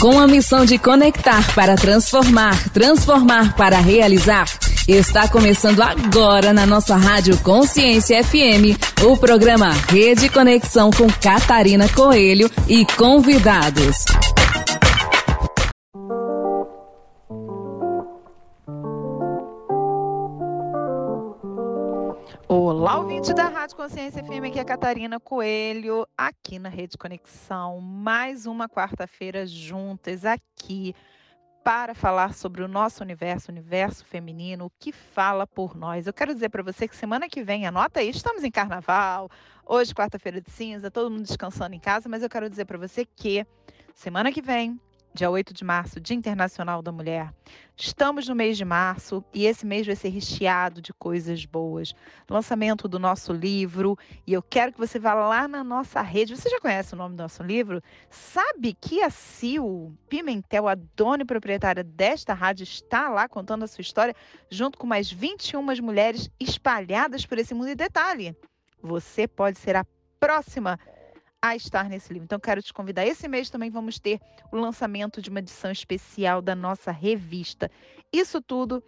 [0.00, 4.46] Com a missão de conectar para transformar, transformar para realizar,
[4.86, 12.48] está começando agora na nossa Rádio Consciência FM o programa Rede Conexão com Catarina Coelho
[12.68, 14.04] e convidados.
[22.98, 27.80] Olá, ouvinte da Rádio Consciência FM, aqui é a Catarina Coelho, aqui na Rede Conexão.
[27.80, 30.92] Mais uma quarta-feira juntas aqui
[31.62, 36.08] para falar sobre o nosso universo, o universo feminino, o que fala por nós.
[36.08, 39.30] Eu quero dizer para você que semana que vem, anota aí, estamos em carnaval,
[39.64, 43.04] hoje, quarta-feira de cinza, todo mundo descansando em casa, mas eu quero dizer para você
[43.04, 43.46] que
[43.94, 44.76] semana que vem
[45.14, 47.32] dia 8 de março, Dia Internacional da Mulher.
[47.80, 51.94] Estamos no mês de março e esse mês vai ser recheado de coisas boas.
[52.28, 53.96] Lançamento do nosso livro
[54.26, 56.34] e eu quero que você vá lá na nossa rede.
[56.34, 57.80] Você já conhece o nome do nosso livro?
[58.10, 63.68] Sabe que a Sil Pimentel, a dona e proprietária desta rádio, está lá contando a
[63.68, 64.14] sua história
[64.50, 67.68] junto com mais 21 mulheres espalhadas por esse mundo.
[67.68, 68.36] E detalhe,
[68.82, 69.86] você pode ser a
[70.18, 70.80] próxima
[71.42, 72.24] a estar nesse livro.
[72.24, 73.06] Então, quero te convidar.
[73.06, 77.70] Esse mês também vamos ter o lançamento de uma edição especial da nossa revista.
[78.12, 78.82] Isso tudo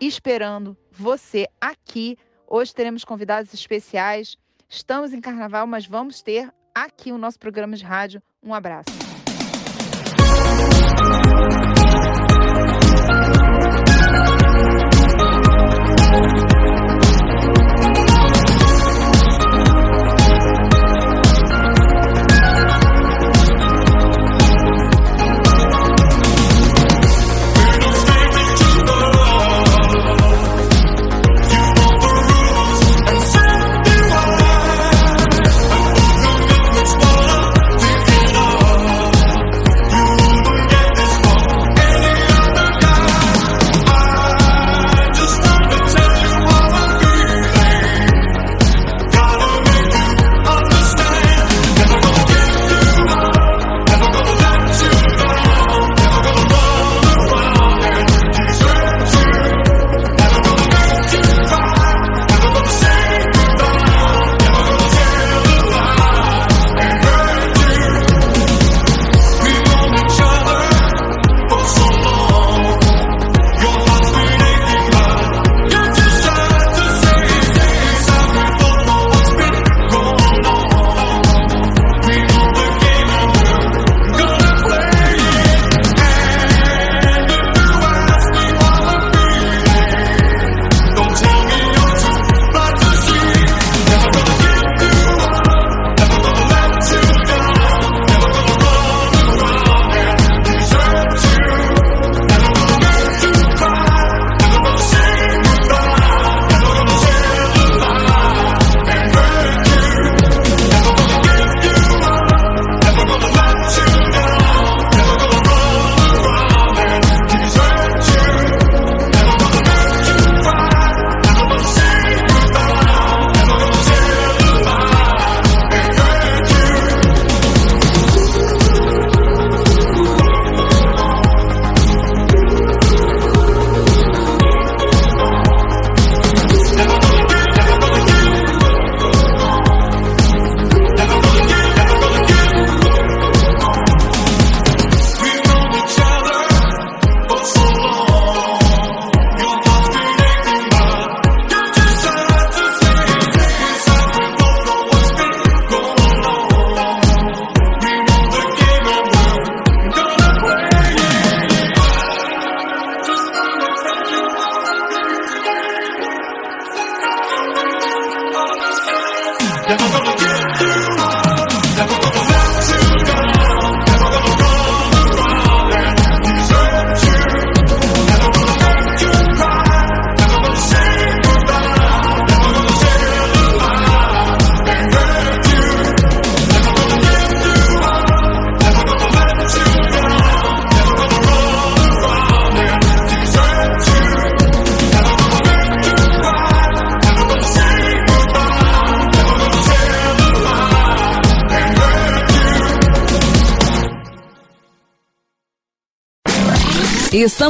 [0.00, 2.16] esperando você aqui.
[2.46, 4.36] Hoje teremos convidados especiais.
[4.68, 8.22] Estamos em carnaval, mas vamos ter aqui o nosso programa de rádio.
[8.42, 8.90] Um abraço.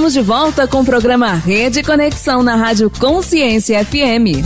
[0.03, 4.43] Estamos de volta com o programa Rede Conexão na Rádio Consciência FM.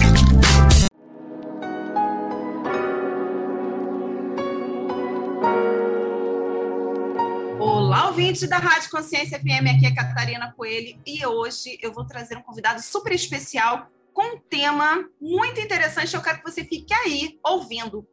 [7.58, 12.36] Olá, ouvinte da Rádio Consciência FM, aqui é Catarina Coelho e hoje eu vou trazer
[12.36, 16.14] um convidado super especial com um tema muito interessante.
[16.14, 18.06] Eu quero que você fique aí ouvindo.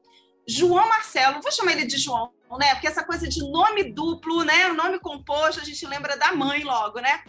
[0.48, 2.74] João Marcelo, vou chamar ele de João, né?
[2.74, 4.68] Porque essa coisa de nome duplo, né?
[4.70, 7.23] Nome composto, a gente lembra da mãe logo, né?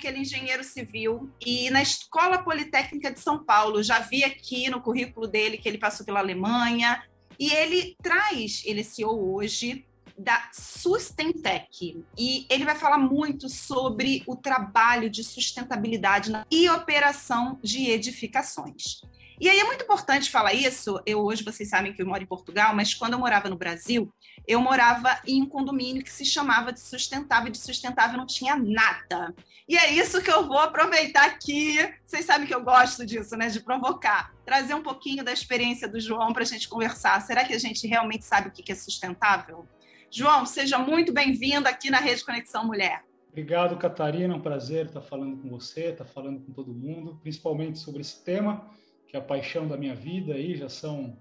[0.00, 4.70] Que ele é engenheiro civil, e na Escola Politécnica de São Paulo, já vi aqui
[4.70, 7.02] no currículo dele que ele passou pela Alemanha,
[7.38, 9.84] e ele traz, ele é CEO hoje
[10.16, 17.90] da Sustentec, e ele vai falar muito sobre o trabalho de sustentabilidade e operação de
[17.90, 19.02] edificações.
[19.40, 21.00] E aí é muito importante falar isso.
[21.06, 24.12] Eu hoje vocês sabem que eu moro em Portugal, mas quando eu morava no Brasil,
[24.46, 28.54] eu morava em um condomínio que se chamava de sustentável e de sustentável não tinha
[28.54, 29.34] nada.
[29.66, 31.78] E é isso que eu vou aproveitar aqui.
[32.04, 33.48] Vocês sabem que eu gosto disso, né?
[33.48, 34.30] De provocar.
[34.44, 37.18] Trazer um pouquinho da experiência do João para a gente conversar.
[37.22, 39.66] Será que a gente realmente sabe o que é sustentável?
[40.10, 43.04] João, seja muito bem-vindo aqui na Rede Conexão Mulher.
[43.30, 44.34] Obrigado, Catarina.
[44.34, 48.22] É um prazer estar falando com você, estar falando com todo mundo, principalmente sobre esse
[48.22, 48.68] tema
[49.10, 51.16] que é a paixão da minha vida aí, já são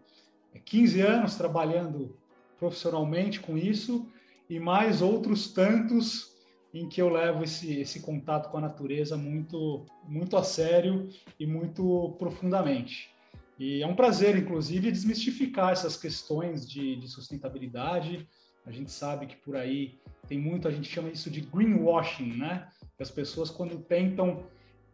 [0.63, 2.15] 15 anos trabalhando
[2.59, 4.07] profissionalmente com isso
[4.47, 6.37] e mais outros tantos
[6.71, 11.09] em que eu levo esse, esse contato com a natureza muito, muito a sério
[11.39, 13.09] e muito profundamente.
[13.57, 18.29] E é um prazer, inclusive, desmistificar essas questões de, de sustentabilidade.
[18.67, 22.69] A gente sabe que por aí tem muito, a gente chama isso de greenwashing, né?
[22.95, 24.45] Que as pessoas, quando tentam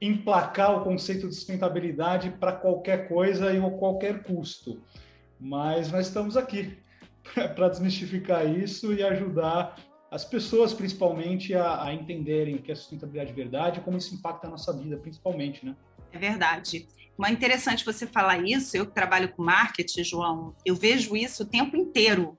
[0.01, 4.81] emplacar o conceito de sustentabilidade para qualquer coisa e a qualquer custo.
[5.39, 6.77] Mas nós estamos aqui
[7.55, 9.75] para desmistificar isso e ajudar
[10.11, 14.13] as pessoas, principalmente, a, a entenderem o que é sustentabilidade de verdade e como isso
[14.13, 15.75] impacta a nossa vida, principalmente, né?
[16.11, 16.87] É verdade.
[17.17, 18.77] Mas é interessante você falar isso.
[18.77, 22.37] Eu que trabalho com marketing, João, eu vejo isso o tempo inteiro.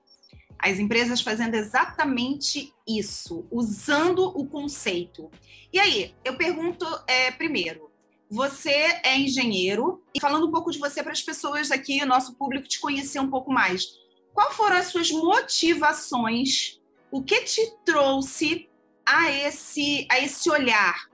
[0.59, 5.29] As empresas fazendo exatamente isso, usando o conceito.
[5.71, 7.91] E aí, eu pergunto é, primeiro:
[8.29, 8.69] você
[9.03, 12.79] é engenheiro, e falando um pouco de você para as pessoas aqui, nosso público, te
[12.79, 13.87] conhecer um pouco mais.
[14.33, 16.79] Qual foram as suas motivações?
[17.09, 18.69] O que te trouxe
[19.05, 21.09] a esse, a esse olhar?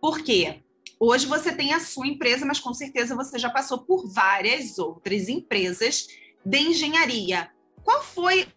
[0.00, 0.62] Por quê?
[0.98, 5.28] Hoje você tem a sua empresa, mas com certeza você já passou por várias outras
[5.28, 6.08] empresas
[6.44, 7.50] de engenharia.
[7.84, 8.48] Qual foi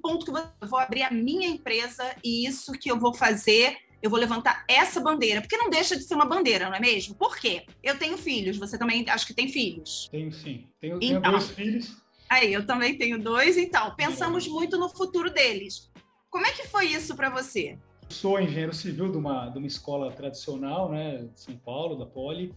[0.00, 4.08] ponto que eu vou abrir a minha empresa e isso que eu vou fazer, eu
[4.08, 7.14] vou levantar essa bandeira, porque não deixa de ser uma bandeira, não é mesmo?
[7.14, 7.66] Por quê?
[7.82, 10.08] Eu tenho filhos, você também acho que tem filhos?
[10.10, 11.96] Tenho sim, tenho, tenho então, dois filhos.
[12.28, 15.90] Aí, eu também tenho dois, então, pensamos muito no futuro deles.
[16.30, 17.76] Como é que foi isso para você?
[18.08, 22.54] Sou engenheiro civil de uma, de uma escola tradicional, né, de São Paulo, da Poli,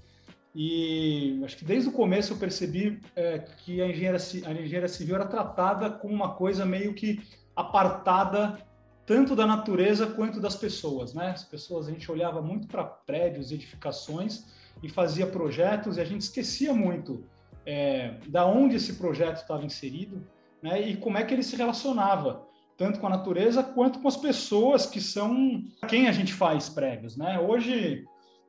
[0.56, 5.16] e acho que desde o começo eu percebi é, que a engenharia, a engenharia civil
[5.16, 7.22] era tratada como uma coisa meio que
[7.56, 8.60] apartada
[9.06, 11.32] tanto da natureza quanto das pessoas, né?
[11.32, 14.46] As pessoas, a gente olhava muito para prédios, edificações
[14.82, 17.26] e fazia projetos e a gente esquecia muito
[17.66, 20.26] é, da onde esse projeto estava inserido,
[20.62, 20.82] né?
[20.82, 22.46] E como é que ele se relacionava
[22.78, 27.18] tanto com a natureza quanto com as pessoas que são quem a gente faz prédios,
[27.18, 27.40] né?
[27.40, 28.06] Hoje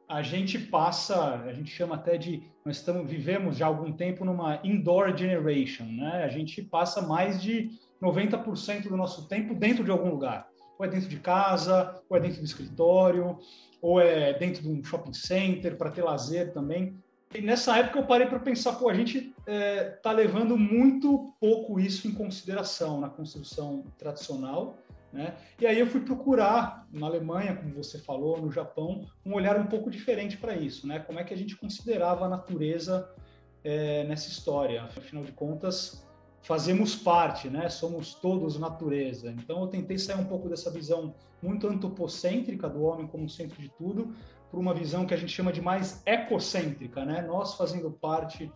[0.08, 4.24] a gente passa, a gente chama até de, nós estamos vivemos já há algum tempo
[4.24, 6.24] numa indoor generation, né?
[6.24, 7.70] A gente passa mais de
[8.02, 10.48] 90% do nosso tempo dentro de algum lugar.
[10.78, 13.38] Ou é dentro de casa, ou é dentro do escritório,
[13.80, 16.96] ou é dentro de um shopping center para ter lazer também.
[17.34, 21.80] E nessa época eu parei para pensar, pô, a gente está é, levando muito pouco
[21.80, 24.76] isso em consideração na construção tradicional
[25.14, 25.36] né?
[25.60, 29.66] E aí eu fui procurar na Alemanha, como você falou, no Japão, um olhar um
[29.66, 30.98] pouco diferente para isso, né?
[30.98, 33.08] Como é que a gente considerava a natureza
[33.62, 34.82] é, nessa história?
[34.82, 36.04] Afinal de contas,
[36.42, 37.68] fazemos parte, né?
[37.68, 39.30] Somos todos natureza.
[39.30, 43.68] Então eu tentei sair um pouco dessa visão muito antropocêntrica do homem como centro de
[43.68, 44.12] tudo,
[44.50, 47.22] para uma visão que a gente chama de mais ecocêntrica, né?
[47.22, 48.50] Nós fazendo parte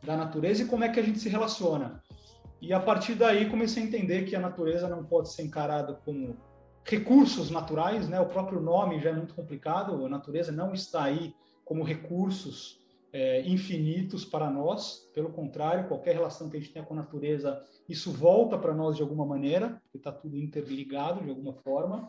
[0.00, 2.00] da natureza e como é que a gente se relaciona.
[2.64, 6.34] E a partir daí comecei a entender que a natureza não pode ser encarada como
[6.82, 8.18] recursos naturais, né?
[8.18, 10.06] O próprio nome já é muito complicado.
[10.06, 12.80] A natureza não está aí como recursos
[13.12, 15.10] é, infinitos para nós.
[15.12, 18.96] Pelo contrário, qualquer relação que a gente tenha com a natureza, isso volta para nós
[18.96, 22.08] de alguma maneira, porque está tudo interligado de alguma forma.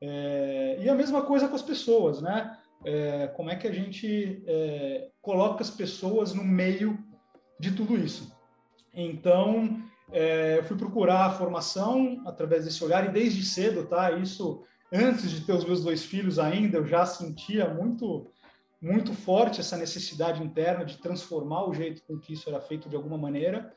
[0.00, 2.58] É, e a mesma coisa com as pessoas, né?
[2.82, 6.98] É, como é que a gente é, coloca as pessoas no meio
[7.60, 8.40] de tudo isso?
[8.94, 14.12] Então, é, eu fui procurar a formação através desse olhar e desde cedo, tá?
[14.12, 18.26] Isso antes de ter os meus dois filhos ainda, eu já sentia muito
[18.80, 22.96] muito forte essa necessidade interna de transformar o jeito com que isso era feito de
[22.96, 23.72] alguma maneira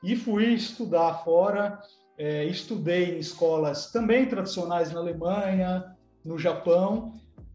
[0.00, 1.80] e fui estudar fora
[2.16, 7.12] é, estudei em escolas também tradicionais na Alemanha, no Japão,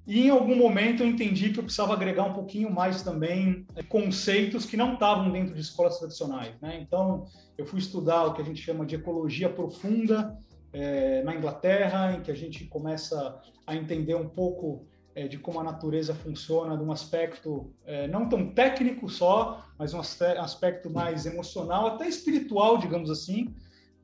[0.09, 3.83] e em algum momento eu entendi que eu precisava agregar um pouquinho mais também é,
[3.83, 6.59] conceitos que não estavam dentro de escolas tradicionais.
[6.59, 6.79] Né?
[6.81, 10.35] Então, eu fui estudar o que a gente chama de ecologia profunda
[10.73, 15.59] é, na Inglaterra, em que a gente começa a entender um pouco é, de como
[15.59, 21.27] a natureza funciona, de um aspecto é, não tão técnico só, mas um aspecto mais
[21.27, 23.53] emocional, até espiritual, digamos assim,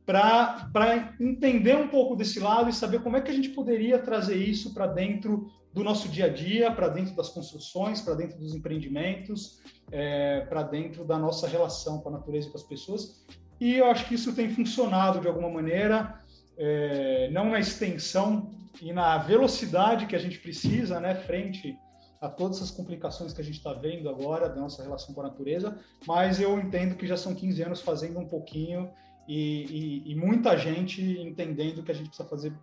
[0.05, 4.35] para entender um pouco desse lado e saber como é que a gente poderia trazer
[4.35, 8.55] isso para dentro do nosso dia a dia, para dentro das construções, para dentro dos
[8.55, 9.59] empreendimentos,
[9.91, 13.25] é, para dentro da nossa relação com a natureza e com as pessoas.
[13.59, 16.17] E eu acho que isso tem funcionado de alguma maneira,
[16.57, 18.51] é, não na extensão
[18.81, 21.77] e na velocidade que a gente precisa, né, frente
[22.21, 25.25] a todas essas complicações que a gente está vendo agora da nossa relação com a
[25.25, 25.77] natureza,
[26.07, 28.89] mas eu entendo que já são 15 anos fazendo um pouquinho
[29.27, 32.53] e, e, e muita gente entendendo que a gente precisa fazer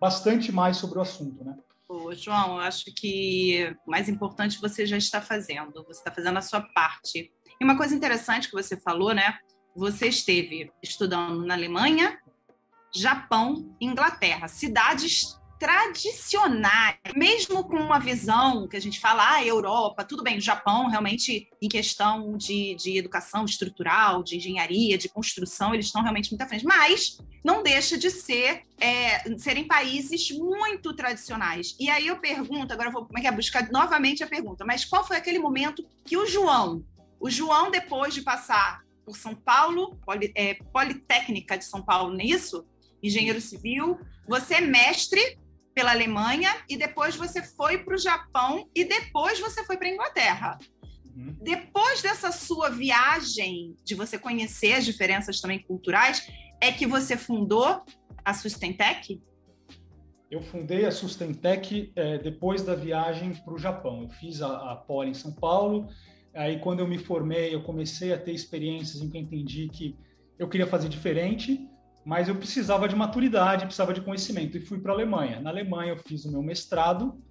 [0.00, 1.58] bastante mais sobre o assunto, né?
[2.14, 6.42] João, eu acho que o mais importante você já está fazendo, você está fazendo a
[6.42, 7.32] sua parte.
[7.60, 9.38] E uma coisa interessante que você falou, né?
[9.74, 12.18] Você esteve estudando na Alemanha,
[12.94, 20.24] Japão, Inglaterra, cidades tradicionais, mesmo com uma visão que a gente fala, ah, Europa, tudo
[20.24, 26.02] bem, Japão realmente em questão de, de educação estrutural, de engenharia, de construção, eles estão
[26.02, 31.76] realmente muito à frente, mas não deixa de ser é, serem países muito tradicionais.
[31.78, 34.64] E aí eu pergunto, agora eu vou como é que é, buscar novamente a pergunta,
[34.64, 36.84] mas qual foi aquele momento que o João,
[37.20, 42.20] o João depois de passar por São Paulo, Poli, é, Politécnica de São Paulo, não
[42.20, 42.66] é isso?
[43.00, 45.40] Engenheiro civil, você é mestre
[45.74, 49.90] pela Alemanha e depois você foi para o Japão e depois você foi para a
[49.90, 50.58] Inglaterra.
[51.16, 51.36] Uhum.
[51.40, 57.82] Depois dessa sua viagem, de você conhecer as diferenças também culturais, é que você fundou
[58.24, 59.20] a Sustentec?
[60.30, 64.02] Eu fundei a Sustentec é, depois da viagem para o Japão.
[64.02, 65.88] Eu fiz a, a Poli em São Paulo.
[66.34, 69.94] Aí, quando eu me formei, eu comecei a ter experiências em que eu entendi que
[70.38, 71.68] eu queria fazer diferente
[72.04, 75.40] mas eu precisava de maturidade, precisava de conhecimento e fui para a Alemanha.
[75.40, 77.22] Na Alemanha eu fiz o meu mestrado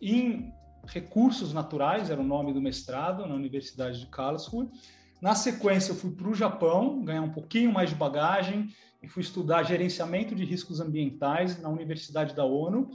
[0.00, 0.52] em
[0.86, 4.68] recursos naturais, era o nome do mestrado na Universidade de Karlsruhe.
[5.20, 8.68] Na sequência eu fui para o Japão, ganhar um pouquinho mais de bagagem
[9.02, 12.90] e fui estudar gerenciamento de riscos ambientais na Universidade da ONU.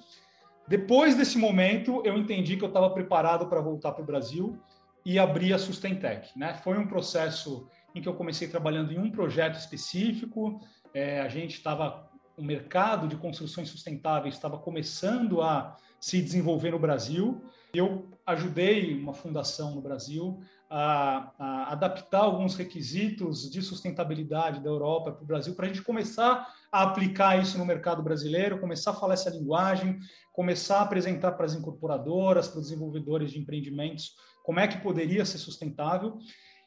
[0.68, 4.58] Depois desse momento eu entendi que eu estava preparado para voltar para o Brasil
[5.06, 6.38] e abrir a Sustentec.
[6.38, 6.56] Né?
[6.64, 10.60] Foi um processo em que eu comecei trabalhando em um projeto específico,
[10.96, 16.80] é, a gente estava, o mercado de construções sustentáveis estava começando a se desenvolver no
[16.80, 17.44] Brasil.
[17.74, 25.12] Eu ajudei uma fundação no Brasil a, a adaptar alguns requisitos de sustentabilidade da Europa
[25.12, 28.96] para o Brasil, para a gente começar a aplicar isso no mercado brasileiro, começar a
[28.96, 30.00] falar essa linguagem,
[30.32, 35.26] começar a apresentar para as incorporadoras, para os desenvolvedores de empreendimentos, como é que poderia
[35.26, 36.18] ser sustentável.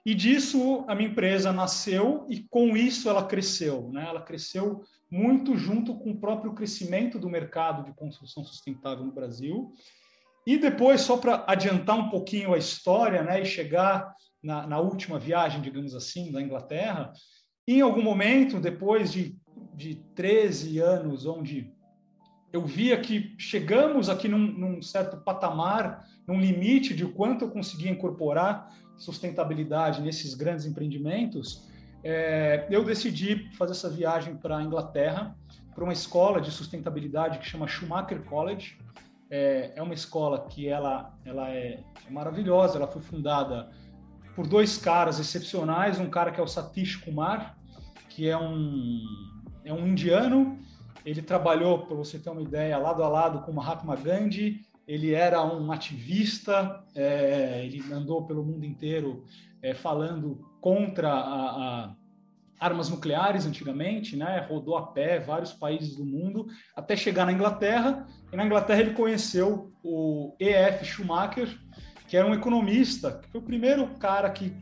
[0.04, 3.90] E disso a minha empresa nasceu e com isso ela cresceu.
[3.92, 4.04] Né?
[4.08, 9.72] Ela cresceu muito junto com o próprio crescimento do mercado de construção sustentável no Brasil.
[10.46, 15.18] E depois, só para adiantar um pouquinho a história né, e chegar na, na, última
[15.18, 17.12] viagem, digamos assim, da Inglaterra,
[17.66, 19.36] em algum momento, depois de,
[19.74, 21.70] de 13 anos, onde
[22.52, 27.90] eu via que chegamos aqui num, num certo patamar, num limite de quanto eu conseguia
[27.90, 31.68] incorporar sustentabilidade nesses grandes empreendimentos,
[32.02, 35.36] é, eu decidi fazer essa viagem para a Inglaterra,
[35.74, 38.78] para uma escola de sustentabilidade que chama Schumacher College.
[39.30, 43.70] É, é uma escola que ela, ela é, é maravilhosa, ela foi fundada
[44.34, 47.56] por dois caras excepcionais, um cara que é o Satish Kumar,
[48.08, 49.04] que é um,
[49.64, 50.58] é um indiano,
[51.08, 55.42] ele trabalhou, para você ter uma ideia, lado a lado com Mahatma Gandhi, ele era
[55.42, 59.24] um ativista, é, ele andou pelo mundo inteiro
[59.62, 61.94] é, falando contra a, a
[62.60, 64.46] armas nucleares antigamente, né?
[64.48, 66.46] Rodou a pé vários países do mundo
[66.76, 68.06] até chegar na Inglaterra.
[68.30, 70.84] E na Inglaterra ele conheceu o E.F.
[70.84, 71.48] Schumacher,
[72.06, 74.52] que era um economista, que foi o primeiro cara que,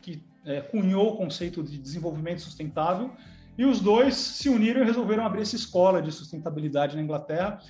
[0.00, 3.12] que é, cunhou o conceito de desenvolvimento sustentável.
[3.56, 7.60] E os dois se uniram e resolveram abrir essa escola de sustentabilidade na Inglaterra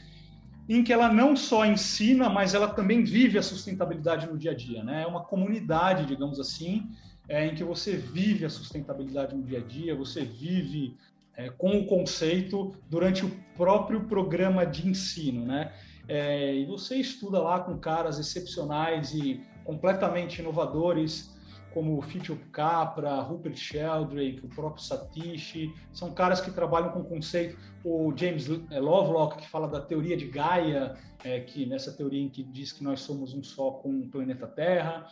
[0.69, 4.55] em que ela não só ensina, mas ela também vive a sustentabilidade no dia a
[4.55, 4.83] dia.
[4.83, 5.03] Né?
[5.03, 6.89] É uma comunidade, digamos assim,
[7.29, 10.97] é, em que você vive a sustentabilidade no dia a dia, você vive
[11.37, 15.45] é, com o conceito durante o próprio programa de ensino.
[15.45, 15.73] Né?
[16.09, 21.32] É, e você estuda lá com caras excepcionais e completamente inovadores
[21.73, 28.13] como Fitch Capra, Rupert Sheldrake, o próprio Satish, são caras que trabalham com conceito, o
[28.17, 32.73] James Lovelock, que fala da teoria de Gaia, é, que nessa teoria em que diz
[32.73, 35.07] que nós somos um só com o planeta Terra,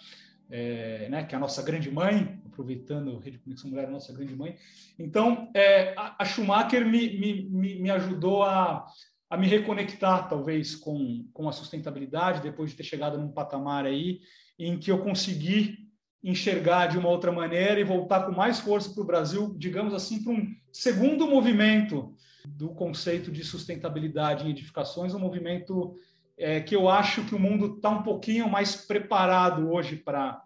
[0.50, 4.12] é, né, que é a nossa grande mãe, aproveitando a Rede Conexão Mulher, a nossa
[4.12, 4.56] grande mãe.
[4.98, 8.86] Então, é, a, Schumacher me, me, me ajudou a,
[9.28, 14.20] a me reconectar, talvez, com, com a sustentabilidade, depois de ter chegado num patamar aí
[14.58, 15.89] em que eu consegui
[16.22, 20.22] enxergar de uma outra maneira e voltar com mais força para o Brasil, digamos assim,
[20.22, 22.14] para um segundo movimento
[22.46, 25.96] do conceito de sustentabilidade em edificações, um movimento
[26.38, 30.42] é, que eu acho que o mundo está um pouquinho mais preparado hoje para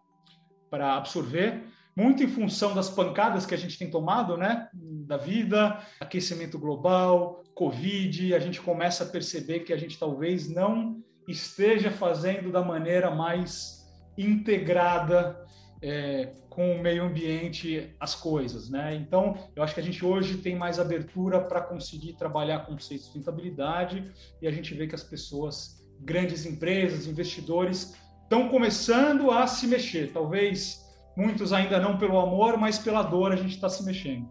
[0.73, 1.65] absorver,
[1.97, 7.45] muito em função das pancadas que a gente tem tomado, né, da vida, aquecimento global,
[7.55, 13.11] Covid, a gente começa a perceber que a gente talvez não esteja fazendo da maneira
[13.11, 13.85] mais
[14.19, 15.41] integrada
[15.85, 18.95] é, com o meio ambiente as coisas, né?
[18.95, 23.13] Então, eu acho que a gente hoje tem mais abertura para conseguir trabalhar conceitos de
[23.13, 24.11] sustentabilidade
[24.41, 30.11] e a gente vê que as pessoas, grandes empresas, investidores, estão começando a se mexer.
[30.11, 30.83] Talvez
[31.15, 34.27] muitos ainda não pelo amor, mas pela dor a gente está se mexendo.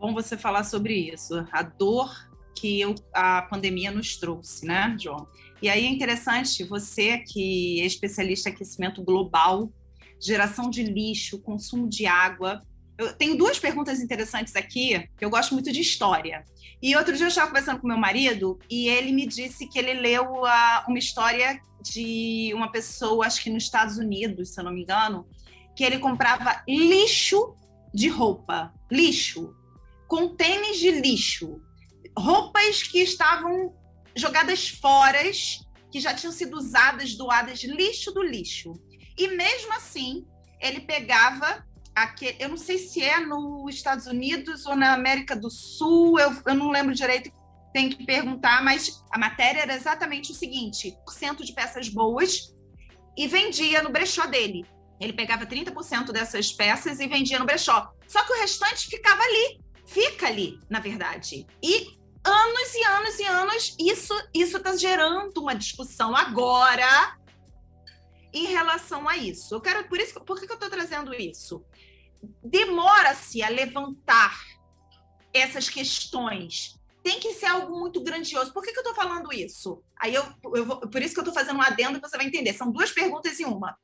[0.00, 2.10] Bom você falar sobre isso, a dor
[2.56, 5.28] que eu, a pandemia nos trouxe, né, João?
[5.62, 9.70] E aí é interessante, você que é especialista em aquecimento global,
[10.22, 12.62] geração de lixo, consumo de água.
[12.96, 16.44] Eu tenho duas perguntas interessantes aqui, que eu gosto muito de história.
[16.80, 19.94] E outro dia eu estava conversando com meu marido e ele me disse que ele
[19.94, 24.72] leu uh, uma história de uma pessoa, acho que nos Estados Unidos, se eu não
[24.72, 25.26] me engano,
[25.76, 27.54] que ele comprava lixo
[27.92, 29.54] de roupa, lixo,
[30.06, 31.60] contêineres de lixo,
[32.16, 33.74] roupas que estavam
[34.14, 35.18] jogadas fora,
[35.90, 38.72] que já tinham sido usadas, doadas, lixo do lixo.
[39.16, 40.26] E mesmo assim,
[40.60, 41.64] ele pegava
[41.94, 46.32] aquele, eu não sei se é nos Estados Unidos ou na América do Sul, eu,
[46.46, 47.30] eu não lembro direito,
[47.72, 52.54] tem que perguntar, mas a matéria era exatamente o seguinte: cento de peças boas
[53.16, 54.64] e vendia no brechó dele.
[55.00, 57.90] Ele pegava 30% dessas peças e vendia no brechó.
[58.06, 61.46] Só que o restante ficava ali, fica ali, na verdade.
[61.62, 67.16] E anos e anos e anos, isso isso está gerando uma discussão agora
[68.32, 69.54] em relação a isso.
[69.54, 71.64] Eu quero, por isso, por que, que eu estou trazendo isso?
[72.42, 74.40] Demora-se a levantar
[75.34, 76.78] essas questões.
[77.02, 78.52] Tem que ser algo muito grandioso.
[78.52, 79.82] Por que, que eu estou falando isso?
[79.98, 82.52] Aí eu, eu vou, por isso que eu estou fazendo um adendo você vai entender.
[82.52, 83.76] São duas perguntas em uma.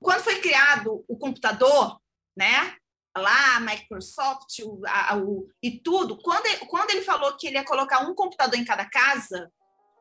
[0.00, 2.00] Quando foi criado o computador,
[2.36, 2.76] né?
[3.16, 8.00] Lá, Microsoft o, a, o, e tudo, quando quando ele falou que ele ia colocar
[8.00, 9.52] um computador em cada casa,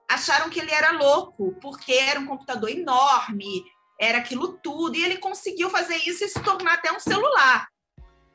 [0.09, 3.65] acharam que ele era louco, porque era um computador enorme,
[4.01, 7.67] era aquilo tudo, e ele conseguiu fazer isso e se tornar até um celular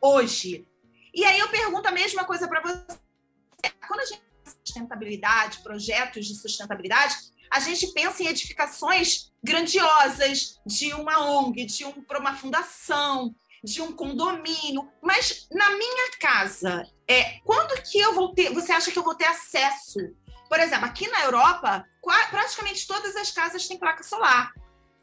[0.01, 0.65] hoje.
[1.13, 2.87] E aí eu pergunto a mesma coisa para você.
[3.89, 7.17] Quando a gente pensa em sustentabilidade, projetos de sustentabilidade,
[7.51, 13.91] a gente pensa em edificações grandiosas de uma ONG, de um, uma fundação, de um
[13.91, 14.89] condomínio.
[15.03, 18.53] Mas na minha casa, é, quando que eu vou ter?
[18.53, 19.99] Você acha que eu vou ter acesso?
[20.49, 21.85] Por exemplo, aqui na Europa,
[22.31, 24.53] praticamente todas as casas têm placa solar.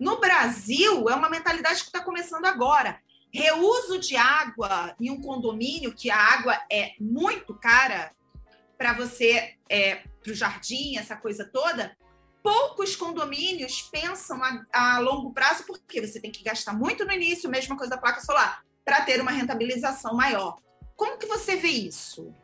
[0.04, 3.00] No Brasil, é uma mentalidade que está começando agora.
[3.32, 8.12] Reuso de água em um condomínio, que a água é muito cara
[8.78, 11.96] para você, é, para o jardim, essa coisa toda,
[12.44, 17.50] poucos condomínios pensam a, a, longo prazo, porque você tem que gastar muito no início,
[17.50, 20.58] mesma coisa da placa solar, para ter uma rentabilização maior.
[20.98, 22.36] Como que você vê isso?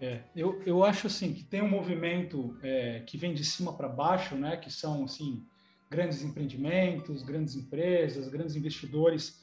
[0.00, 3.88] É, eu, eu acho assim que tem um movimento é, que vem de cima para
[3.88, 4.56] baixo, né?
[4.56, 5.44] Que são assim
[5.90, 9.40] grandes empreendimentos, grandes empresas, grandes investidores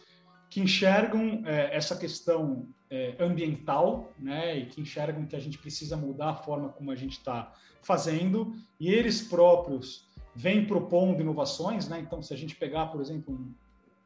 [0.49, 5.97] que enxergam é, essa questão é, ambiental, né, e que enxergam que a gente precisa
[5.97, 7.51] mudar a forma como a gente está
[7.81, 11.99] fazendo, e eles próprios vêm propondo inovações, né?
[11.99, 13.53] Então, se a gente pegar, por exemplo,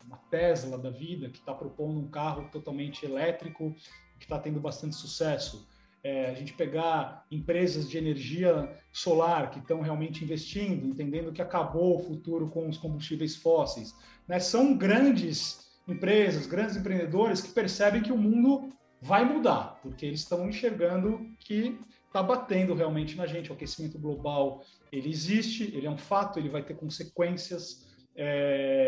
[0.06, 3.76] uma Tesla da vida que está propondo um carro totalmente elétrico,
[4.18, 5.68] que está tendo bastante sucesso,
[6.04, 11.98] é, a gente pegar empresas de energia solar que estão realmente investindo, entendendo que acabou
[11.98, 13.94] o futuro com os combustíveis fósseis.
[14.28, 14.40] Né?
[14.40, 18.70] São grandes empresas, grandes empreendedores que percebem que o mundo
[19.02, 23.52] vai mudar, porque eles estão enxergando que está batendo realmente na gente.
[23.52, 27.86] O aquecimento global ele existe, ele é um fato, ele vai ter consequências.
[28.16, 28.87] É,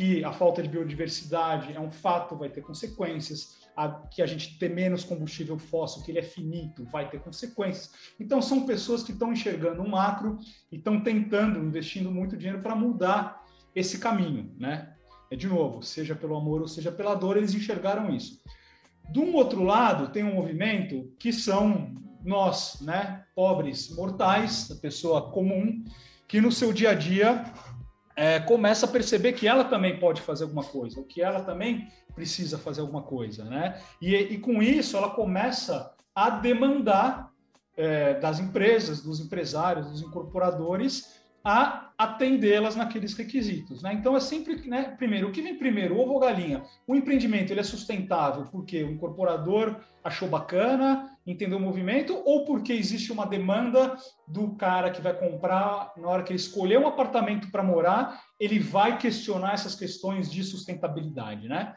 [0.00, 4.58] que a falta de biodiversidade é um fato, vai ter consequências a, que a gente
[4.58, 7.92] ter menos combustível fóssil, que ele é finito, vai ter consequências.
[8.18, 10.38] Então, são pessoas que estão enxergando um macro
[10.72, 13.44] e estão tentando, investindo muito dinheiro para mudar
[13.76, 14.90] esse caminho, né?
[15.30, 18.40] É de novo, seja pelo amor ou seja pela dor, eles enxergaram isso.
[19.10, 25.30] De um outro lado, tem um movimento que são nós, né, pobres mortais, a pessoa
[25.30, 25.84] comum,
[26.26, 27.44] que no seu dia a dia
[28.20, 31.88] é, começa a perceber que ela também pode fazer alguma coisa, ou que ela também
[32.14, 33.80] precisa fazer alguma coisa, né?
[33.98, 37.32] E, e com isso ela começa a demandar
[37.78, 43.82] é, das empresas, dos empresários, dos incorporadores, a atendê-las naqueles requisitos.
[43.82, 43.94] Né?
[43.94, 46.62] Então é sempre, né, primeiro, o que vem primeiro, ovo ou galinha?
[46.86, 52.72] O empreendimento ele é sustentável porque o incorporador achou bacana, entendeu o movimento, ou porque
[52.72, 57.50] existe uma demanda do cara que vai comprar, na hora que ele escolher um apartamento
[57.50, 61.48] para morar, ele vai questionar essas questões de sustentabilidade.
[61.48, 61.74] Né?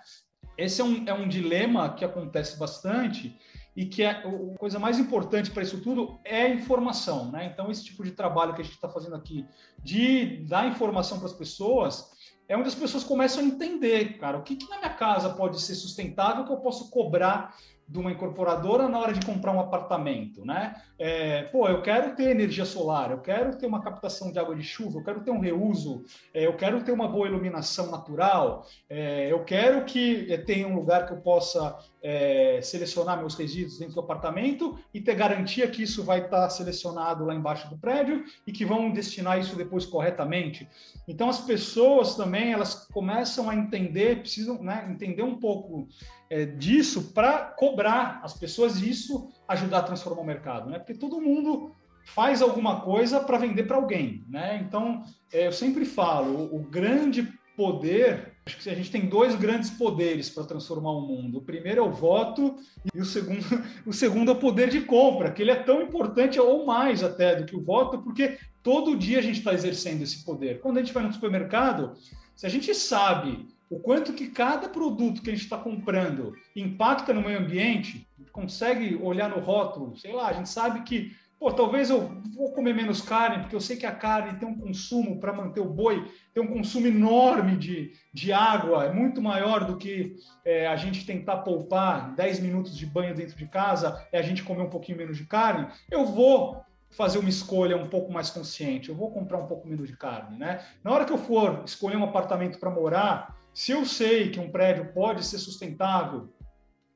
[0.58, 3.38] Esse é um, é um dilema que acontece bastante
[3.76, 4.24] e que é a
[4.58, 7.50] coisa mais importante para isso tudo é informação, né?
[7.52, 9.46] Então esse tipo de trabalho que a gente está fazendo aqui
[9.84, 12.12] de dar informação para as pessoas
[12.48, 15.62] é onde as pessoas começam a entender, cara, o que, que na minha casa pode
[15.62, 17.56] ser sustentável que eu posso cobrar
[17.88, 20.74] de uma incorporadora na hora de comprar um apartamento, né?
[20.98, 24.64] É, pô, eu quero ter energia solar, eu quero ter uma captação de água de
[24.64, 29.32] chuva, eu quero ter um reuso, é, eu quero ter uma boa iluminação natural, é,
[29.32, 33.96] eu quero que é, tenha um lugar que eu possa é, selecionar meus resíduos dentro
[33.96, 38.52] do apartamento e ter garantia que isso vai estar selecionado lá embaixo do prédio e
[38.52, 40.68] que vão destinar isso depois corretamente.
[41.08, 45.88] Então as pessoas também elas começam a entender, precisam né, entender um pouco
[46.30, 50.80] é, disso para cobrar as pessoas e isso ajudar a transformar o mercado, né?
[50.80, 51.72] Porque todo mundo
[52.06, 54.62] faz alguma coisa para vender para alguém, né?
[54.66, 59.36] Então, é, eu sempre falo, o, o, grande poder, acho que a gente tem dois
[59.36, 61.38] grandes poderes para transformar o mundo.
[61.38, 62.56] O primeiro é o voto
[62.94, 63.44] e o segundo,
[63.86, 67.36] o segundo é o poder de compra, que ele é tão importante ou mais até
[67.36, 70.60] do que o voto, porque todo dia a gente está exercendo esse poder.
[70.60, 71.94] Quando a gente vai no supermercado,
[72.36, 77.14] se a gente sabe o quanto que cada produto que a gente está comprando impacta
[77.14, 81.90] no meio ambiente, consegue olhar no rótulo, sei lá, a gente sabe que, pô, talvez
[81.90, 85.34] eu vou comer menos carne, porque eu sei que a carne tem um consumo para
[85.34, 90.16] manter o boi, tem um consumo enorme de, de água, é muito maior do que
[90.46, 94.42] é, a gente tentar poupar 10 minutos de banho dentro de casa, é a gente
[94.42, 98.88] comer um pouquinho menos de carne, eu vou fazer uma escolha um pouco mais consciente,
[98.88, 100.64] eu vou comprar um pouco menos de carne, né?
[100.82, 104.50] Na hora que eu for escolher um apartamento para morar, se eu sei que um
[104.50, 106.34] prédio pode ser sustentável,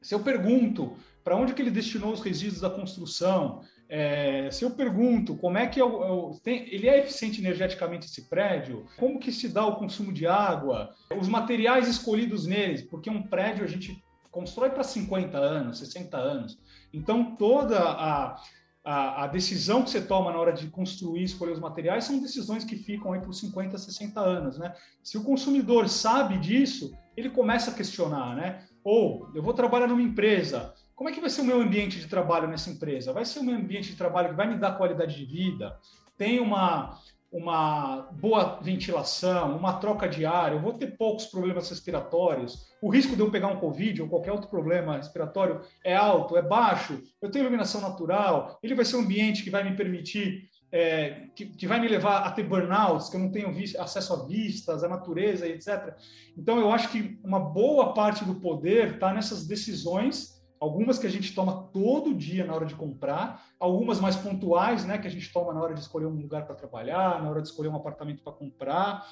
[0.01, 4.71] se eu pergunto para onde que ele destinou os resíduos da construção, é, se eu
[4.71, 9.32] pergunto como é que eu, eu, tem, ele é eficiente energeticamente esse prédio, como que
[9.32, 14.04] se dá o consumo de água, os materiais escolhidos neles, porque um prédio a gente
[14.30, 16.60] constrói para 50 anos, 60 anos.
[16.93, 18.36] Então toda a,
[18.84, 22.65] a, a, decisão que você toma na hora de construir, escolher os materiais, são decisões
[22.65, 24.73] que ficam aí por 50, 60 anos, né?
[25.02, 28.65] Se o consumidor sabe disso, ele começa a questionar, né?
[28.84, 32.07] Ou, eu vou trabalhar numa empresa, como é que vai ser o meu ambiente de
[32.07, 33.13] trabalho nessa empresa?
[33.13, 35.77] Vai ser um ambiente de trabalho que vai me dar qualidade de vida?
[36.17, 36.97] Tem uma,
[37.31, 43.15] uma boa ventilação, uma troca de ar, eu vou ter poucos problemas respiratórios, o risco
[43.15, 47.29] de eu pegar um Covid ou qualquer outro problema respiratório é alto, é baixo, eu
[47.29, 51.67] tenho iluminação natural, ele vai ser um ambiente que vai me permitir, é, que, que,
[51.67, 55.47] vai me levar a ter burnouts, que eu não tenho acesso a vistas, a natureza,
[55.47, 55.95] etc.
[56.36, 61.09] Então, eu acho que uma boa parte do poder está nessas decisões Algumas que a
[61.09, 65.31] gente toma todo dia na hora de comprar, algumas mais pontuais, né, que a gente
[65.31, 68.23] toma na hora de escolher um lugar para trabalhar, na hora de escolher um apartamento
[68.23, 69.05] para comprar,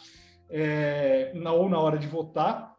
[0.49, 2.75] é, na, ou na hora de votar.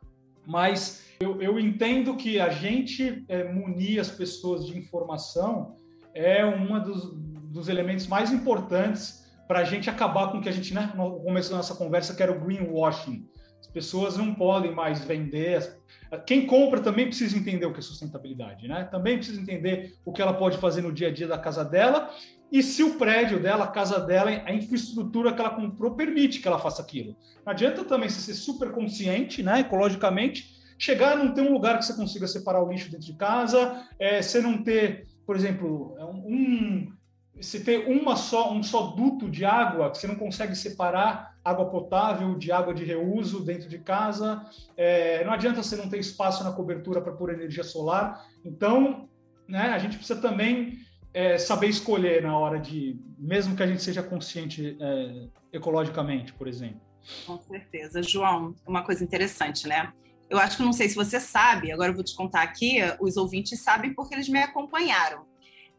[0.47, 5.77] Mas eu, eu entendo que a gente é, munir as pessoas de informação
[6.15, 10.53] é um dos, dos elementos mais importantes para a gente acabar com o que a
[10.53, 13.29] gente, né, no começo da nossa conversa, que era o greenwashing.
[13.61, 15.79] As pessoas não podem mais vender,
[16.27, 18.85] quem compra também precisa entender o que é sustentabilidade, né?
[18.85, 22.11] Também precisa entender o que ela pode fazer no dia a dia da casa dela
[22.51, 26.47] e se o prédio dela, a casa dela, a infraestrutura que ela comprou permite que
[26.47, 27.17] ela faça aquilo.
[27.45, 31.85] Não adianta também você ser super consciente, né, ecologicamente, chegar não ter um lugar que
[31.85, 36.93] você consiga separar o lixo dentro de casa, é, você não ter, por exemplo, um,
[37.35, 41.71] você ter uma só, um só duto de água que você não consegue separar água
[41.71, 44.45] potável, de água de reuso dentro de casa.
[44.77, 48.27] É, não adianta você não ter espaço na cobertura para pôr energia solar.
[48.45, 49.09] Então,
[49.47, 50.79] né, a gente precisa também
[51.15, 56.49] é, saber escolher na hora de, mesmo que a gente seja consciente é, ecologicamente, por
[56.49, 56.81] exemplo.
[57.25, 58.03] Com certeza.
[58.03, 59.93] João, uma coisa interessante, né?
[60.29, 63.17] Eu acho que não sei se você sabe, agora eu vou te contar aqui, os
[63.17, 65.25] ouvintes sabem porque eles me acompanharam.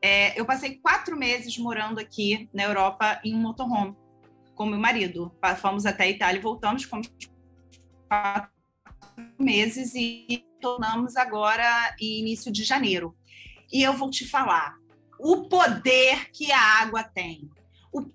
[0.02, 3.98] É, eu passei quatro meses morando aqui na Europa em um motorhome
[4.58, 5.32] com meu marido.
[5.62, 7.10] Fomos até a Itália e voltamos, fomos
[8.10, 8.52] quatro
[9.40, 13.16] meses e tornamos agora início de janeiro.
[13.72, 14.76] E eu vou te falar
[15.20, 17.50] o poder que a água tem.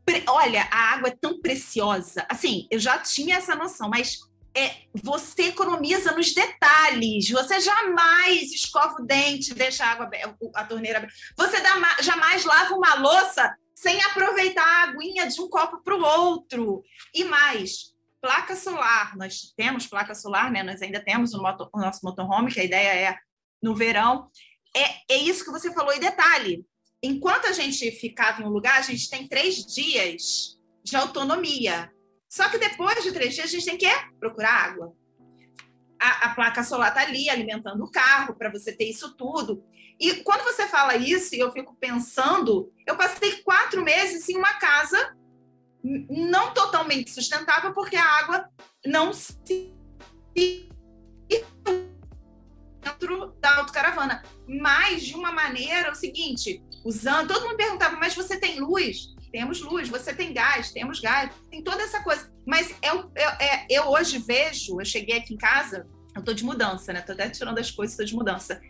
[0.04, 0.22] Pre...
[0.28, 2.26] Olha, a água é tão preciosa.
[2.28, 4.18] Assim, eu já tinha essa noção, mas
[4.54, 7.28] é, você economiza nos detalhes.
[7.30, 10.10] Você jamais escova o dente, deixa a água
[10.54, 15.82] a torneira Você dá, jamais lava uma louça sem aproveitar a aguinha de um copo
[15.82, 16.84] para o outro.
[17.12, 19.16] E mais, placa solar.
[19.16, 20.62] Nós temos placa solar, né?
[20.62, 23.18] Nós ainda temos no, motor, no nosso motorhome, que a ideia é
[23.60, 24.30] no verão.
[24.74, 25.92] É, é isso que você falou.
[25.92, 26.64] E detalhe,
[27.02, 31.92] enquanto a gente ficava em um lugar, a gente tem três dias de autonomia.
[32.28, 33.90] Só que depois de três dias, a gente tem que
[34.20, 34.94] procurar água.
[36.02, 39.62] A, a placa solar está ali alimentando o carro para você ter isso tudo.
[40.00, 44.54] E quando você fala isso, e eu fico pensando, eu passei quatro meses em uma
[44.54, 45.16] casa
[45.84, 48.48] não totalmente sustentável, porque a água
[48.84, 49.72] não se
[53.02, 54.22] dentro da autocaravana.
[54.46, 59.14] Mas, de uma maneira, é o seguinte, usando, todo mundo perguntava, mas você tem luz?
[59.32, 59.88] Temos luz.
[59.88, 60.70] Você tem gás?
[60.70, 61.32] Temos gás.
[61.50, 62.30] Tem toda essa coisa.
[62.46, 66.44] Mas eu, eu, é, eu hoje vejo, eu cheguei aqui em casa, eu tô de
[66.44, 67.00] mudança, né?
[67.00, 68.60] Tô até tirando as coisas, tô de mudança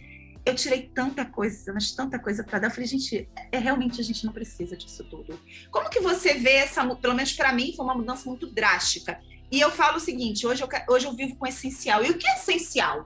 [0.45, 2.67] eu tirei tanta coisa, mas tanta coisa para dar.
[2.67, 5.39] Eu falei, gente, é, realmente a gente não precisa disso tudo.
[5.71, 9.21] Como que você vê essa, pelo menos para mim, foi uma mudança muito drástica.
[9.51, 12.05] E eu falo o seguinte: hoje eu, hoje eu vivo com essencial.
[12.05, 13.05] E o que é essencial?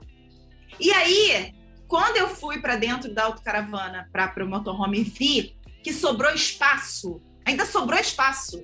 [0.79, 1.53] E aí,
[1.87, 7.65] quando eu fui para dentro da autocaravana para o motorhome vi que sobrou espaço, ainda
[7.65, 8.61] sobrou espaço.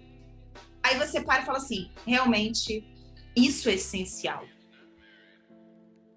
[0.84, 2.86] Aí você para e fala assim: realmente,
[3.36, 4.46] isso é essencial.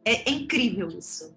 [0.04, 1.34] É, é incrível isso.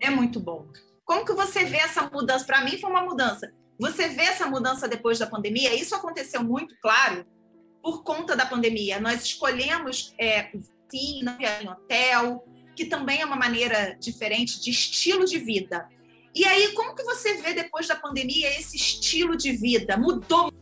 [0.00, 0.66] É muito bom.
[1.04, 2.44] Como que você vê essa mudança?
[2.44, 3.52] Para mim foi uma mudança.
[3.78, 5.74] Você vê essa mudança depois da pandemia?
[5.74, 7.24] Isso aconteceu muito, claro,
[7.80, 9.00] por conta da pandemia.
[9.00, 10.50] Nós escolhemos é,
[10.90, 15.88] sim, não em hotel, que também é uma maneira diferente de estilo de vida.
[16.36, 19.96] E aí, como que você vê depois da pandemia esse estilo de vida?
[19.96, 20.52] Mudou?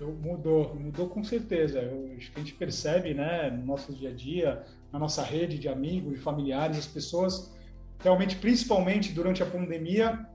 [0.00, 1.78] Mudou, mudou com certeza.
[1.78, 5.56] Eu, acho que a gente percebe, né, no nosso dia a dia, na nossa rede
[5.58, 7.54] de amigos, de familiares, as pessoas
[8.00, 10.26] realmente, principalmente durante a pandemia,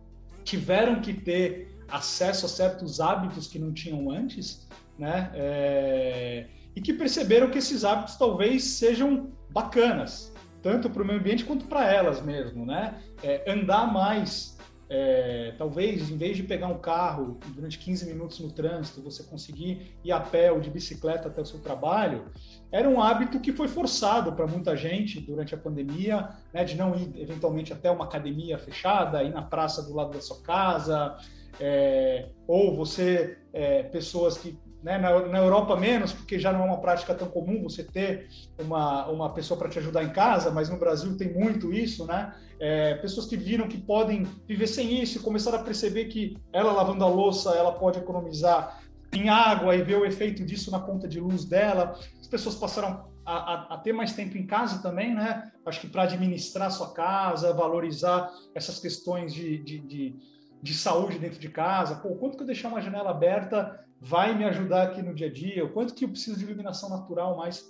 [0.46, 5.30] tiveram que ter acesso a certos hábitos que não tinham antes, né?
[5.36, 6.48] É...
[6.74, 10.31] E que perceberam que esses hábitos talvez sejam bacanas,
[10.62, 13.02] tanto para o meio ambiente quanto para elas mesmo, né?
[13.24, 14.58] É, andar mais,
[14.90, 19.96] é, talvez em vez de pegar um carro durante 15 minutos no trânsito, você conseguir
[20.04, 22.26] ir a pé ou de bicicleta até o seu trabalho,
[22.72, 26.96] era um hábito que foi forçado para muita gente durante a pandemia, né, de não
[26.96, 31.18] ir eventualmente até uma academia fechada, ir na praça do lado da sua casa,
[31.60, 36.66] é, ou você, é, pessoas que né, na, na, Europa menos, porque já não é
[36.66, 38.28] uma prática tão comum você ter
[38.60, 42.34] uma, uma pessoa para te ajudar em casa, mas no Brasil tem muito isso, né?
[42.60, 46.72] É, pessoas que viram que podem viver sem isso e começaram a perceber que ela
[46.72, 48.82] lavando a louça, ela pode economizar
[49.14, 52.00] em água e ver o efeito disso na conta de luz dela.
[52.20, 55.52] As pessoas passaram a, a, a ter mais tempo em casa também, né?
[55.66, 60.16] Acho que para administrar sua casa, valorizar essas questões de, de, de,
[60.62, 61.96] de, saúde dentro de casa.
[61.96, 65.32] Pô, quanto que eu deixar uma janela aberta vai me ajudar aqui no dia a
[65.32, 65.64] dia?
[65.64, 67.64] O quanto que eu preciso de iluminação natural mais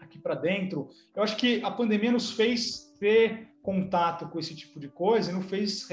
[0.00, 0.88] aqui para dentro?
[1.14, 5.34] Eu acho que a pandemia nos fez ter contato com esse tipo de coisa e
[5.34, 5.88] nos fez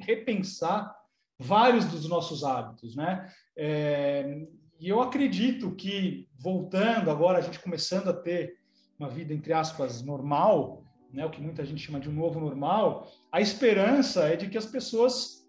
[0.00, 0.96] repensar
[1.38, 3.30] vários dos nossos hábitos, né?
[3.54, 4.46] É,
[4.78, 8.56] e eu acredito que, voltando agora, a gente começando a ter
[8.98, 13.10] uma vida, entre aspas, normal, né, o que muita gente chama de um novo normal,
[13.30, 15.39] a esperança é de que as pessoas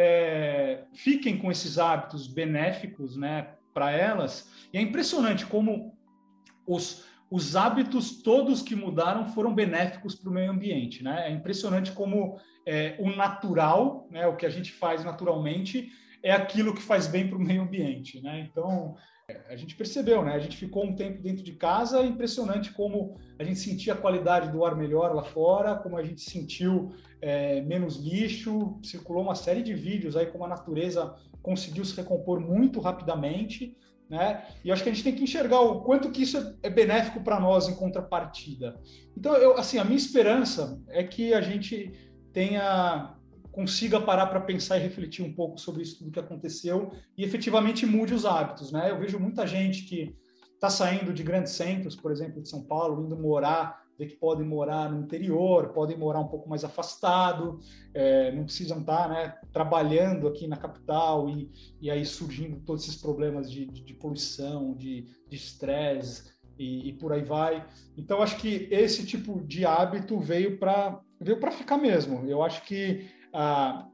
[0.00, 4.50] é, fiquem com esses hábitos benéficos né, para elas.
[4.72, 5.94] E é impressionante como
[6.66, 11.04] os, os hábitos todos que mudaram foram benéficos para o meio ambiente.
[11.04, 11.28] Né?
[11.28, 16.74] É impressionante como é, o natural, né, o que a gente faz naturalmente, é aquilo
[16.74, 18.22] que faz bem para o meio ambiente.
[18.22, 18.40] Né?
[18.40, 18.96] Então,
[19.48, 20.32] a gente percebeu, né?
[20.32, 23.96] A gente ficou um tempo dentro de casa, é impressionante como a gente sentia a
[23.96, 29.34] qualidade do ar melhor lá fora, como a gente sentiu é, menos lixo, circulou uma
[29.34, 33.76] série de vídeos aí como a natureza conseguiu se recompor muito rapidamente,
[34.08, 34.44] né?
[34.64, 37.38] E acho que a gente tem que enxergar o quanto que isso é benéfico para
[37.38, 38.80] nós em contrapartida.
[39.16, 41.92] Então, eu, assim, a minha esperança é que a gente
[42.32, 43.14] tenha
[43.52, 47.84] consiga parar para pensar e refletir um pouco sobre isso tudo que aconteceu e efetivamente
[47.86, 48.90] mude os hábitos, né?
[48.90, 50.14] Eu vejo muita gente que
[50.54, 54.46] está saindo de grandes centros, por exemplo, de São Paulo, indo morar, ver que podem
[54.46, 57.58] morar no interior, podem morar um pouco mais afastado,
[57.94, 62.84] é, não precisam estar, tá, né, trabalhando aqui na capital e, e aí surgindo todos
[62.84, 67.66] esses problemas de, de, de poluição, de estresse, e, e por aí vai.
[67.96, 72.26] Então, acho que esse tipo de hábito veio para veio para ficar mesmo.
[72.28, 73.86] Eu acho que ah,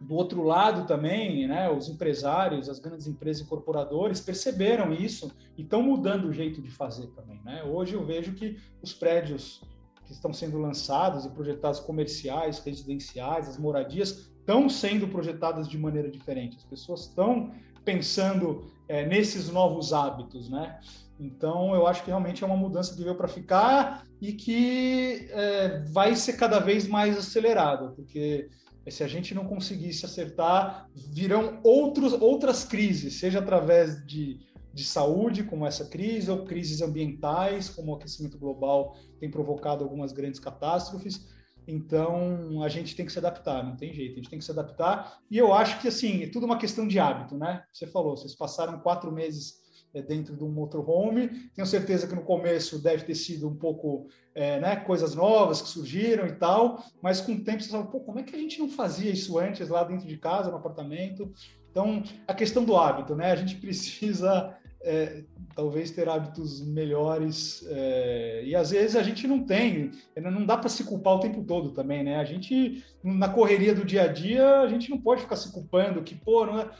[0.00, 5.62] do outro lado também, né, os empresários, as grandes empresas e incorporadores perceberam isso e
[5.62, 7.40] estão mudando o jeito de fazer também.
[7.44, 7.64] Né?
[7.64, 9.62] Hoje eu vejo que os prédios
[10.04, 16.08] que estão sendo lançados e projetados comerciais, residenciais, as moradias, estão sendo projetadas de maneira
[16.08, 16.56] diferente.
[16.56, 17.50] As pessoas estão
[17.84, 20.78] pensando é, nesses novos hábitos, né?
[21.18, 25.84] Então, eu acho que realmente é uma mudança que veio para ficar e que é,
[25.92, 28.50] vai ser cada vez mais acelerada, porque
[28.90, 34.38] se a gente não conseguir se acertar, virão outros, outras crises, seja através de,
[34.72, 40.12] de saúde, como essa crise, ou crises ambientais, como o aquecimento global tem provocado algumas
[40.12, 41.34] grandes catástrofes.
[41.66, 44.52] Então, a gente tem que se adaptar, não tem jeito, a gente tem que se
[44.52, 45.18] adaptar.
[45.28, 47.64] E eu acho que, assim, é tudo uma questão de hábito, né?
[47.72, 49.65] Você falou, vocês passaram quatro meses é,
[50.02, 51.28] dentro de um motorhome.
[51.54, 55.68] Tenho certeza que no começo deve ter sido um pouco, é, né, coisas novas que
[55.68, 58.58] surgiram e tal, mas com o tempo você fala, pô, como é que a gente
[58.58, 61.32] não fazia isso antes lá dentro de casa, no apartamento?
[61.70, 63.30] Então, a questão do hábito, né?
[63.32, 69.44] A gente precisa é, talvez ter hábitos melhores é, e às vezes a gente não
[69.44, 72.16] tem, não dá para se culpar o tempo todo também, né?
[72.16, 76.02] A gente na correria do dia a dia a gente não pode ficar se culpando
[76.02, 76.70] que pô, não é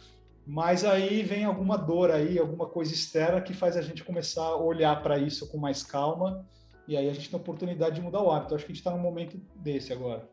[0.47, 4.57] mas aí vem alguma dor aí, alguma coisa externa que faz a gente começar a
[4.57, 6.47] olhar para isso com mais calma
[6.87, 8.55] e aí a gente tem a oportunidade de mudar o hábito.
[8.55, 10.29] Acho que a gente está num momento desse agora.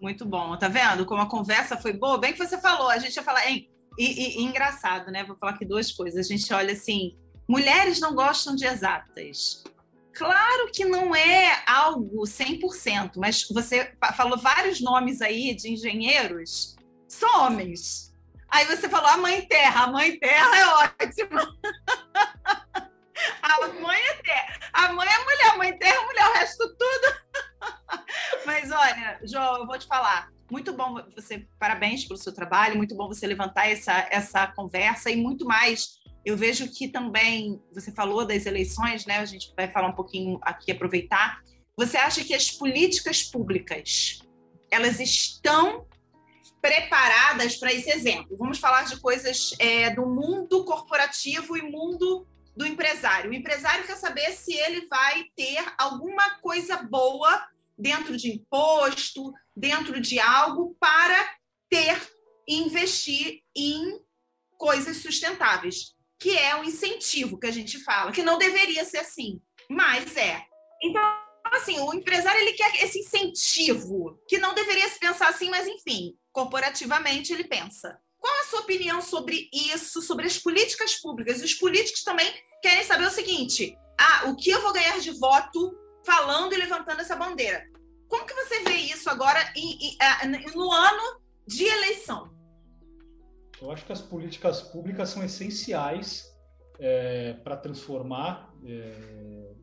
[0.00, 1.04] Muito bom, tá vendo?
[1.04, 3.68] Como a conversa foi boa, bem que você falou, a gente ia falar, hein?
[3.98, 5.24] E, e, e engraçado, né?
[5.24, 6.26] Vou falar aqui duas coisas.
[6.26, 7.18] A gente olha assim,
[7.48, 9.64] mulheres não gostam de exatas.
[10.12, 16.76] Claro que não é algo 100%, mas você falou vários nomes aí de engenheiros,
[17.08, 18.09] são homens.
[18.50, 19.84] Aí você falou a mãe terra.
[19.84, 21.40] A mãe terra é ótima.
[23.42, 24.58] a mãe é terra.
[24.72, 25.50] A mãe é mulher.
[25.50, 26.28] A mãe terra é mulher.
[26.28, 27.14] O resto tudo.
[28.46, 30.28] Mas olha, João, eu vou te falar.
[30.50, 35.16] Muito bom você, parabéns pelo seu trabalho, muito bom você levantar essa, essa conversa e
[35.16, 36.00] muito mais.
[36.24, 39.18] Eu vejo que também, você falou das eleições, né?
[39.18, 41.40] A gente vai falar um pouquinho aqui, aproveitar.
[41.76, 44.18] Você acha que as políticas públicas,
[44.70, 45.86] elas estão
[46.60, 48.36] preparadas para esse exemplo.
[48.36, 53.30] Vamos falar de coisas é, do mundo corporativo e mundo do empresário.
[53.30, 60.00] O empresário quer saber se ele vai ter alguma coisa boa dentro de imposto, dentro
[60.00, 61.34] de algo para
[61.70, 61.98] ter
[62.46, 64.00] investir em
[64.58, 69.40] coisas sustentáveis, que é o incentivo que a gente fala, que não deveria ser assim,
[69.70, 70.44] mas é.
[70.82, 71.02] Então,
[71.46, 76.14] assim, o empresário ele quer esse incentivo, que não deveria se pensar assim, mas enfim,
[76.32, 77.98] corporativamente ele pensa.
[78.18, 81.42] Qual a sua opinião sobre isso, sobre as políticas públicas?
[81.42, 82.30] Os políticos também
[82.62, 87.00] querem saber o seguinte: ah, o que eu vou ganhar de voto falando e levantando
[87.00, 87.64] essa bandeira?
[88.08, 92.30] Como que você vê isso agora em, ah, no ano de eleição?
[93.60, 96.24] Eu acho que as políticas públicas são essenciais
[96.78, 99.54] é, para transformar é,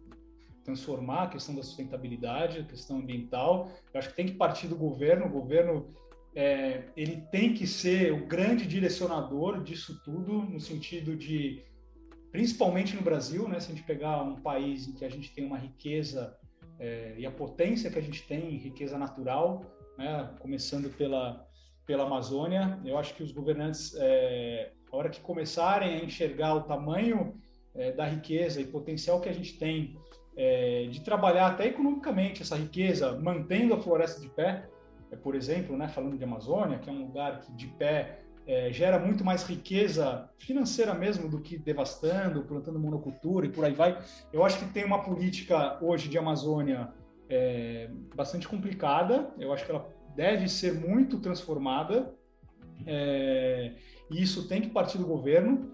[0.67, 3.71] transformar a questão da sustentabilidade, a questão ambiental.
[3.93, 5.25] Eu acho que tem que partir do governo.
[5.25, 5.95] O governo
[6.35, 11.63] é, ele tem que ser o grande direcionador disso tudo, no sentido de,
[12.31, 15.45] principalmente no Brasil, né, se a gente pegar um país em que a gente tem
[15.45, 16.37] uma riqueza
[16.79, 19.65] é, e a potência que a gente tem, riqueza natural,
[19.97, 21.45] né, começando pela,
[21.85, 26.63] pela Amazônia, eu acho que os governantes, é, a hora que começarem a enxergar o
[26.63, 27.35] tamanho
[27.73, 29.97] é, da riqueza e potencial que a gente tem
[30.35, 34.69] é, de trabalhar até economicamente essa riqueza, mantendo a floresta de pé,
[35.15, 38.97] por exemplo, né, falando de Amazônia, que é um lugar que de pé é, gera
[38.97, 44.01] muito mais riqueza financeira mesmo do que devastando, plantando monocultura e por aí vai.
[44.31, 46.93] Eu acho que tem uma política hoje de Amazônia
[47.29, 49.29] é, bastante complicada.
[49.37, 52.13] Eu acho que ela deve ser muito transformada.
[52.85, 53.73] É,
[54.09, 55.69] e isso tem que partir do governo.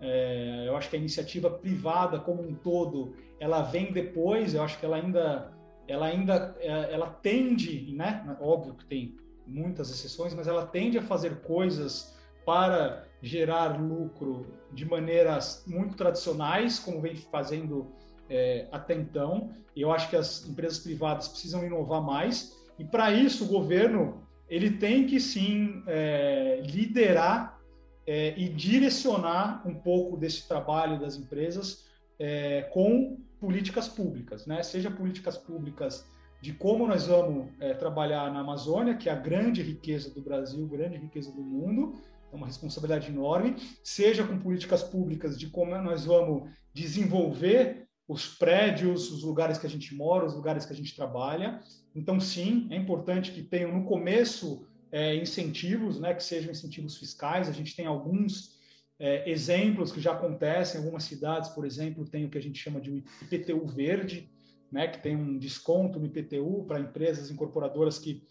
[0.00, 4.54] É, eu acho que a iniciativa privada como um todo, ela vem depois.
[4.54, 5.50] Eu acho que ela ainda
[5.88, 8.36] ela ainda é, ela tende, né?
[8.40, 9.16] Óbvio que tem
[9.46, 16.78] muitas exceções, mas ela tende a fazer coisas para gerar lucro de maneiras muito tradicionais,
[16.78, 17.90] como vem fazendo
[18.28, 19.50] é, até então.
[19.74, 22.56] E eu acho que as empresas privadas precisam inovar mais.
[22.78, 27.58] E para isso o governo ele tem que sim é, liderar
[28.06, 31.86] é, e direcionar um pouco desse trabalho das empresas
[32.18, 34.62] é, com políticas públicas, né?
[34.62, 36.06] Seja políticas públicas
[36.40, 40.66] de como nós vamos é, trabalhar na Amazônia, que é a grande riqueza do Brasil,
[40.66, 42.00] grande riqueza do mundo,
[42.32, 49.10] é uma responsabilidade enorme, seja com políticas públicas de como nós vamos desenvolver os prédios,
[49.10, 51.60] os lugares que a gente mora, os lugares que a gente trabalha.
[51.94, 57.48] Então, sim, é importante que tenham no começo é, incentivos, né, que sejam incentivos fiscais.
[57.48, 58.57] A gente tem alguns
[58.98, 62.58] é, exemplos que já acontecem em algumas cidades, por exemplo, tem o que a gente
[62.58, 64.30] chama de IPTU verde,
[64.70, 68.26] né, que tem um desconto no IPTU para empresas incorporadoras que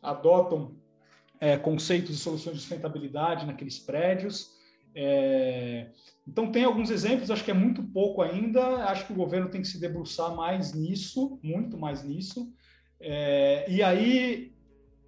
[0.00, 0.74] adotam
[1.40, 4.50] é, conceitos e soluções de sustentabilidade naqueles prédios.
[4.94, 5.90] É,
[6.26, 9.60] então, tem alguns exemplos, acho que é muito pouco ainda, acho que o governo tem
[9.60, 12.52] que se debruçar mais nisso, muito mais nisso,
[13.00, 14.54] é, e aí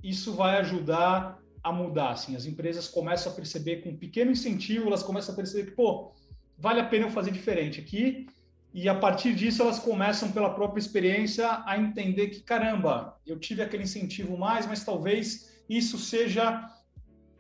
[0.03, 4.87] isso vai ajudar a mudar, assim, as empresas começam a perceber, com um pequeno incentivo,
[4.87, 6.13] elas começam a perceber que, pô,
[6.59, 8.27] vale a pena eu fazer diferente aqui,
[8.75, 13.63] e a partir disso elas começam pela própria experiência a entender que, caramba, eu tive
[13.63, 16.69] aquele incentivo mais, mas talvez isso seja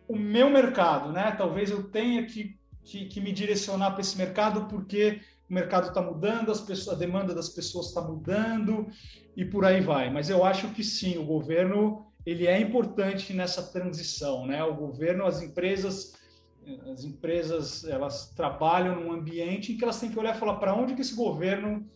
[0.08, 1.32] o meu mercado, né?
[1.32, 5.20] Talvez eu tenha que, que, que me direcionar para esse mercado porque
[5.50, 8.86] o mercado está mudando, as pessoas, a demanda das pessoas está mudando
[9.36, 10.10] e por aí vai.
[10.10, 14.62] Mas eu acho que sim, o governo ele é importante nessa transição, né?
[14.64, 16.14] O governo, as empresas,
[16.90, 20.74] as empresas elas trabalham num ambiente em que elas têm que olhar e falar para
[20.74, 21.88] onde que esse governo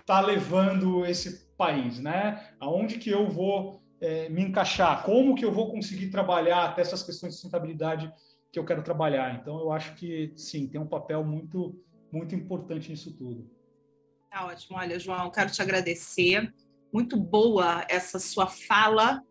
[0.00, 2.54] está levando esse país, né?
[2.58, 5.04] Aonde que eu vou é, me encaixar?
[5.04, 8.12] Como que eu vou conseguir trabalhar até essas questões de sustentabilidade
[8.50, 9.34] que eu quero trabalhar?
[9.40, 11.78] Então, eu acho que, sim, tem um papel muito,
[12.12, 13.50] muito importante nisso tudo.
[14.30, 14.78] Tá ótimo.
[14.78, 16.52] Olha, João, quero te agradecer.
[16.92, 19.22] Muito boa essa sua fala,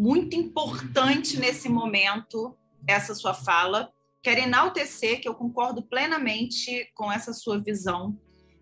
[0.00, 2.56] muito importante nesse momento,
[2.88, 3.92] essa sua fala.
[4.22, 8.18] Quero enaltecer que eu concordo plenamente com essa sua visão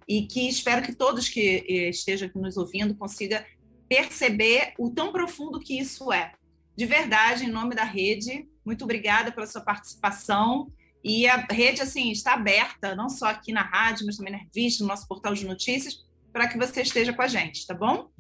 [0.09, 3.41] e que espero que todos que eh, estejam aqui nos ouvindo consigam
[3.89, 6.32] perceber o tão profundo que isso é.
[6.76, 10.72] De verdade, em nome da rede, muito obrigada pela sua participação.
[11.05, 14.82] E a rede assim está aberta, não só aqui na rádio, mas também na revista,
[14.82, 18.11] no nosso portal de notícias, para que você esteja com a gente, tá bom?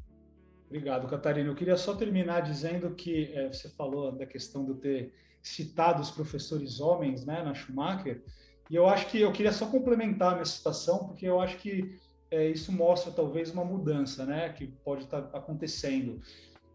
[0.68, 1.48] Obrigado, Catarina.
[1.48, 6.10] Eu queria só terminar dizendo que é, você falou da questão de ter citado os
[6.10, 8.22] professores homens né, na Schumacher,
[8.70, 11.98] e eu acho que eu queria só complementar a minha citação, porque eu acho que
[12.30, 16.20] é, isso mostra talvez uma mudança né, que pode estar tá acontecendo.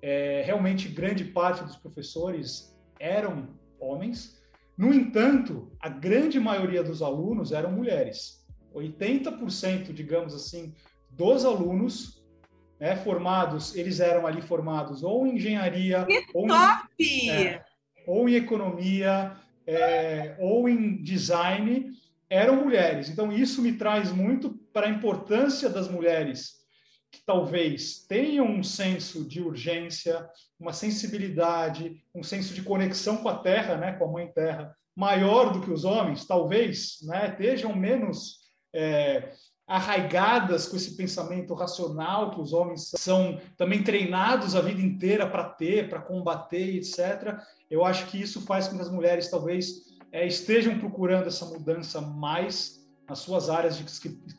[0.02, 4.42] É, realmente, grande parte dos professores eram homens,
[4.76, 8.44] no entanto, a grande maioria dos alunos eram mulheres.
[8.74, 10.74] 80%, digamos assim,
[11.12, 12.23] dos alunos
[12.80, 16.48] né, formados, eles eram ali formados ou em engenharia, ou
[17.00, 17.66] em, é,
[18.06, 21.92] ou em, economia, é, ou em design,
[22.30, 23.10] eram mulheres.
[23.10, 26.64] Então, isso me traz muito para a importância das mulheres
[27.12, 30.28] que talvez tenham um senso de urgência,
[30.60, 35.54] uma sensibilidade, um senso de conexão com a terra, né, com a mãe terra, maior
[35.54, 38.40] do que os homens, talvez, né, estejam menos
[38.74, 39.32] é,
[39.74, 45.46] arraigadas com esse pensamento racional que os homens são também treinados a vida inteira para
[45.46, 47.40] ter, para combater, etc.
[47.72, 52.00] Eu acho que isso faz com que as mulheres talvez é, estejam procurando essa mudança
[52.00, 53.84] mais nas suas áreas de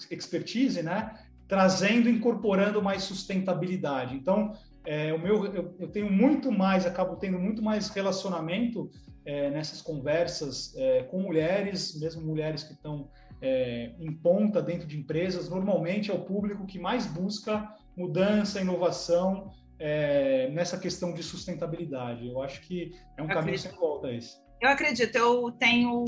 [0.09, 1.12] expertise, né?
[1.49, 4.14] Trazendo, incorporando mais sustentabilidade.
[4.14, 4.53] Então,
[4.87, 8.89] é, o meu, eu, eu, tenho muito mais, acabo tendo muito mais relacionamento
[9.24, 13.11] é, nessas conversas é, com mulheres, mesmo mulheres que estão
[13.45, 15.51] é, em ponta dentro de empresas.
[15.51, 22.26] Normalmente é o público que mais busca mudança, inovação é, nessa questão de sustentabilidade.
[22.26, 24.42] Eu acho que é um caminho sem volta esse.
[24.62, 26.05] Eu acredito, eu tenho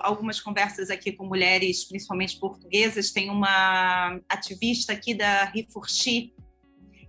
[0.00, 3.12] algumas conversas aqui com mulheres, principalmente portuguesas.
[3.12, 6.34] Tem uma ativista aqui da Rifurchi,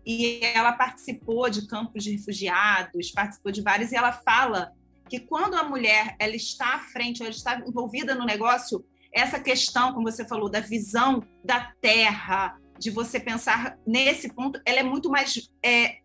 [0.06, 4.72] e ela participou de campos de refugiados, participou de vários, e ela fala
[5.10, 9.94] que quando a mulher ela está à frente, ela está envolvida no negócio, essa questão,
[9.94, 15.10] como você falou, da visão da terra, de você pensar nesse ponto, ela é muito
[15.10, 15.98] mais é,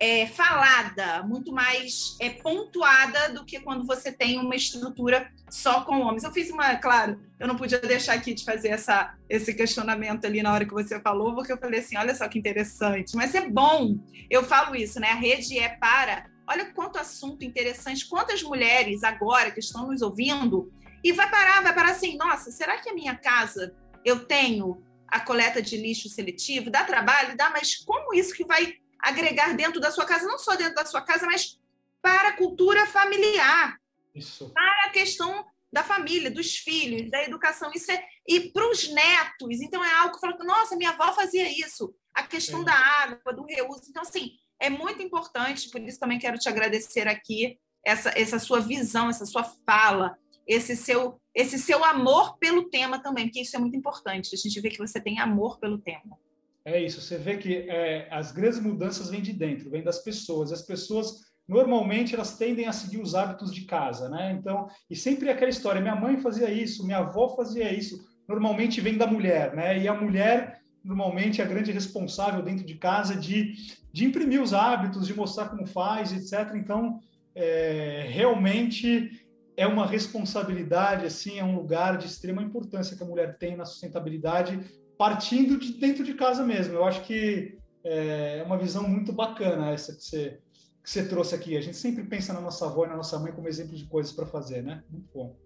[0.00, 6.00] é, falada, muito mais é, pontuada do que quando você tem uma estrutura só com
[6.00, 6.24] homens.
[6.24, 10.42] Eu fiz uma, claro, eu não podia deixar aqui de fazer essa, esse questionamento ali
[10.42, 13.48] na hora que você falou, porque eu falei assim, olha só que interessante, mas é
[13.48, 13.98] bom.
[14.30, 15.08] Eu falo isso, né?
[15.08, 16.26] A rede é para.
[16.48, 20.72] Olha quanto assunto interessante, quantas mulheres agora que estão nos ouvindo
[21.02, 23.74] e vai parar, vai parar assim, nossa, será que a minha casa
[24.04, 26.70] eu tenho a coleta de lixo seletivo?
[26.70, 27.36] Dá trabalho?
[27.36, 30.84] Dá, mas como isso que vai agregar dentro da sua casa, não só dentro da
[30.84, 31.58] sua casa, mas
[32.02, 33.78] para a cultura familiar.
[34.14, 34.50] Isso.
[34.50, 37.70] Para a questão da família, dos filhos, da educação.
[37.74, 39.60] Isso é, e para os netos.
[39.60, 41.94] Então, é algo que fala, nossa, minha avó fazia isso.
[42.14, 42.64] A questão é.
[42.64, 43.84] da água, do reuso.
[43.88, 48.60] Então, assim, é muito importante, por isso também quero te agradecer aqui essa, essa sua
[48.60, 50.16] visão, essa sua fala,
[50.50, 54.34] esse seu esse seu amor pelo tema também, porque isso é muito importante.
[54.34, 56.18] A gente vê que você tem amor pelo tema.
[56.64, 57.00] É isso.
[57.00, 60.52] Você vê que é, as grandes mudanças vêm de dentro, vêm das pessoas.
[60.52, 64.32] As pessoas normalmente elas tendem a seguir os hábitos de casa, né?
[64.32, 68.80] Então, e sempre é aquela história, minha mãe fazia isso, minha avó fazia isso, normalmente
[68.80, 69.78] vem da mulher, né?
[69.78, 73.54] E a mulher normalmente é a grande responsável dentro de casa de,
[73.92, 76.54] de imprimir os hábitos, de mostrar como faz, etc.
[76.56, 77.00] Então,
[77.34, 79.10] é, realmente
[79.56, 83.64] é uma responsabilidade, assim, é um lugar de extrema importância que a mulher tem na
[83.64, 84.58] sustentabilidade,
[84.96, 86.74] partindo de dentro de casa mesmo.
[86.74, 90.40] Eu acho que é uma visão muito bacana essa que você
[90.82, 91.56] que você trouxe aqui.
[91.56, 94.12] A gente sempre pensa na nossa avó e na nossa mãe como exemplo de coisas
[94.12, 94.82] para fazer, né?
[94.90, 95.36] Muito bom.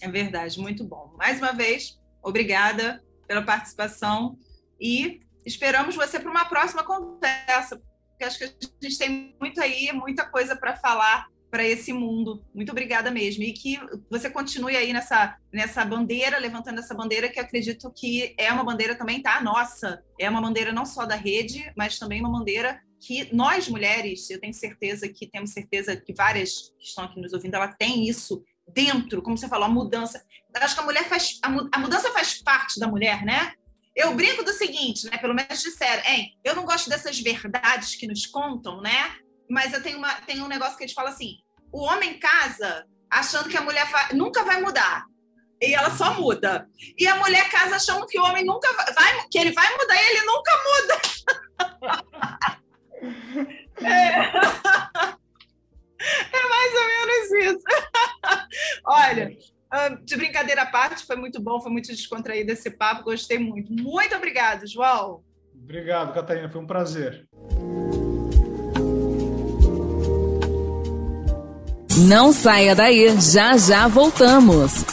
[0.00, 1.12] É verdade, muito bom.
[1.16, 4.38] Mais uma vez, obrigada pela participação
[4.80, 7.80] e esperamos você para uma próxima conversa,
[8.10, 8.48] porque acho que a
[8.80, 12.44] gente tem muito aí, muita coisa para falar para esse mundo.
[12.54, 13.42] Muito obrigada mesmo.
[13.42, 13.78] E que
[14.10, 18.94] você continue aí nessa, nessa bandeira, levantando essa bandeira, que acredito que é uma bandeira
[18.94, 19.40] também, tá?
[19.40, 24.28] Nossa, é uma bandeira não só da rede, mas também uma bandeira que nós mulheres,
[24.28, 28.08] eu tenho certeza que temos certeza que várias que estão aqui nos ouvindo, ela tem
[28.08, 30.22] isso dentro, como você falou, a mudança.
[30.54, 33.52] Eu acho que a mulher faz a mudança faz parte da mulher, né?
[33.94, 35.16] Eu brinco do seguinte, né?
[35.18, 36.36] Pelo menos disseram, hein?
[36.44, 39.16] Eu não gosto dessas verdades que nos contam, né?
[39.48, 41.36] Mas eu tenho, uma, tenho um negócio que eles falam assim:
[41.72, 45.04] o homem casa achando que a mulher vai, nunca vai mudar.
[45.60, 46.68] E ela só muda.
[46.96, 50.06] E a mulher casa achando que o homem nunca vai, que ele vai mudar e
[50.06, 51.00] ele nunca muda.
[53.80, 54.10] É.
[56.00, 57.64] é mais ou menos isso.
[58.84, 59.36] Olha,
[60.04, 63.72] de brincadeira à parte, foi muito bom, foi muito descontraído esse papo, gostei muito.
[63.72, 65.22] Muito obrigado, João.
[65.54, 67.28] Obrigado, Catarina, foi um prazer.
[71.98, 74.84] Não saia daí, já já voltamos.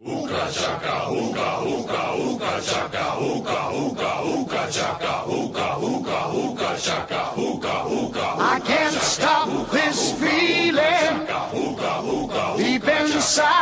[0.00, 7.84] Uca, chaca, uca, uca, uca, chaca, uca, uca, uca, chaca, uca, uca, uca, chaca, uca,
[7.84, 8.56] uca.
[8.56, 11.26] I can't stop this feeling
[12.56, 13.61] deep inside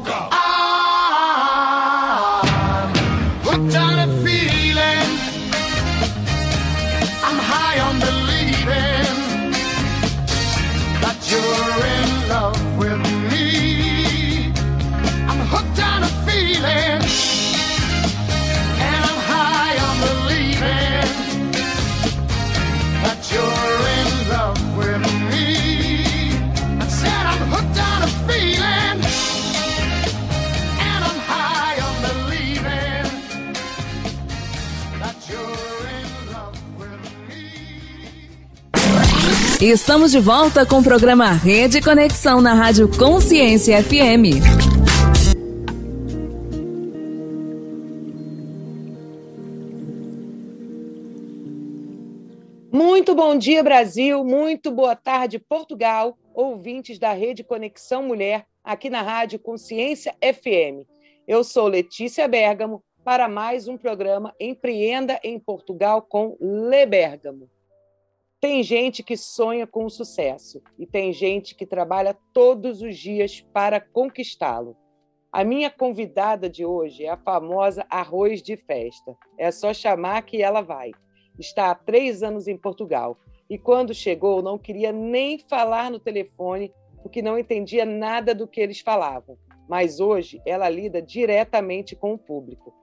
[39.61, 44.41] Estamos de volta com o programa Rede Conexão na Rádio Consciência FM.
[52.71, 54.23] Muito bom dia, Brasil.
[54.23, 56.17] Muito boa tarde, Portugal.
[56.33, 60.87] Ouvintes da Rede Conexão Mulher, aqui na Rádio Consciência FM.
[61.27, 67.47] Eu sou Letícia Bergamo para mais um programa Empreenda em Portugal com Le Bergamo.
[68.41, 73.39] Tem gente que sonha com o sucesso e tem gente que trabalha todos os dias
[73.53, 74.75] para conquistá-lo.
[75.31, 79.15] A minha convidada de hoje é a famosa Arroz de Festa.
[79.37, 80.89] É só chamar que ela vai
[81.37, 83.15] está há três anos em Portugal
[83.47, 86.73] e, quando chegou, não queria nem falar no telefone
[87.03, 89.37] porque não entendia nada do que eles falavam.
[89.69, 92.73] Mas hoje ela lida diretamente com o público.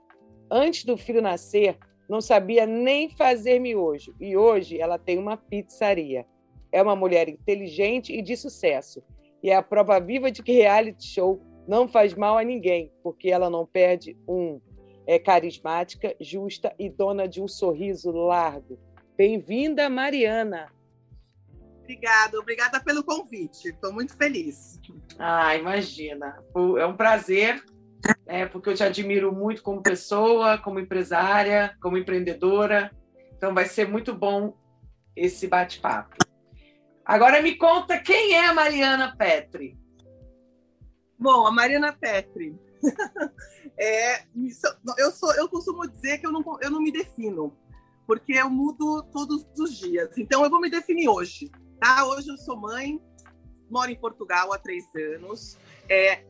[0.49, 1.77] Antes do filho nascer,
[2.09, 6.27] não sabia nem fazer miojo e hoje ela tem uma pizzaria.
[6.73, 9.03] É uma mulher inteligente e de sucesso
[9.43, 13.31] e é a prova viva de que reality show não faz mal a ninguém, porque
[13.31, 14.61] ela não perde um
[15.07, 18.79] é carismática, justa e dona de um sorriso largo.
[19.17, 20.71] Bem-vinda, Mariana.
[21.81, 23.71] Obrigada, obrigada pelo convite.
[23.71, 24.79] Estou muito feliz.
[25.19, 26.45] Ah, imagina.
[26.79, 27.65] É um prazer,
[28.29, 32.95] né, porque eu te admiro muito como pessoa, como empresária, como empreendedora.
[33.35, 34.55] Então vai ser muito bom
[35.17, 36.15] esse bate-papo.
[37.05, 39.79] Agora me conta quem é a Mariana Petri.
[41.19, 42.55] Bom, a Mariana Petri
[43.81, 44.23] é,
[44.99, 47.57] eu, sou, eu costumo dizer que eu não, eu não me defino,
[48.07, 50.17] porque eu mudo todos os dias.
[50.19, 51.51] Então, eu vou me definir hoje.
[51.81, 52.07] Tá?
[52.07, 53.01] Hoje eu sou mãe,
[53.71, 55.57] moro em Portugal há três anos,
[55.89, 56.25] é,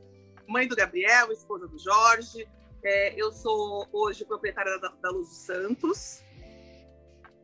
[0.49, 2.49] mãe do Gabriel, esposa do Jorge.
[2.83, 6.25] É, eu sou hoje proprietária da, da Luz dos Santos.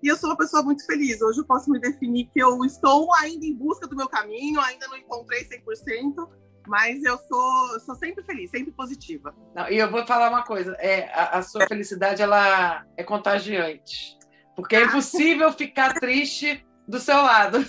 [0.03, 1.21] E eu sou uma pessoa muito feliz.
[1.23, 4.87] Hoje eu posso me definir que eu estou ainda em busca do meu caminho, ainda
[4.89, 6.29] não encontrei 100%,
[6.67, 9.35] mas eu sou, sou sempre feliz, sempre positiva.
[9.55, 14.19] Não, e eu vou falar uma coisa: é, a, a sua felicidade ela é contagiante.
[14.55, 14.87] Porque é ah.
[14.87, 17.59] impossível ficar triste do seu lado.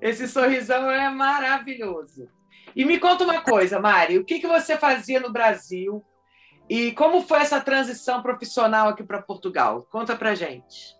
[0.00, 2.28] Esse sorrisão é maravilhoso.
[2.76, 6.04] E me conta uma coisa, Mari: o que, que você fazia no Brasil
[6.68, 9.86] e como foi essa transição profissional aqui para Portugal?
[9.90, 10.96] Conta para gente.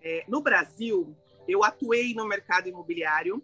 [0.00, 1.16] É, no Brasil,
[1.48, 3.42] eu atuei no mercado imobiliário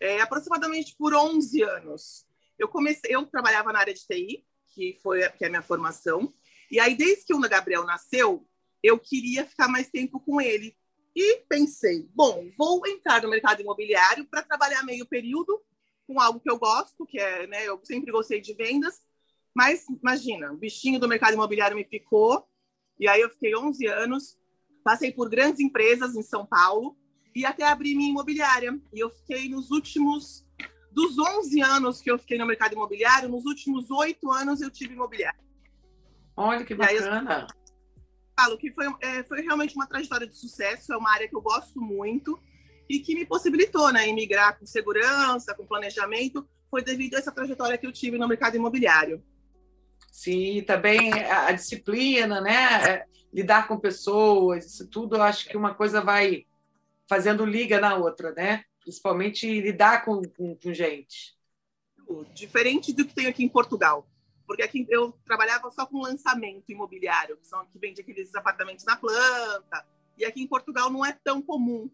[0.00, 2.26] é, aproximadamente por 11 anos.
[2.58, 4.44] Eu comecei, eu trabalhava na área de TI,
[4.74, 6.32] que foi que é a minha formação,
[6.70, 8.46] e aí desde que o Gabriel nasceu,
[8.82, 10.76] eu queria ficar mais tempo com ele.
[11.14, 15.60] E pensei, bom, vou entrar no mercado imobiliário para trabalhar meio período
[16.08, 19.02] com algo que eu gosto, que é, né, eu sempre gostei de vendas,
[19.54, 22.48] mas imagina, o bichinho do mercado imobiliário me picou,
[22.98, 24.38] e aí eu fiquei 11 anos,
[24.82, 26.96] passei por grandes empresas em São Paulo,
[27.34, 28.80] e até abrir minha imobiliária.
[28.92, 30.46] E eu fiquei nos últimos,
[30.90, 34.94] dos 11 anos que eu fiquei no mercado imobiliário, nos últimos oito anos eu tive
[34.94, 35.38] imobiliária.
[36.34, 37.46] Olha que bacana.
[38.34, 41.42] falo que foi, é, foi realmente uma trajetória de sucesso, é uma área que eu
[41.42, 42.40] gosto muito
[42.88, 47.76] e que me possibilitou né, emigrar com segurança, com planejamento, foi devido a essa trajetória
[47.76, 49.22] que eu tive no mercado imobiliário.
[50.10, 52.84] Sim, também a disciplina, né?
[52.88, 56.46] É, lidar com pessoas, isso tudo, eu acho que uma coisa vai
[57.08, 58.64] fazendo liga na outra, né?
[58.80, 61.36] Principalmente lidar com, com, com gente.
[62.34, 64.08] Diferente do que tem aqui em Portugal.
[64.46, 68.96] Porque aqui eu trabalhava só com lançamento imobiliário, que, são, que vende aqueles apartamentos na
[68.96, 69.86] planta.
[70.16, 71.90] E aqui em Portugal não é tão comum.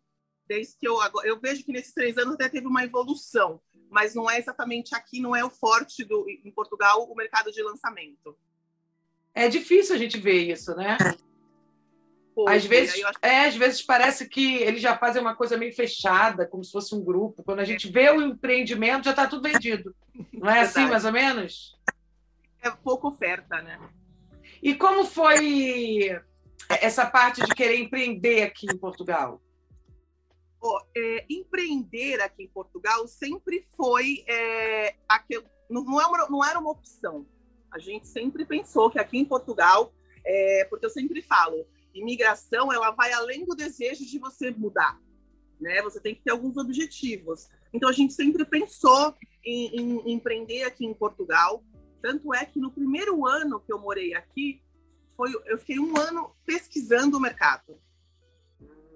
[0.47, 4.31] Desde que eu, eu vejo que nesses três anos até teve uma evolução, mas não
[4.31, 8.37] é exatamente aqui, não é o forte do, em Portugal o mercado de lançamento.
[9.35, 10.97] É difícil a gente ver isso, né?
[12.49, 13.19] às vezes, acho...
[13.23, 16.95] é, às vezes parece que eles já fazem uma coisa meio fechada, como se fosse
[16.95, 17.45] um grupo.
[17.45, 19.95] Quando a gente vê o empreendimento, já está tudo vendido.
[20.33, 21.79] Não é assim, mais ou menos?
[22.61, 23.79] É pouca oferta, né?
[24.63, 26.21] E como foi
[26.69, 29.41] essa parte de querer empreender aqui em Portugal?
[30.97, 36.71] É, empreender aqui em Portugal sempre foi é, aquilo, não, é uma, não era uma
[36.71, 37.27] opção.
[37.71, 39.93] A gente sempre pensou que aqui em Portugal,
[40.25, 44.99] é, porque eu sempre falo, imigração ela vai além do desejo de você mudar,
[45.61, 45.83] né?
[45.83, 47.49] Você tem que ter alguns objetivos.
[47.73, 51.63] Então a gente sempre pensou em, em, em empreender aqui em Portugal.
[52.01, 54.63] Tanto é que no primeiro ano que eu morei aqui,
[55.17, 57.79] foi, eu fiquei um ano pesquisando o mercado.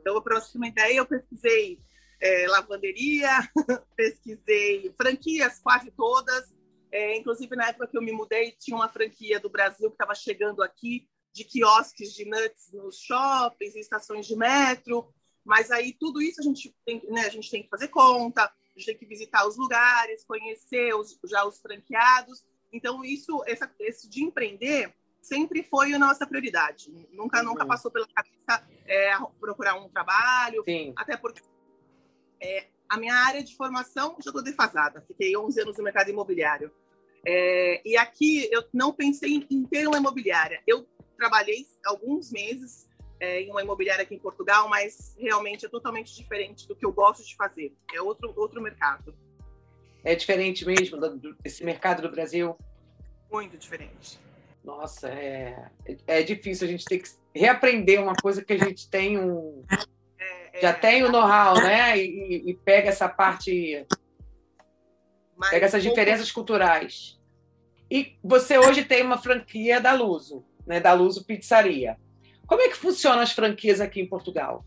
[0.08, 1.78] Então, para você ter uma ideia, eu pesquisei
[2.18, 3.28] é, lavanderia,
[3.94, 6.50] pesquisei franquias quase todas.
[6.90, 10.14] É, inclusive, na época que eu me mudei, tinha uma franquia do Brasil que estava
[10.14, 15.12] chegando aqui de quiosques de nuts nos shoppings, em estações de metro,
[15.44, 18.52] mas aí tudo isso a gente tem, né, a gente tem que fazer conta, a
[18.74, 22.42] gente tem que visitar os lugares, conhecer os, já os franqueados.
[22.72, 26.90] Então isso, essa, esse de empreender sempre foi a nossa prioridade.
[27.12, 29.10] Nunca, nunca passou pela cabeça é,
[29.40, 30.62] procurar um trabalho.
[30.64, 30.92] Sim.
[30.96, 31.42] Até porque
[32.40, 35.04] é, a minha área de formação já estou defasada.
[35.06, 36.72] Fiquei 11 anos no mercado imobiliário.
[37.26, 40.62] É, e aqui eu não pensei em ter uma imobiliária.
[40.66, 42.88] Eu trabalhei alguns meses
[43.20, 46.92] é, em uma imobiliária aqui em Portugal, mas realmente é totalmente diferente do que eu
[46.92, 47.74] gosto de fazer.
[47.92, 49.14] É outro, outro mercado.
[50.04, 50.96] É diferente mesmo
[51.42, 52.56] desse mercado do Brasil?
[53.30, 54.18] Muito diferente.
[54.68, 55.70] Nossa, é,
[56.06, 59.64] é difícil a gente ter que reaprender uma coisa que a gente tem um.
[60.20, 61.96] É, já é, tem o know-how, né?
[61.96, 63.86] E, e, pega essa parte.
[65.48, 67.18] pega essas diferenças culturais.
[67.90, 70.78] E você hoje tem uma franquia da Luso, né?
[70.78, 71.96] Da Luso Pizzaria.
[72.46, 74.66] Como é que funcionam as franquias aqui em Portugal?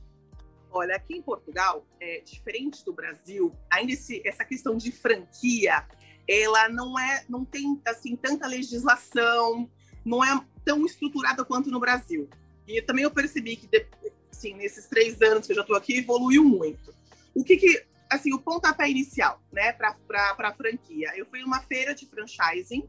[0.71, 5.85] Olha, aqui em Portugal, é diferente do Brasil, ainda esse, essa questão de franquia,
[6.27, 9.69] ela não é, não tem assim tanta legislação,
[10.05, 12.29] não é tão estruturada quanto no Brasil.
[12.67, 13.87] E também eu percebi que,
[14.31, 16.93] assim, nesses três anos que eu já estou aqui, evoluiu muito.
[17.33, 19.95] O que que, assim, o pontapé inicial, né, para
[20.37, 21.11] a franquia?
[21.15, 22.87] Eu fui uma feira de franchising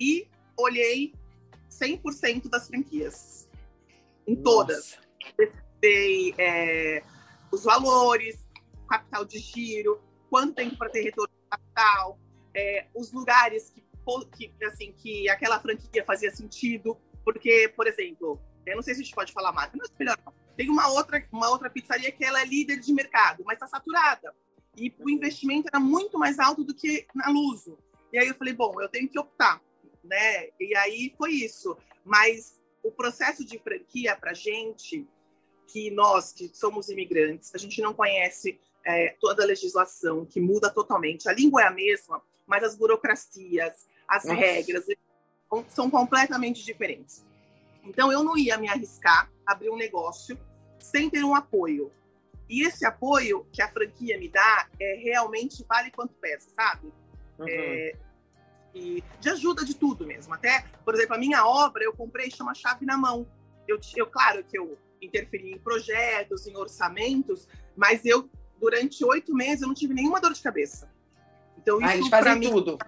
[0.00, 0.26] e
[0.56, 1.14] olhei
[1.70, 3.48] 100% das franquias
[4.26, 4.98] em todas.
[5.36, 7.02] Pesquisei é,
[7.50, 8.44] os valores,
[8.88, 12.18] capital de giro, quanto tempo para ter retorno de capital,
[12.54, 13.82] é, os lugares que,
[14.26, 16.96] que, assim, que aquela franquia fazia sentido.
[17.24, 20.32] Porque, por exemplo, eu não sei se a gente pode falar marca, mas melhor não.
[20.56, 24.34] Tem uma outra, uma outra pizzaria que ela é líder de mercado, mas está saturada.
[24.76, 27.78] E o investimento era muito mais alto do que na Luso.
[28.12, 29.60] E aí eu falei, bom, eu tenho que optar,
[30.04, 30.48] né?
[30.60, 31.76] E aí foi isso.
[32.04, 35.06] Mas o processo de franquia para gente,
[35.66, 40.70] que nós que somos imigrantes, a gente não conhece é, toda a legislação, que muda
[40.70, 41.28] totalmente.
[41.28, 44.38] A língua é a mesma, mas as burocracias, as Nossa.
[44.38, 44.84] regras
[45.68, 47.24] são completamente diferentes.
[47.82, 50.38] Então eu não ia me arriscar a abrir um negócio
[50.78, 51.90] sem ter um apoio.
[52.48, 56.92] E esse apoio que a franquia me dá é realmente vale quanto pesa, sabe?
[57.38, 57.46] Uhum.
[57.48, 57.96] É,
[58.74, 60.34] e de ajuda de tudo mesmo.
[60.34, 63.26] Até, por exemplo, a minha obra eu comprei chama chave na mão.
[63.66, 68.28] Eu, eu claro que eu interferi em projetos, em orçamentos, mas eu
[68.60, 70.92] durante oito meses eu não tive nenhuma dor de cabeça.
[71.56, 72.78] Então isso ah, eles fazem mim, tudo.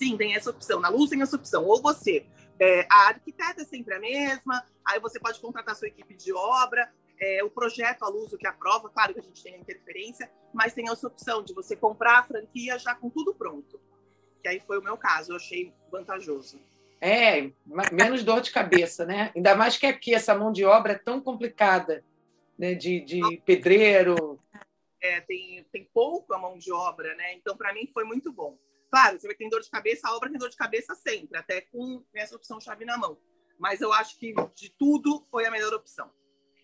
[0.00, 0.80] Sim, tem essa opção.
[0.80, 1.64] Na luz tem essa opção.
[1.64, 2.24] Ou você,
[2.58, 4.64] é, a arquiteta é sempre a mesma.
[4.84, 6.90] Aí você pode contratar sua equipe de obra.
[7.20, 10.30] É, o projeto, a luz, o que aprova, claro que a gente tem a interferência,
[10.54, 13.78] mas tem essa opção de você comprar a franquia já com tudo pronto
[14.40, 16.60] que aí foi o meu caso, eu achei vantajoso.
[17.00, 17.50] É,
[17.92, 19.32] menos dor de cabeça, né?
[19.34, 22.04] Ainda mais que aqui essa mão de obra é tão complicada,
[22.58, 22.74] né?
[22.74, 24.38] De, de pedreiro.
[25.00, 27.34] É, tem, tem pouco a mão de obra, né?
[27.34, 28.58] Então, para mim, foi muito bom.
[28.90, 31.60] Claro, você vai ter dor de cabeça, a obra tem dor de cabeça sempre, até
[31.60, 33.16] com essa opção chave na mão.
[33.58, 36.10] Mas eu acho que de tudo foi a melhor opção.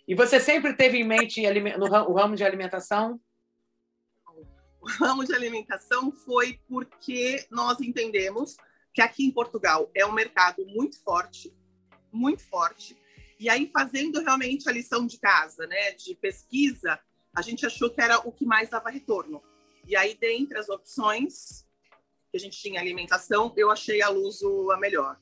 [0.09, 1.43] E você sempre teve em mente
[1.79, 3.21] no ramo de alimentação?
[4.87, 8.57] ramo de alimentação foi porque nós entendemos
[8.95, 11.55] que aqui em Portugal é um mercado muito forte,
[12.13, 12.97] muito forte.
[13.39, 16.99] E aí, fazendo realmente a lição de casa, né, de pesquisa,
[17.35, 19.43] a gente achou que era o que mais dava retorno.
[19.87, 21.66] E aí, dentre as opções
[22.37, 25.17] que a gente tinha alimentação, eu achei a Luso a melhor.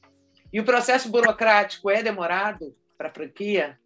[0.52, 3.78] E o processo burocrático é demorado para a franquia?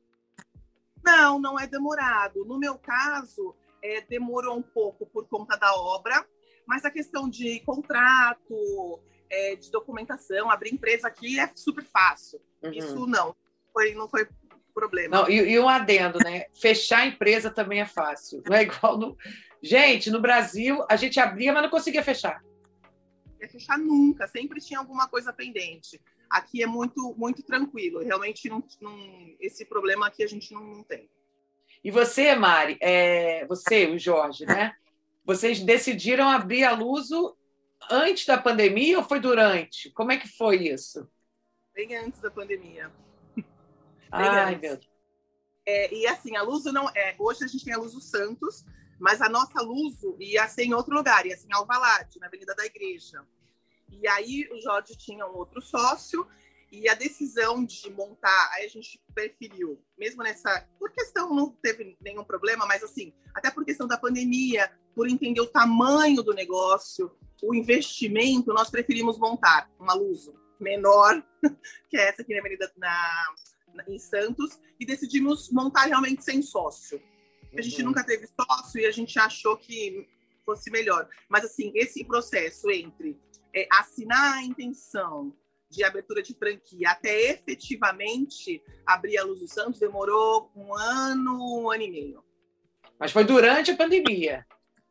[1.04, 2.44] Não, não é demorado.
[2.44, 6.26] No meu caso, é, demorou um pouco por conta da obra,
[6.66, 9.00] mas a questão de contrato,
[9.30, 12.40] é, de documentação, abrir empresa aqui é super fácil.
[12.62, 12.72] Uhum.
[12.72, 13.36] Isso não,
[13.72, 14.26] foi, não foi
[14.74, 15.16] problema.
[15.16, 16.46] Não, e, e, um adendo, né?
[16.54, 18.42] Fechar a empresa também é fácil.
[18.46, 19.16] Não é igual no.
[19.60, 22.40] Gente, no Brasil, a gente abria, mas não conseguia fechar.
[23.40, 26.00] Ia fechar nunca, sempre tinha alguma coisa pendente.
[26.28, 28.00] Aqui é muito, muito tranquilo.
[28.00, 31.08] Realmente, não, não, esse problema aqui a gente não, não tem.
[31.82, 34.74] E você, Mari, é, você, o Jorge, né?
[35.24, 37.36] Vocês decidiram abrir a Luso
[37.90, 39.90] antes da pandemia ou foi durante?
[39.90, 41.08] Como é que foi isso?
[41.74, 42.90] Bem antes da pandemia.
[44.10, 44.60] Ai, antes.
[44.60, 44.90] meu Deus.
[45.64, 47.14] É, e assim, a Luso não é.
[47.18, 48.64] Hoje a gente tem a Luso Santos,
[48.98, 52.54] mas a nossa Luso ia ser em outro lugar, ia ser em Alvalade, na Avenida
[52.54, 53.24] da Igreja.
[53.90, 56.26] E aí o Jorge tinha um outro sócio
[56.70, 60.68] e a decisão de montar, aí a gente preferiu, mesmo nessa.
[60.78, 65.40] Por questão, não teve nenhum problema, mas assim, até por questão da pandemia, por entender
[65.40, 67.10] o tamanho do negócio,
[67.42, 71.22] o investimento, nós preferimos montar uma Luso menor,
[71.88, 73.34] que é essa aqui na Avenida na,
[73.86, 77.00] em Santos, e decidimos montar realmente sem sócio.
[77.56, 77.88] A gente uhum.
[77.88, 80.08] nunca teve sócio e a gente achou que
[80.44, 81.08] fosse melhor.
[81.28, 83.18] Mas assim, esse processo entre
[83.54, 85.34] é, assinar a intenção,
[85.70, 91.70] de abertura de franquia até efetivamente abrir a Luz dos Santos demorou um ano, um
[91.70, 92.24] ano e meio.
[92.98, 94.46] Mas foi durante a pandemia.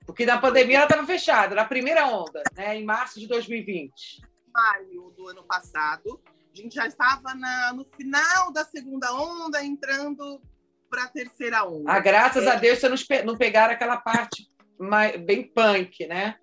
[0.06, 4.22] Porque na pandemia ela estava fechada, na primeira onda, né, em março de 2020.
[4.54, 6.22] Maio do ano passado,
[6.54, 10.42] a gente já estava na, no final da segunda onda, entrando
[10.90, 11.92] para a terceira onda.
[11.92, 12.50] Ah, graças é.
[12.50, 16.40] a Deus você não pegaram aquela parte mais, bem punk, né?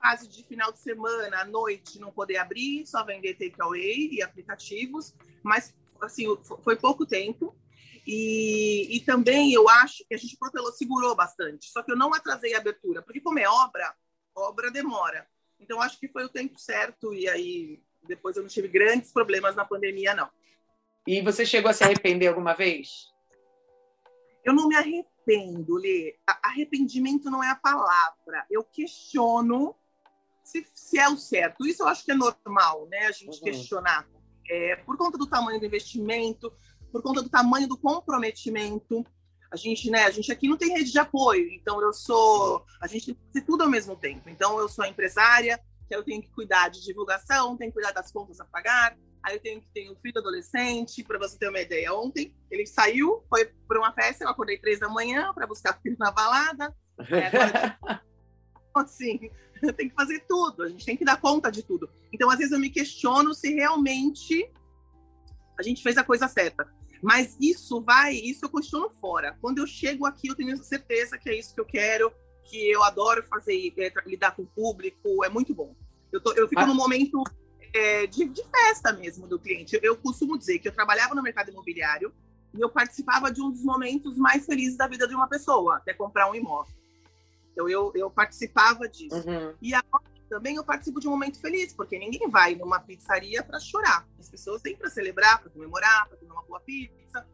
[0.00, 5.14] Fase de final de semana, à noite, não poder abrir, só vender takeaway e aplicativos,
[5.42, 6.26] mas assim,
[6.62, 7.56] foi pouco tempo.
[8.06, 11.70] E, e também eu acho que a gente protelou, segurou bastante.
[11.70, 13.94] Só que eu não atrasei a abertura, porque como é obra,
[14.34, 15.26] obra demora.
[15.58, 19.56] Então acho que foi o tempo certo e aí depois eu não tive grandes problemas
[19.56, 20.28] na pandemia, não.
[21.06, 23.12] E você chegou a se arrepender alguma vez?
[24.44, 26.16] Eu não me arrependo, Lê.
[26.42, 28.44] Arrependimento não é a palavra.
[28.50, 29.74] Eu questiono
[30.42, 31.66] se, se é o certo.
[31.66, 33.06] Isso eu acho que é normal, né?
[33.06, 33.44] A gente uhum.
[33.44, 34.06] questionar.
[34.48, 36.52] É, por conta do tamanho do investimento,
[36.92, 39.04] por conta do tamanho do comprometimento.
[39.50, 42.88] A gente, né, a gente aqui não tem rede de apoio, então eu sou, a
[42.88, 44.28] gente tem que fazer tudo ao mesmo tempo.
[44.28, 48.10] Então eu sou empresária, que eu tenho que cuidar de divulgação, tenho que cuidar das
[48.10, 51.60] contas a pagar, aí eu tenho que ter um filho adolescente, para você ter uma
[51.60, 51.92] ideia.
[51.94, 55.96] Ontem ele saiu, foi para uma festa, eu acordei três da manhã para buscar filho
[55.98, 56.74] na balada.
[57.10, 58.02] É, agora,
[58.76, 59.30] assim,
[59.62, 61.88] eu tenho que fazer tudo, a gente tem que dar conta de tudo.
[62.12, 64.52] Então, às vezes, eu me questiono se realmente
[65.58, 66.68] a gente fez a coisa certa.
[67.02, 69.36] Mas isso vai, isso eu questiono fora.
[69.40, 72.12] Quando eu chego aqui, eu tenho certeza que é isso que eu quero,
[72.44, 75.74] que eu adoro fazer, é, lidar com o público, é muito bom.
[76.12, 76.66] Eu, tô, eu fico ah.
[76.66, 77.22] num momento
[77.74, 79.74] é, de, de, festa mesmo do cliente.
[79.74, 82.14] Eu, eu costumo dizer que eu trabalhava no mercado imobiliário
[82.54, 85.92] e eu participava de um dos momentos mais felizes da vida de uma pessoa, até
[85.92, 86.72] comprar um imóvel.
[87.52, 89.16] Então eu, eu participava disso.
[89.16, 89.54] Uhum.
[89.60, 93.58] E agora também eu participo de um momento feliz, porque ninguém vai numa pizzaria para
[93.58, 94.06] chorar.
[94.18, 97.26] As pessoas têm para celebrar, para comemorar, para comer uma boa pizza.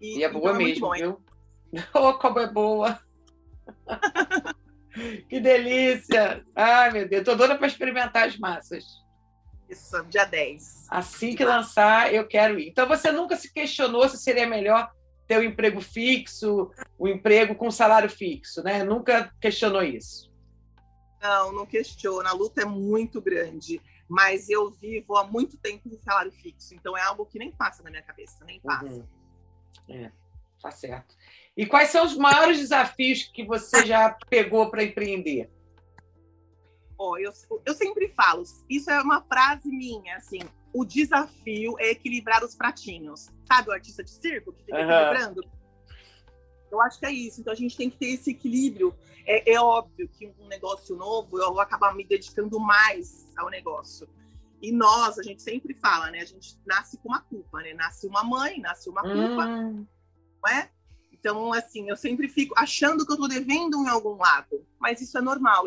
[0.00, 1.20] E, e é boa então, mesmo, é viu?
[1.94, 3.00] Oh, como é boa!
[5.28, 6.44] que delícia!
[6.54, 8.84] Ai, meu Deus, tô doida para experimentar as massas.
[9.68, 10.86] Isso, dia 10.
[10.88, 12.68] Assim que lançar, eu quero ir.
[12.68, 14.90] Então, você nunca se questionou se seria melhor
[15.26, 18.84] ter um emprego fixo, um emprego com salário fixo, né?
[18.84, 20.32] Nunca questionou isso.
[21.20, 22.28] Não, não questiono.
[22.28, 23.80] A luta é muito grande.
[24.08, 26.74] Mas eu vivo há muito tempo em salário fixo.
[26.74, 28.86] Então é algo que nem passa na minha cabeça, nem passa.
[28.86, 29.04] Uhum.
[29.88, 30.12] É,
[30.62, 31.16] tá certo.
[31.56, 35.50] E quais são os maiores desafios que você já pegou para empreender?
[36.98, 37.30] Oh, eu,
[37.64, 40.40] eu sempre falo, isso é uma frase minha, assim,
[40.72, 43.30] o desafio é equilibrar os pratinhos.
[43.46, 44.90] Sabe o artista de circo que fica uhum.
[44.90, 45.42] equilibrando?
[46.70, 47.40] Eu acho que é isso.
[47.40, 48.94] Então a gente tem que ter esse equilíbrio.
[49.24, 54.08] É, é óbvio que um negócio novo eu vou acabar me dedicando mais ao negócio.
[54.60, 56.20] E nós, a gente sempre fala, né?
[56.20, 57.74] A gente nasce com uma culpa, né?
[57.74, 59.86] Nasce uma mãe, nasce uma culpa, hum.
[60.42, 60.70] não é?
[61.26, 65.18] Então, assim, eu sempre fico achando que eu estou devendo em algum lado, mas isso
[65.18, 65.64] é normal.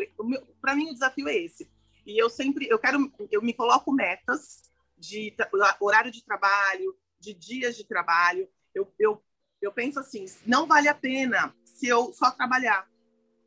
[0.62, 1.70] Para mim, o desafio é esse.
[2.06, 5.36] E eu sempre, eu quero, eu me coloco metas de
[5.82, 8.48] horário de trabalho, de dias de trabalho.
[8.74, 9.22] Eu, eu
[9.62, 12.90] eu penso assim, não vale a pena se eu só trabalhar.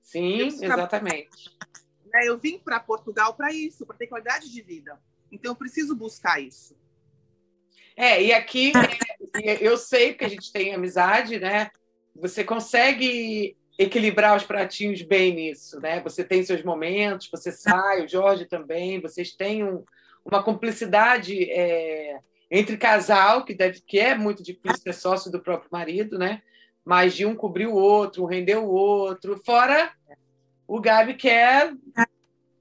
[0.03, 1.57] Sim, exatamente.
[2.05, 5.01] Né, eu vim para Portugal para isso, para ter qualidade de vida.
[5.31, 6.77] Então eu preciso buscar isso.
[7.97, 8.73] É, e aqui
[9.63, 11.71] eu sei que a gente tem amizade, né?
[12.15, 16.01] Você consegue equilibrar os pratinhos bem nisso, né?
[16.01, 19.83] Você tem seus momentos, você sai, o Jorge também, vocês têm um,
[20.25, 22.19] uma cumplicidade é,
[22.51, 26.43] entre casal, que, deve, que é muito difícil ser sócio do próprio marido, né?
[26.85, 29.41] Mas de um cobrir o outro, um render o outro.
[29.45, 29.93] Fora
[30.67, 31.73] o Gabi que é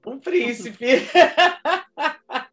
[0.06, 0.86] um príncipe.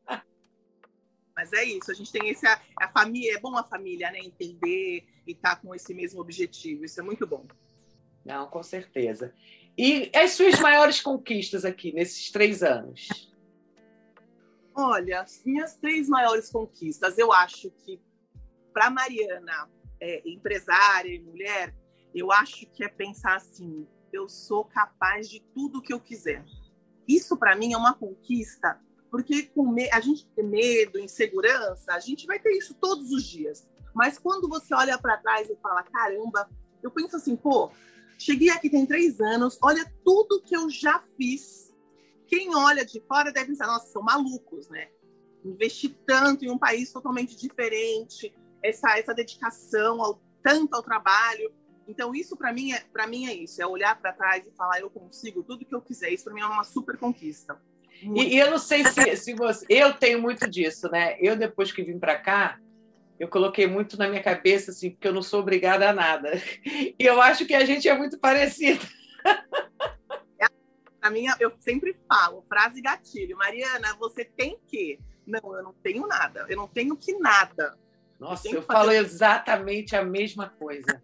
[1.39, 2.45] Mas é isso, a gente tem esse.
[2.45, 4.19] A, a família, é bom a família, né?
[4.19, 6.83] Entender e estar tá com esse mesmo objetivo.
[6.83, 7.47] Isso é muito bom.
[8.25, 9.33] Não, com certeza.
[9.77, 13.07] E as suas maiores conquistas aqui nesses três anos?
[14.75, 18.01] Olha, minhas três maiores conquistas, eu acho que
[18.73, 19.69] para Mariana,
[20.01, 21.73] é, empresária e mulher,
[22.13, 26.43] eu acho que é pensar assim: eu sou capaz de tudo que eu quiser.
[27.07, 28.77] Isso para mim é uma conquista,
[29.09, 33.67] porque com a gente tem medo, insegurança, a gente vai ter isso todos os dias.
[33.93, 36.49] Mas quando você olha para trás e fala, caramba,
[36.81, 37.71] eu penso assim, pô,
[38.17, 41.69] cheguei aqui tem três anos, olha tudo que eu já fiz
[42.29, 44.87] quem olha de fora deve pensar, nossa, são malucos, né?
[45.43, 48.33] Investir tanto em um país totalmente diferente,
[48.63, 51.51] essa, essa dedicação ao, tanto ao trabalho.
[51.87, 54.91] Então, isso para mim, é, mim é isso, é olhar para trás e falar, eu
[54.91, 56.11] consigo tudo que eu quiser.
[56.11, 57.59] Isso para mim é uma super conquista.
[58.01, 59.65] E, e, eu não sei se, se você.
[59.69, 61.17] Eu tenho muito disso, né?
[61.19, 62.59] Eu, depois que vim para cá,
[63.19, 66.31] eu coloquei muito na minha cabeça, assim, porque eu não sou obrigada a nada.
[66.65, 68.85] E eu acho que a gente é muito parecido.
[71.01, 73.37] A minha, eu sempre falo, frase gatilho.
[73.37, 74.99] Mariana, você tem que?
[75.25, 76.45] Não, eu não tenho nada.
[76.49, 77.77] Eu não tenho que nada.
[78.19, 81.01] Nossa, eu, eu falo exatamente a mesma coisa.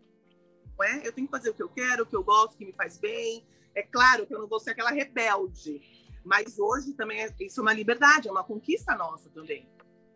[0.84, 1.08] É?
[1.08, 2.74] Eu tenho que fazer o que eu quero, o que eu gosto, o que me
[2.74, 3.46] faz bem.
[3.74, 5.82] É claro que eu não vou ser aquela rebelde,
[6.26, 9.70] mas hoje também é, isso é uma liberdade, é uma conquista nossa também.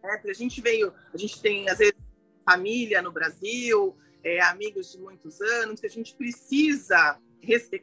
[0.04, 1.96] É, porque a gente veio, a gente tem às vezes
[2.44, 7.20] família no Brasil, é, amigos de muitos anos, que a gente precisa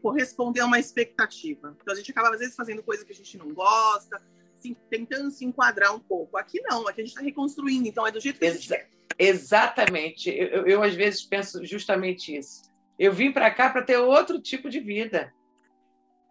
[0.02, 1.76] corresponder a uma expectativa.
[1.80, 4.20] Então a gente acaba às vezes fazendo coisa que a gente não gosta,
[4.56, 6.36] se, tentando se enquadrar um pouco.
[6.36, 8.68] Aqui não, aqui a gente está reconstruindo, então é do jeito que Exa a gente
[8.68, 8.90] quer.
[9.18, 10.30] Exatamente.
[10.30, 12.62] Eu, eu, eu, às vezes penso justamente isso.
[12.98, 15.32] Eu vim para cá para ter outro tipo de vida.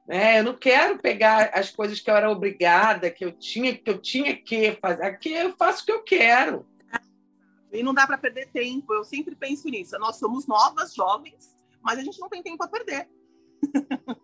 [0.08, 0.40] Né?
[0.40, 4.00] Eu não quero pegar as coisas que eu era obrigada, que eu tinha, que eu
[4.00, 5.04] tinha que fazer.
[5.04, 6.66] Aqui eu faço o que eu quero.
[7.72, 8.94] E não dá para perder tempo.
[8.94, 9.98] Eu sempre penso nisso.
[10.00, 13.08] Nós somos novas, jovens, mas a gente não tem tempo a perder.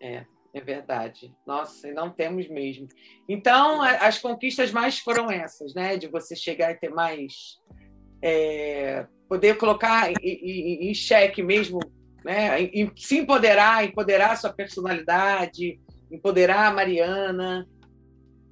[0.00, 0.24] É,
[0.54, 1.34] é verdade.
[1.46, 2.86] Nossa, não temos mesmo.
[3.28, 5.96] Então, as conquistas mais foram essas, né?
[5.96, 7.60] De você chegar e ter mais.
[8.22, 11.80] É, poder colocar em, em, em xeque mesmo
[12.24, 12.56] né?
[12.96, 17.68] se empoderar, empoderar sua personalidade, empoderar a Mariana.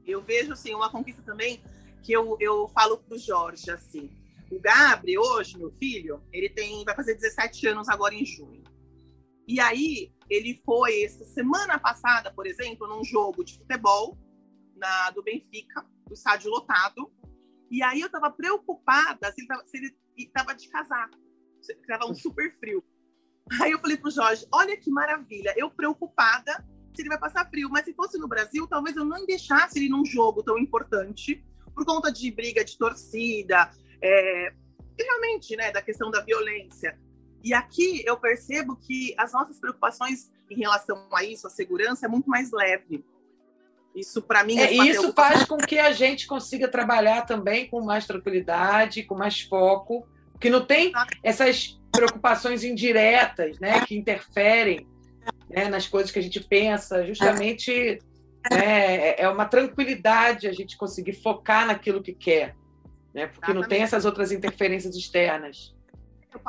[0.07, 1.63] Eu vejo assim uma conquista também
[2.03, 4.11] que eu, eu falo para o Jorge assim.
[4.51, 8.65] O Gabri hoje, meu filho, ele tem vai fazer 17 anos agora em junho.
[9.47, 14.19] E aí ele foi essa semana passada, por exemplo, num jogo de futebol
[14.77, 17.13] na do Benfica, o estádio lotado.
[17.71, 21.19] E aí eu estava preocupada se ele estava de casaco.
[21.61, 22.83] Estava um super frio.
[23.61, 26.65] Aí eu falei pro Jorge: olha que maravilha, eu preocupada
[26.95, 29.89] se ele vai passar frio, mas se fosse no Brasil, talvez eu não deixasse ele
[29.89, 31.43] num jogo tão importante,
[31.75, 33.71] por conta de briga de torcida,
[34.03, 34.53] é,
[34.99, 36.99] realmente, né, da questão da violência.
[37.43, 42.09] E aqui eu percebo que as nossas preocupações em relação a isso, a segurança, é
[42.09, 43.05] muito mais leve.
[43.95, 47.81] Isso, para mim, é, é isso faz com que a gente consiga trabalhar também com
[47.81, 50.07] mais tranquilidade, com mais foco,
[50.39, 54.87] que não tem essas preocupações indiretas, né, que interferem
[55.49, 57.99] né, nas coisas que a gente pensa, justamente
[58.51, 62.57] né, é uma tranquilidade a gente conseguir focar naquilo que quer,
[63.13, 65.75] né, porque não tem essas outras interferências externas.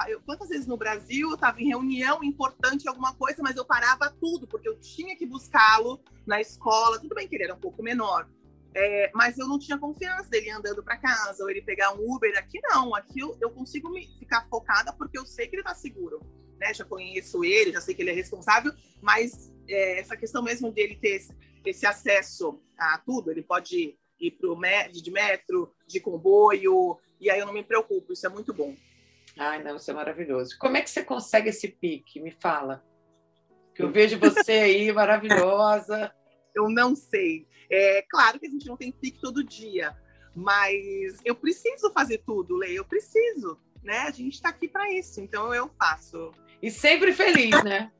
[0.07, 4.13] Eu, quantas vezes no Brasil eu estava em reunião importante, alguma coisa, mas eu parava
[4.21, 6.99] tudo, porque eu tinha que buscá-lo na escola.
[6.99, 8.27] Tudo bem que ele era um pouco menor,
[8.73, 12.37] é, mas eu não tinha confiança dele andando para casa, ou ele pegar um Uber.
[12.37, 15.75] Aqui não, aqui eu, eu consigo me ficar focada porque eu sei que ele está
[15.75, 16.21] seguro.
[16.59, 16.73] Né?
[16.73, 20.95] Já conheço ele, já sei que ele é responsável, mas é, essa questão mesmo dele
[20.95, 24.57] ter esse, esse, acesso a tudo, ele pode ir pro
[24.91, 28.75] de metro, de comboio, e aí eu não me preocupo, isso é muito bom.
[29.37, 30.57] Ai, não, isso é maravilhoso.
[30.59, 32.19] Como é que você consegue esse pique?
[32.19, 32.83] Me fala.
[33.73, 36.13] Que eu vejo você aí maravilhosa.
[36.55, 37.47] Eu não sei.
[37.69, 39.95] É claro que a gente não tem pique todo dia,
[40.35, 43.99] mas eu preciso fazer tudo, Lei, eu preciso, né?
[43.99, 46.31] A gente está aqui para isso, então eu faço.
[46.61, 47.91] E sempre feliz, né?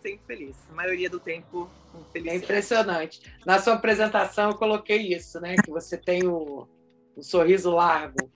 [0.00, 0.56] sempre feliz.
[0.70, 1.70] A maioria do tempo,
[2.12, 2.32] feliz.
[2.32, 3.20] É impressionante.
[3.44, 5.56] Na sua apresentação eu coloquei isso, né?
[5.56, 6.66] Que você tem o,
[7.16, 8.30] o sorriso largo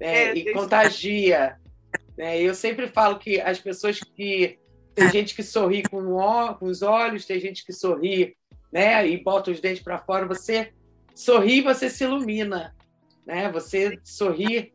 [0.00, 0.30] né?
[0.30, 1.58] é, e contagia.
[2.16, 2.40] Né?
[2.40, 4.58] Eu sempre falo que as pessoas que
[4.94, 8.36] tem gente que sorri com, o, com os olhos, tem gente que sorri
[8.72, 9.06] né?
[9.08, 10.72] E bota os dentes para fora, você
[11.14, 12.74] sorri, você se ilumina,
[13.26, 13.50] né?
[13.52, 14.72] Você sorri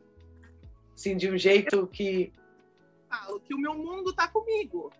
[0.94, 2.32] assim de um jeito que
[3.08, 4.92] falo que o meu mundo está comigo,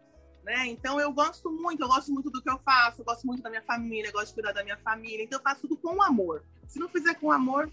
[0.42, 0.66] né?
[0.66, 3.50] Então eu gosto muito, eu gosto muito do que eu faço, eu gosto muito da
[3.50, 6.44] minha família, eu gosto de cuidar da minha família, então eu faço tudo com amor.
[6.66, 7.70] Se não fizer com amor,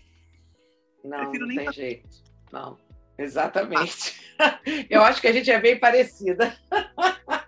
[1.03, 1.82] não, prefiro não nem tem fazer.
[1.82, 2.24] jeito.
[2.51, 2.78] Não,
[3.17, 4.19] exatamente.
[4.89, 6.55] eu acho que a gente é bem parecida.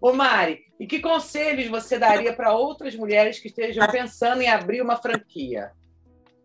[0.00, 4.80] Ô Mari, e que conselhos você daria para outras mulheres que estejam pensando em abrir
[4.82, 5.72] uma franquia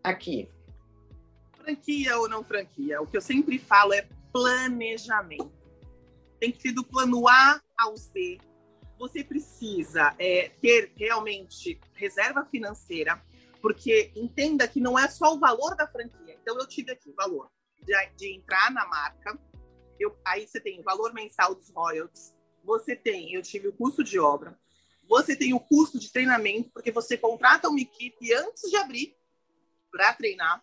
[0.02, 0.48] aqui?
[1.56, 3.00] Franquia ou não franquia?
[3.00, 5.52] O que eu sempre falo é planejamento.
[6.38, 8.38] Tem que ser do plano A ao Z.
[8.98, 13.22] Você precisa é, ter realmente reserva financeira,
[13.60, 16.36] porque entenda que não é só o valor da franquia.
[16.40, 17.50] Então, eu tive aqui o valor
[17.82, 19.38] de, de entrar na marca,
[19.98, 22.35] eu, aí você tem o valor mensal dos royalties,
[22.66, 24.58] você tem, eu tive o custo de obra,
[25.08, 29.16] você tem o custo de treinamento, porque você contrata uma equipe antes de abrir
[29.90, 30.62] para treinar.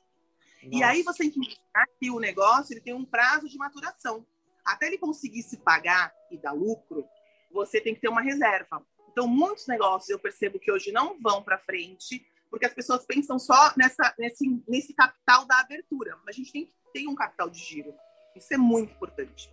[0.64, 0.76] Nossa.
[0.76, 4.26] E aí você tem que imaginar que o negócio ele tem um prazo de maturação.
[4.66, 7.08] Até ele conseguir se pagar e dar lucro,
[7.52, 8.86] você tem que ter uma reserva.
[9.10, 13.40] Então, muitos negócios eu percebo que hoje não vão para frente porque as pessoas pensam
[13.40, 16.20] só nessa, nesse, nesse capital da abertura.
[16.28, 17.94] A gente tem que ter um capital de giro.
[18.36, 19.52] Isso é muito importante.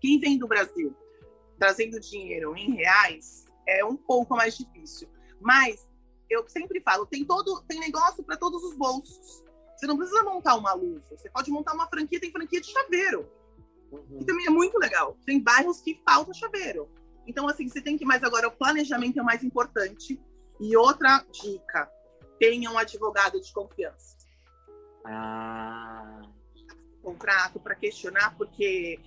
[0.00, 0.96] Quem vem do Brasil
[1.58, 5.08] trazendo dinheiro em reais é um pouco mais difícil.
[5.40, 5.88] Mas
[6.28, 9.42] eu sempre falo, tem todo tem negócio para todos os bolsos.
[9.76, 13.28] Você não precisa montar uma luz, você pode montar uma franquia, tem franquia de chaveiro.
[13.90, 14.18] Uhum.
[14.18, 15.16] Que também é muito legal.
[15.26, 16.88] Tem bairros que falta chaveiro.
[17.26, 20.20] Então, assim, você tem que mais agora, o planejamento é o mais importante.
[20.60, 21.90] E outra dica,
[22.38, 24.16] tenha um advogado de confiança.
[25.04, 26.22] Ah.
[27.02, 29.00] Contrato para questionar, porque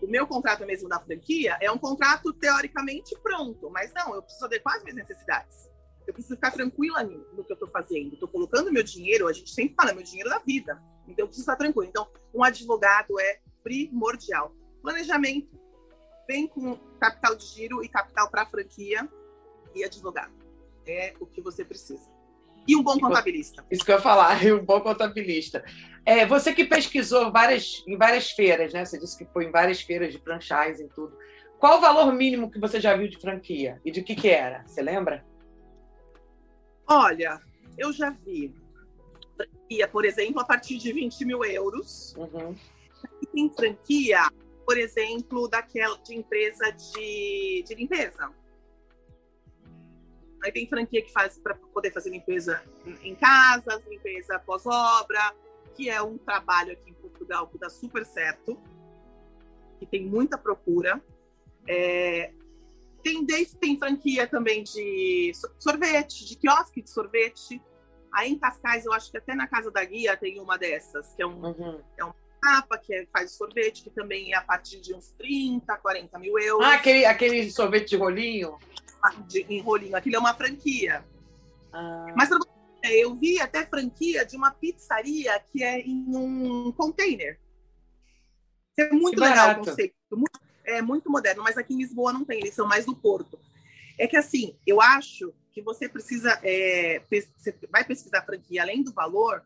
[0.00, 4.44] o meu contrato mesmo da franquia é um contrato teoricamente pronto, mas não, eu preciso
[4.44, 5.70] adequar as minhas necessidades.
[6.06, 8.14] Eu preciso ficar tranquila no que eu estou fazendo.
[8.14, 10.80] Estou colocando meu dinheiro, a gente sempre fala, meu dinheiro da vida.
[11.08, 11.86] Então, eu preciso estar tranquila.
[11.86, 14.54] Então, um advogado é primordial.
[14.82, 15.58] Planejamento
[16.28, 19.08] vem com capital de giro e capital para franquia
[19.74, 20.32] e advogado.
[20.86, 22.08] É o que você precisa.
[22.66, 23.64] E um bom contabilista.
[23.70, 25.64] Isso que eu ia falar, e um bom contabilista.
[26.04, 28.84] É, você que pesquisou várias, em várias feiras, né?
[28.84, 31.16] Você disse que foi em várias feiras de franchise e tudo.
[31.58, 33.80] Qual o valor mínimo que você já viu de franquia?
[33.84, 34.62] E de que que era?
[34.66, 35.24] Você lembra?
[36.86, 37.40] Olha,
[37.76, 38.54] eu já vi
[39.36, 42.14] franquia, por exemplo, a partir de 20 mil euros.
[42.16, 42.54] Uhum.
[43.22, 44.20] E tem franquia,
[44.64, 48.30] por exemplo, daquela de empresa de, de limpeza.
[50.44, 52.62] Aí tem franquia que faz para poder fazer limpeza
[53.02, 55.34] em casas, limpeza pós-obra,
[55.74, 58.58] que é um trabalho aqui em Portugal que dá super certo,
[59.78, 61.02] que tem muita procura.
[61.68, 62.32] É,
[63.02, 67.62] tem, desde, tem franquia também de sorvete, de quiosque de sorvete.
[68.12, 71.22] Aí em Cascais, eu acho que até na casa da guia tem uma dessas, que
[71.22, 71.80] é um, uhum.
[71.96, 72.14] é uma
[72.84, 76.66] que é, faz sorvete, que também é a partir de uns 30, 40 mil euros.
[76.66, 78.58] Ah, aquele, aquele sorvete de rolinho?
[79.28, 79.96] De, em rolinho.
[79.96, 81.04] Aquilo é uma franquia.
[81.72, 82.06] Ah.
[82.16, 82.30] Mas
[82.90, 87.38] eu vi até franquia de uma pizzaria que é em um container.
[88.78, 89.94] É muito legal o conceito.
[90.10, 93.38] Muito- é muito moderno, mas aqui em Lisboa não tem, eles são mais do Porto.
[93.98, 98.92] É que assim, eu acho que você precisa, é, você vai pesquisar franquia, além do
[98.92, 99.42] valor,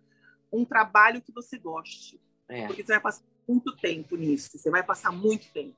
[0.53, 2.21] um trabalho que você goste.
[2.51, 2.67] É.
[2.67, 5.77] Porque você vai passar muito tempo nisso, você vai passar muito tempo.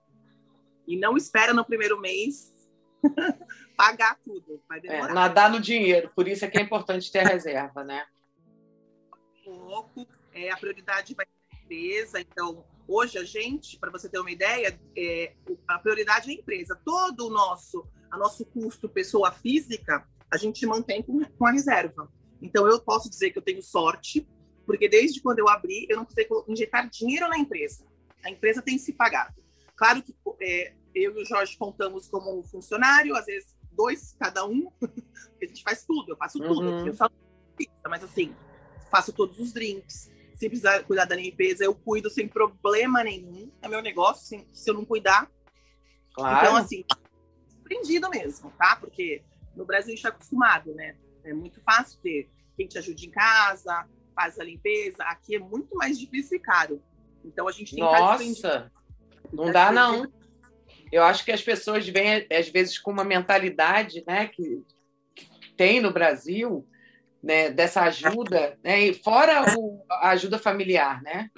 [0.87, 2.53] E não espera no primeiro mês
[3.77, 7.21] pagar tudo, vai É, demorar nadar no dinheiro, por isso é que é importante ter
[7.21, 8.05] a reserva, né?
[9.45, 10.07] pouco.
[10.35, 14.31] É, a prioridade vai ser a empresa, então hoje a gente, para você ter uma
[14.31, 15.35] ideia, é,
[15.69, 16.79] a prioridade é a empresa.
[16.85, 22.11] Todo o nosso, a nosso custo pessoa física, a gente mantém com, com a reserva.
[22.41, 24.27] Então eu posso dizer que eu tenho sorte,
[24.67, 27.85] porque desde quando eu abri, eu não precisei injetar dinheiro na empresa.
[28.25, 29.35] A empresa tem se pagado.
[29.77, 34.47] Claro que é, eu e o Jorge contamos como um funcionário, às vezes dois cada
[34.47, 34.71] um,
[35.43, 36.61] a gente faz tudo, eu faço tudo.
[36.61, 36.87] Uhum.
[36.87, 37.09] Eu só
[37.89, 38.35] mas assim,
[38.91, 40.11] faço todos os drinks.
[40.35, 43.51] Se precisar cuidar da limpeza, eu cuido sem problema nenhum.
[43.61, 45.31] É meu negócio, sem- se eu não cuidar.
[46.15, 46.47] Claro.
[46.47, 46.85] Então, assim,
[47.61, 48.77] aprendido mesmo, tá?
[48.77, 49.23] Porque
[49.55, 50.97] no Brasil a gente está acostumado, né?
[51.25, 55.03] É muito fácil ter quem te ajude em casa, faz a limpeza.
[55.05, 56.83] Aqui é muito mais difícil e caro.
[57.25, 57.91] Então a gente tem que.
[57.91, 58.73] Nossa,
[59.33, 60.13] não dá não.
[60.91, 64.63] Eu acho que as pessoas vêm, às vezes, com uma mentalidade né, que,
[65.15, 66.67] que tem no Brasil,
[67.23, 71.31] né, dessa ajuda, né, e fora o- a ajuda familiar, né?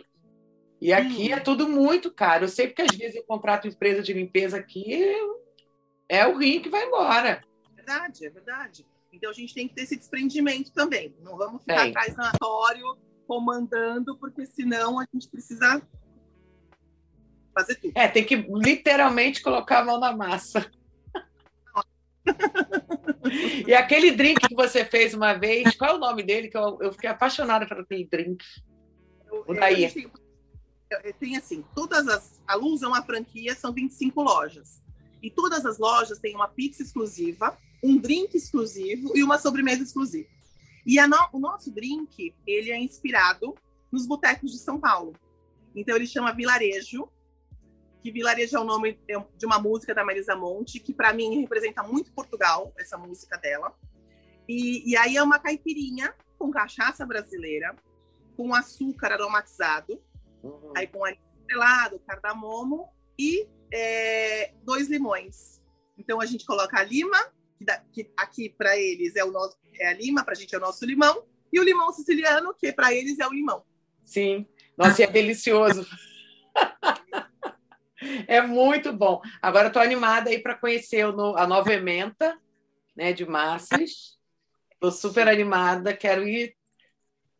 [0.81, 2.45] E aqui é tudo muito caro.
[2.45, 5.15] Eu sei porque às vezes eu contrato empresa de limpeza aqui,
[6.09, 7.43] é o rim que vai embora.
[7.73, 8.87] É verdade, é verdade.
[9.15, 11.15] Então a gente tem que ter esse desprendimento também.
[11.23, 11.91] Não vamos ficar Tem.
[11.91, 15.81] atrás do relatório comandando, porque senão a gente precisa
[17.55, 17.93] fazer tudo.
[17.97, 20.71] É, tem que literalmente colocar a mão na massa.
[23.67, 26.49] e aquele drink que você fez uma vez, qual é o nome dele?
[26.49, 28.45] Que eu, eu fiquei apaixonada por aquele drink.
[29.27, 29.91] Eu- O eu- daí.
[29.91, 30.11] Tem,
[30.91, 32.43] eu- tem assim, todas as.
[32.47, 34.83] A Luz é uma franquia, são 25 lojas.
[35.25, 40.29] E todas as lojas têm uma pizza exclusiva, um drink exclusivo e uma sobremesa exclusiva.
[40.85, 43.55] E no- o nosso drink, ele é inspirado
[43.91, 45.15] nos botecos de São Paulo.
[45.75, 47.09] Então ele chama Vilarejo,
[48.03, 49.01] que Vilarejo é o nome
[49.39, 53.75] de uma música da Marisa Monte, que para mim representa muito Portugal, essa música dela.
[54.47, 57.75] E, e aí é uma caipirinha com cachaça brasileira,
[58.37, 59.99] com açúcar aromatizado,
[60.77, 65.61] aí com estrelado, cardamomo e é, dois limões.
[65.99, 67.19] Então a gente coloca a lima,
[67.59, 70.59] que, que aqui para eles é o nosso é a lima, para a gente é
[70.59, 73.65] o nosso limão, e o limão siciliano, que para eles é o limão.
[74.05, 74.47] Sim.
[74.77, 75.85] Nossa, é delicioso.
[78.29, 79.21] é muito bom.
[79.43, 82.39] Agora estou animada aí para conhecer o a nova ementa
[82.95, 84.17] né, de massas.
[84.73, 86.55] Estou super animada, quero ir.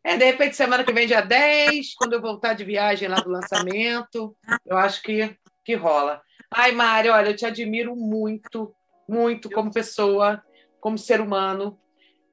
[0.03, 3.29] É, de repente, semana que vem, dia 10, quando eu voltar de viagem lá do
[3.29, 4.35] lançamento,
[4.65, 6.21] eu acho que, que rola.
[6.51, 8.73] Ai, Mário, olha, eu te admiro muito,
[9.07, 10.41] muito como pessoa,
[10.79, 11.79] como ser humano,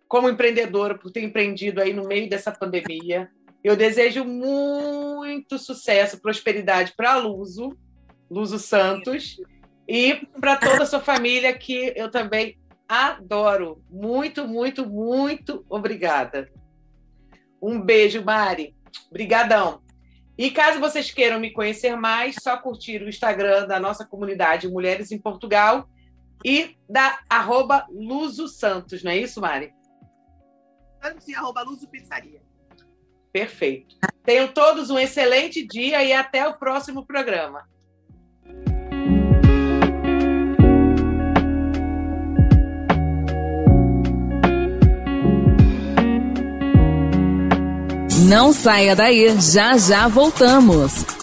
[0.08, 3.30] como empreendedora, por ter empreendido aí no meio dessa pandemia.
[3.64, 7.76] Eu desejo muito sucesso, prosperidade para a Luso,
[8.30, 9.36] Luso Santos,
[9.88, 12.58] e para toda a sua família, que eu também
[12.88, 13.82] adoro.
[13.90, 16.50] Muito, muito, muito obrigada.
[17.62, 18.74] Um beijo, Mari.
[19.10, 19.81] Obrigadão.
[20.42, 25.12] E caso vocês queiram me conhecer mais, só curtir o Instagram da nossa comunidade Mulheres
[25.12, 25.88] em Portugal
[26.44, 29.72] e da arroba Luso Santos, não é isso, Mari?
[31.20, 32.42] Sim, arroba Luso Pizzaria.
[33.32, 33.94] Perfeito.
[34.24, 37.62] Tenham todos um excelente dia e até o próximo programa.
[48.22, 51.21] Não saia daí, já já voltamos.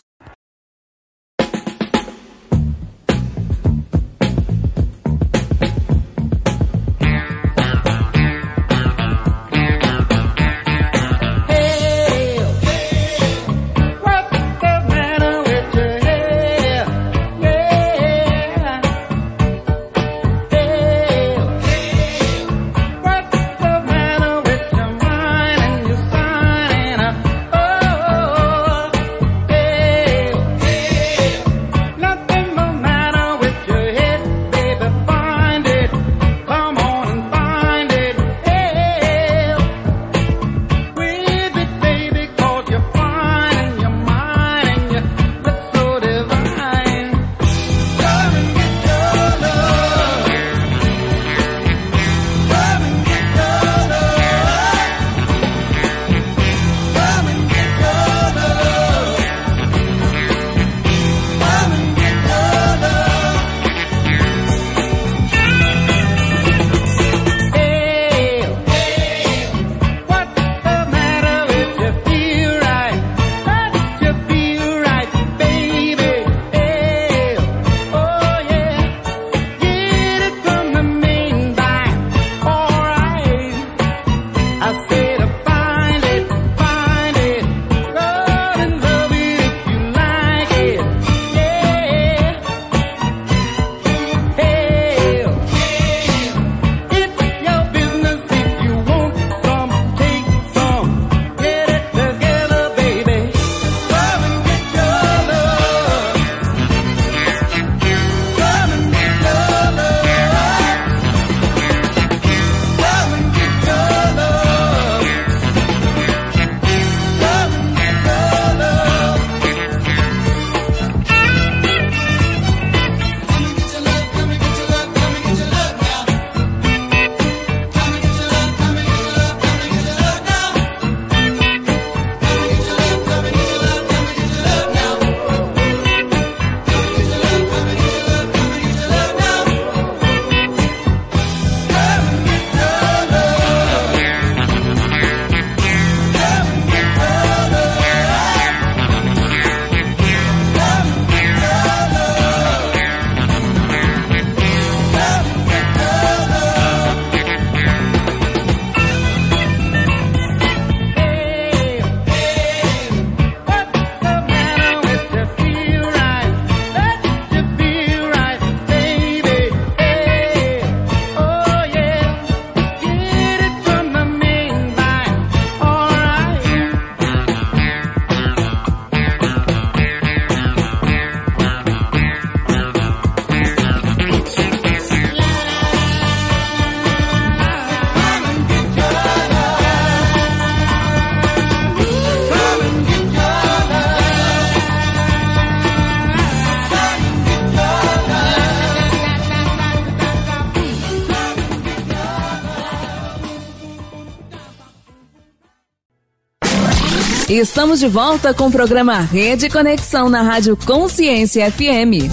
[207.39, 212.11] Estamos de volta com o programa Rede Conexão na Rádio Consciência FM.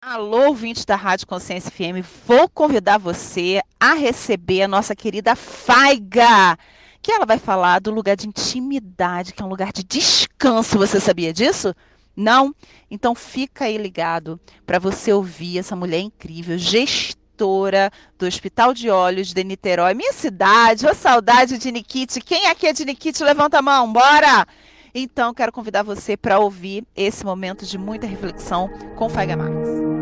[0.00, 6.56] Alô, ouvinte da Rádio Consciência FM, vou convidar você a receber a nossa querida Faiga,
[7.02, 10.78] que ela vai falar do lugar de intimidade, que é um lugar de descanso.
[10.78, 11.74] Você sabia disso?
[12.14, 12.54] Não?
[12.88, 18.90] Então fica aí ligado para você ouvir essa mulher incrível, gestora diretora do Hospital de
[18.90, 22.20] Olhos de Niterói, minha cidade, ô saudade de Nikite.
[22.20, 23.22] Quem aqui é de Nikite?
[23.22, 24.46] Levanta a mão, bora!
[24.92, 29.97] Então, quero convidar você para ouvir esse momento de muita reflexão com Faiga Marques.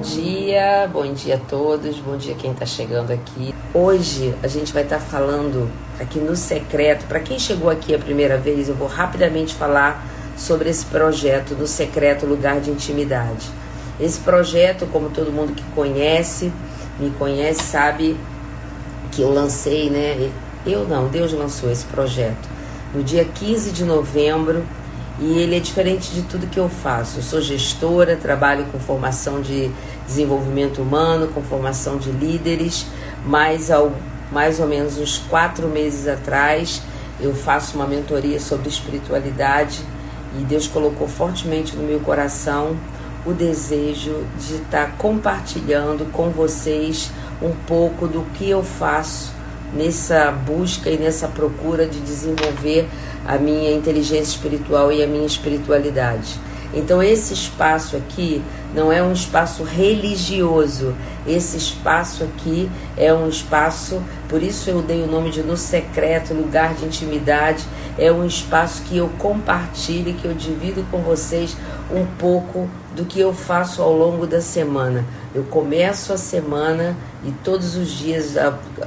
[0.00, 3.54] Bom dia, bom dia a todos, bom dia quem está chegando aqui.
[3.74, 5.70] Hoje a gente vai estar tá falando
[6.00, 7.04] aqui no secreto.
[7.04, 10.02] Para quem chegou aqui a primeira vez, eu vou rapidamente falar
[10.38, 13.46] sobre esse projeto no secreto lugar de intimidade.
[14.00, 16.50] Esse projeto, como todo mundo que conhece,
[16.98, 18.16] me conhece, sabe
[19.12, 20.30] que eu lancei, né?
[20.64, 22.48] Eu não, Deus lançou esse projeto
[22.94, 24.64] no dia 15 de novembro
[25.20, 27.18] e ele é diferente de tudo que eu faço.
[27.18, 29.70] Eu sou gestora, trabalho com formação de
[30.06, 32.86] desenvolvimento humano, com formação de líderes,
[33.24, 33.92] mas ao
[34.32, 36.80] mais ou menos uns quatro meses atrás
[37.20, 39.80] eu faço uma mentoria sobre espiritualidade
[40.38, 42.76] e Deus colocou fortemente no meu coração
[43.26, 47.10] o desejo de estar compartilhando com vocês
[47.42, 49.32] um pouco do que eu faço
[49.74, 52.88] nessa busca e nessa procura de desenvolver
[53.26, 56.38] a minha inteligência espiritual e a minha espiritualidade.
[56.72, 58.40] Então, esse espaço aqui
[58.72, 60.94] não é um espaço religioso,
[61.26, 66.32] esse espaço aqui é um espaço, por isso eu dei o nome de No Secreto,
[66.32, 67.64] lugar de intimidade,
[67.98, 71.56] é um espaço que eu compartilho, que eu divido com vocês
[71.90, 75.04] um pouco do que eu faço ao longo da semana.
[75.34, 78.34] Eu começo a semana e todos os dias,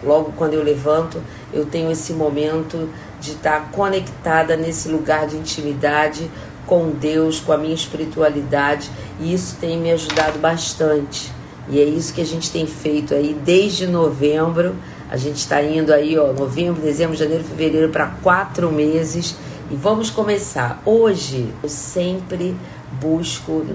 [0.04, 1.22] logo quando eu levanto,
[1.54, 2.90] eu tenho esse momento
[3.20, 6.30] de estar conectada nesse lugar de intimidade
[6.66, 8.90] com Deus, com a minha espiritualidade,
[9.20, 11.32] e isso tem me ajudado bastante.
[11.70, 14.76] E é isso que a gente tem feito aí desde novembro.
[15.10, 19.36] A gente está indo aí, ó, novembro, dezembro, janeiro, fevereiro, para quatro meses.
[19.72, 20.82] E vamos começar.
[20.86, 22.56] Hoje eu sempre
[23.00, 23.66] busco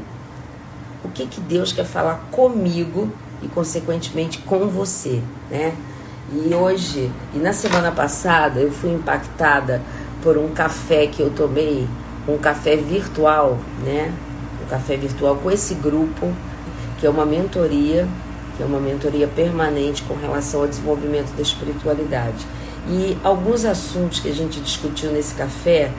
[1.04, 3.10] o que, que Deus quer falar comigo
[3.42, 5.74] e, consequentemente, com você, né?
[6.32, 9.80] E hoje, e na semana passada, eu fui impactada
[10.22, 11.88] por um café que eu tomei,
[12.28, 14.12] um café virtual, né?
[14.62, 16.32] Um café virtual com esse grupo,
[16.98, 18.06] que é uma mentoria,
[18.56, 22.44] que é uma mentoria permanente com relação ao desenvolvimento da espiritualidade.
[22.90, 25.90] E alguns assuntos que a gente discutiu nesse café,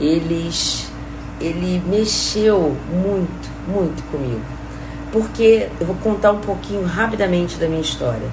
[0.00, 0.90] eles
[1.40, 4.42] ele mexeu muito, muito comigo.
[5.12, 8.28] Porque eu vou contar um pouquinho rapidamente da minha história.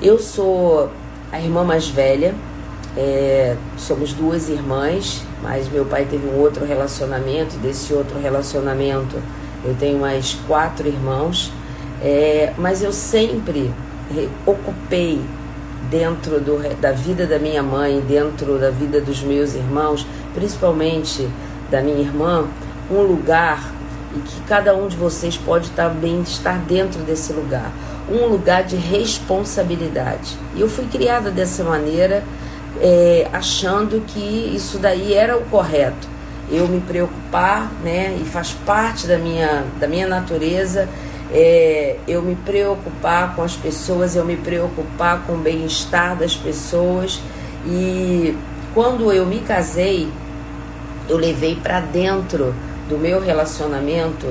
[0.00, 0.90] Eu sou
[1.32, 2.34] a irmã mais velha,
[2.96, 7.56] é, somos duas irmãs, mas meu pai teve um outro relacionamento.
[7.58, 9.16] Desse outro relacionamento,
[9.64, 11.52] eu tenho mais quatro irmãos,
[12.02, 13.70] é, mas eu sempre
[14.46, 15.20] ocupei
[15.90, 21.28] dentro do, da vida da minha mãe, dentro da vida dos meus irmãos, principalmente
[21.70, 22.46] da minha irmã,
[22.90, 23.72] um lugar
[24.16, 27.70] e que cada um de vocês pode também estar dentro desse lugar
[28.10, 30.36] um lugar de responsabilidade.
[30.54, 32.24] E eu fui criada dessa maneira,
[32.80, 36.08] é, achando que isso daí era o correto.
[36.50, 40.88] Eu me preocupar, né, e faz parte da minha, da minha natureza,
[41.32, 47.20] é, eu me preocupar com as pessoas, eu me preocupar com o bem-estar das pessoas.
[47.64, 48.36] E
[48.74, 50.08] quando eu me casei,
[51.10, 52.54] eu levei para dentro
[52.88, 54.26] do meu relacionamento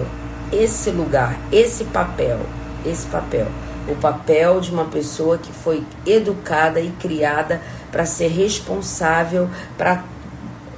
[0.49, 2.39] esse lugar, esse papel,
[2.85, 3.47] esse papel.
[3.87, 7.61] O papel de uma pessoa que foi educada e criada
[7.91, 10.03] para ser responsável, para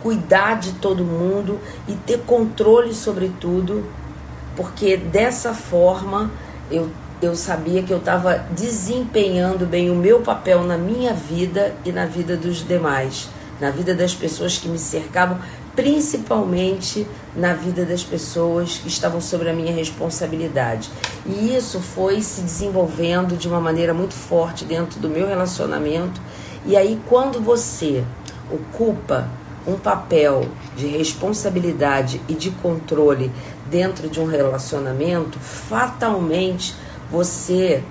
[0.02, 3.86] cuidar de todo mundo e ter controle sobre tudo,
[4.56, 6.32] porque dessa forma
[6.72, 6.90] eu,
[7.22, 12.06] eu sabia que eu estava desempenhando bem o meu papel na minha vida e na
[12.06, 13.30] vida dos demais,
[13.60, 15.38] na vida das pessoas que me cercavam,
[15.76, 20.90] principalmente na vida das pessoas que estavam sobre a minha responsabilidade.
[21.26, 26.22] E isso foi se desenvolvendo de uma maneira muito forte dentro do meu relacionamento.
[26.66, 28.04] E aí, quando você
[28.52, 29.28] ocupa
[29.66, 33.32] um papel de responsabilidade e de controle
[33.70, 36.76] dentro de um relacionamento, fatalmente
[37.10, 37.84] você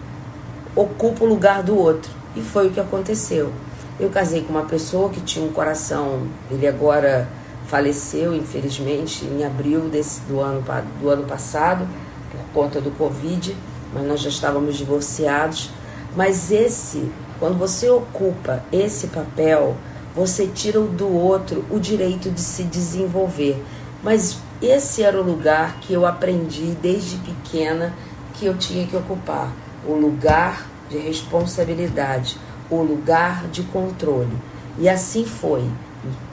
[0.75, 2.11] ocupa o lugar do outro.
[2.37, 3.53] E foi o que aconteceu.
[3.99, 7.29] Eu casei com uma pessoa que tinha um coração, ele agora
[7.71, 10.63] faleceu, infelizmente, em abril desse, do, ano,
[11.01, 11.87] do ano passado,
[12.33, 13.57] por conta do Covid,
[13.95, 15.71] mas nós já estávamos divorciados.
[16.17, 19.77] Mas esse, quando você ocupa esse papel,
[20.17, 23.63] você tira do outro o direito de se desenvolver.
[24.03, 27.95] Mas esse era o lugar que eu aprendi desde pequena
[28.35, 29.53] que eu tinha que ocupar
[29.87, 32.37] o lugar de responsabilidade,
[32.69, 34.37] o lugar de controle.
[34.77, 35.65] E assim foi.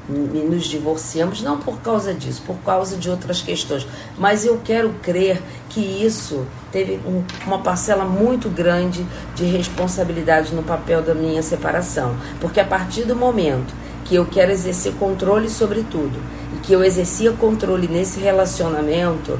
[0.09, 3.85] Nos divorciamos não por causa disso, por causa de outras questões.
[4.17, 9.05] Mas eu quero crer que isso teve um, uma parcela muito grande
[9.35, 12.15] de responsabilidade no papel da minha separação.
[12.39, 13.73] Porque a partir do momento
[14.05, 16.17] que eu quero exercer controle sobre tudo
[16.55, 19.37] e que eu exercia controle nesse relacionamento,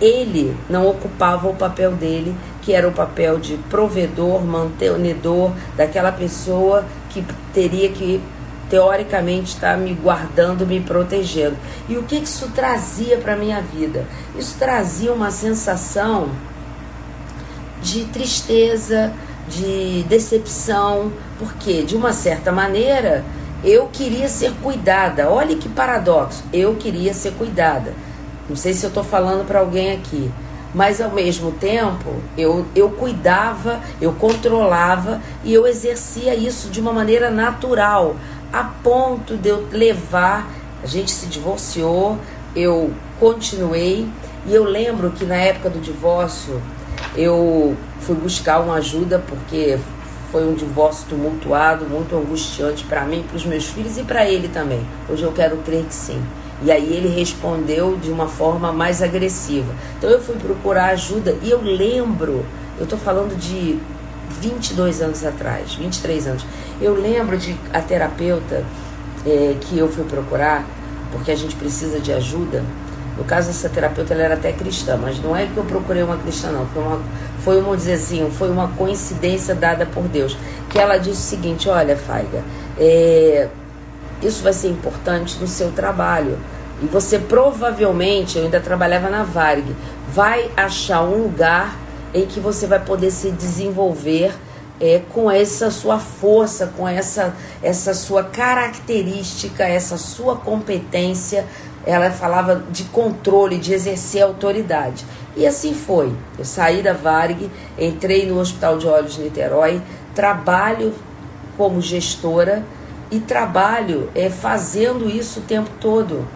[0.00, 6.84] ele não ocupava o papel dele, que era o papel de provedor, mantenedor daquela pessoa
[7.10, 8.20] que teria que
[8.68, 11.56] teoricamente está me guardando, me protegendo.
[11.88, 14.06] E o que isso trazia para minha vida?
[14.36, 16.30] Isso trazia uma sensação
[17.82, 19.12] de tristeza,
[19.48, 23.24] de decepção, porque de uma certa maneira
[23.62, 25.30] eu queria ser cuidada.
[25.30, 26.44] Olha que paradoxo.
[26.52, 27.94] Eu queria ser cuidada.
[28.48, 30.30] Não sei se eu estou falando para alguém aqui,
[30.74, 36.92] mas ao mesmo tempo eu, eu cuidava, eu controlava e eu exercia isso de uma
[36.92, 38.16] maneira natural
[38.54, 40.48] a ponto de eu levar.
[40.82, 42.18] A gente se divorciou,
[42.54, 44.06] eu continuei
[44.46, 46.62] e eu lembro que na época do divórcio
[47.16, 49.78] eu fui buscar uma ajuda porque
[50.30, 54.48] foi um divórcio tumultuado, muito angustiante para mim, para os meus filhos e para ele
[54.48, 54.86] também.
[55.08, 56.22] Hoje eu quero crer que sim.
[56.62, 59.72] E aí ele respondeu de uma forma mais agressiva.
[59.98, 62.44] Então eu fui procurar ajuda e eu lembro,
[62.78, 63.80] eu estou falando de
[64.40, 66.46] 22 anos atrás, 23 anos.
[66.80, 68.64] Eu lembro de a terapeuta
[69.26, 70.64] é, que eu fui procurar,
[71.12, 72.62] porque a gente precisa de ajuda.
[73.16, 76.16] No caso dessa terapeuta, ela era até cristã, mas não é que eu procurei uma
[76.16, 76.66] cristã, não.
[76.66, 77.00] Foi uma,
[77.44, 80.36] foi, vamos dizer assim, foi uma coincidência dada por Deus.
[80.68, 82.42] Que ela disse o seguinte: Olha, Faiga,
[82.76, 83.48] é,
[84.20, 86.38] isso vai ser importante no seu trabalho.
[86.82, 89.64] E você provavelmente, eu ainda trabalhava na Varg,
[90.12, 91.83] vai achar um lugar
[92.14, 94.32] em que você vai poder se desenvolver
[94.80, 101.44] é, com essa sua força, com essa, essa sua característica, essa sua competência.
[101.84, 105.04] Ela falava de controle, de exercer autoridade.
[105.36, 106.14] E assim foi.
[106.38, 109.82] Eu saí da Varg, entrei no Hospital de Olhos de Niterói,
[110.14, 110.94] trabalho
[111.56, 112.64] como gestora
[113.10, 116.26] e trabalho é, fazendo isso o tempo todo.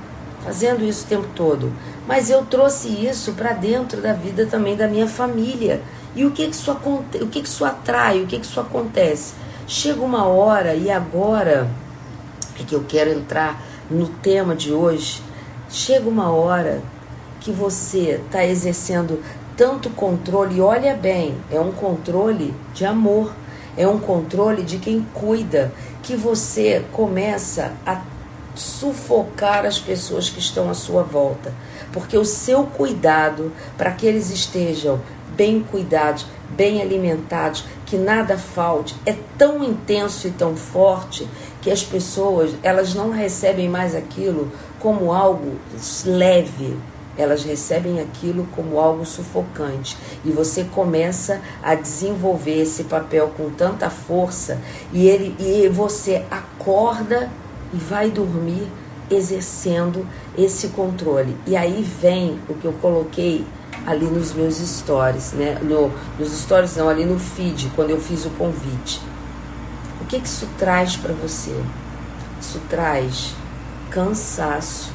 [0.49, 1.71] Fazendo isso o tempo todo.
[2.07, 5.83] Mas eu trouxe isso para dentro da vida também da minha família.
[6.17, 8.23] E o que que isso, o que que isso atrai?
[8.23, 9.35] O que que isso acontece?
[9.67, 11.69] Chega uma hora, e agora
[12.59, 15.23] é que eu quero entrar no tema de hoje.
[15.69, 16.81] Chega uma hora
[17.41, 19.23] que você está exercendo
[19.55, 23.35] tanto controle, e olha bem, é um controle de amor,
[23.77, 25.71] é um controle de quem cuida,
[26.03, 28.01] que você começa a
[28.59, 31.55] sufocar as pessoas que estão à sua volta.
[31.93, 35.01] Porque o seu cuidado para que eles estejam
[35.37, 41.29] bem cuidados, bem alimentados, que nada falte, é tão intenso e tão forte
[41.63, 45.57] que as pessoas elas não recebem mais aquilo como algo
[46.05, 46.77] leve,
[47.17, 49.97] elas recebem aquilo como algo sufocante.
[50.25, 54.61] E você começa a desenvolver esse papel com tanta força
[54.93, 57.31] e ele e você acorda
[57.73, 58.67] vai dormir
[59.11, 61.37] exercendo esse controle.
[61.47, 63.45] E aí vem o que eu coloquei
[63.87, 65.59] ali nos meus stories, né?
[65.63, 69.01] No, nos stories não, ali no feed, quando eu fiz o convite.
[70.01, 71.55] O que, que isso traz para você?
[72.41, 73.35] Isso traz
[73.91, 74.93] cansaço.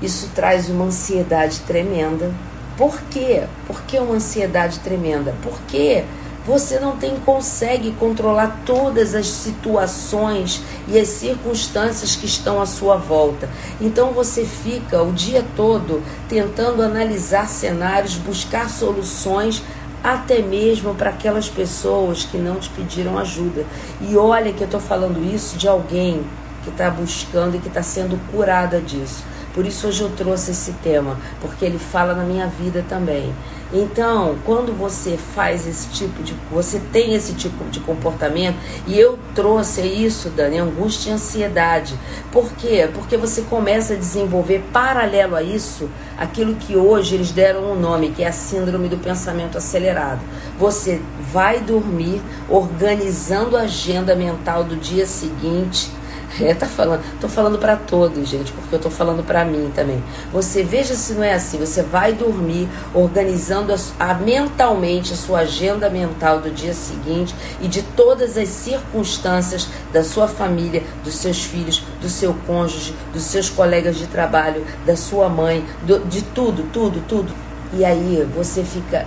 [0.00, 2.32] Isso traz uma ansiedade tremenda.
[2.76, 3.44] Por quê?
[3.66, 5.34] Por que uma ansiedade tremenda?
[5.42, 6.04] Porque
[6.46, 12.96] você não tem consegue controlar todas as situações e as circunstâncias que estão à sua
[12.96, 13.48] volta.
[13.80, 19.62] Então você fica o dia todo tentando analisar cenários, buscar soluções
[20.02, 23.64] até mesmo para aquelas pessoas que não te pediram ajuda.
[24.00, 26.24] E olha que eu estou falando isso de alguém
[26.64, 29.24] que está buscando e que está sendo curada disso.
[29.54, 33.34] Por isso hoje eu trouxe esse tema, porque ele fala na minha vida também.
[33.72, 36.34] Então, quando você faz esse tipo de.
[36.50, 38.56] Você tem esse tipo de comportamento,
[38.86, 41.94] e eu trouxe isso, Dani, angústia e ansiedade.
[42.32, 42.88] Por quê?
[42.92, 45.88] Porque você começa a desenvolver, paralelo a isso,
[46.18, 50.20] aquilo que hoje eles deram um nome, que é a síndrome do pensamento acelerado.
[50.58, 51.00] Você
[51.32, 55.99] vai dormir organizando a agenda mental do dia seguinte
[56.40, 60.02] é, tá falando, tô falando para todos, gente, porque eu tô falando para mim também.
[60.32, 65.40] Você veja se não é assim, você vai dormir organizando a, a, mentalmente a sua
[65.40, 71.44] agenda mental do dia seguinte e de todas as circunstâncias da sua família, dos seus
[71.44, 76.70] filhos, do seu cônjuge, dos seus colegas de trabalho, da sua mãe, do, de tudo,
[76.72, 77.32] tudo, tudo.
[77.72, 79.06] E aí você fica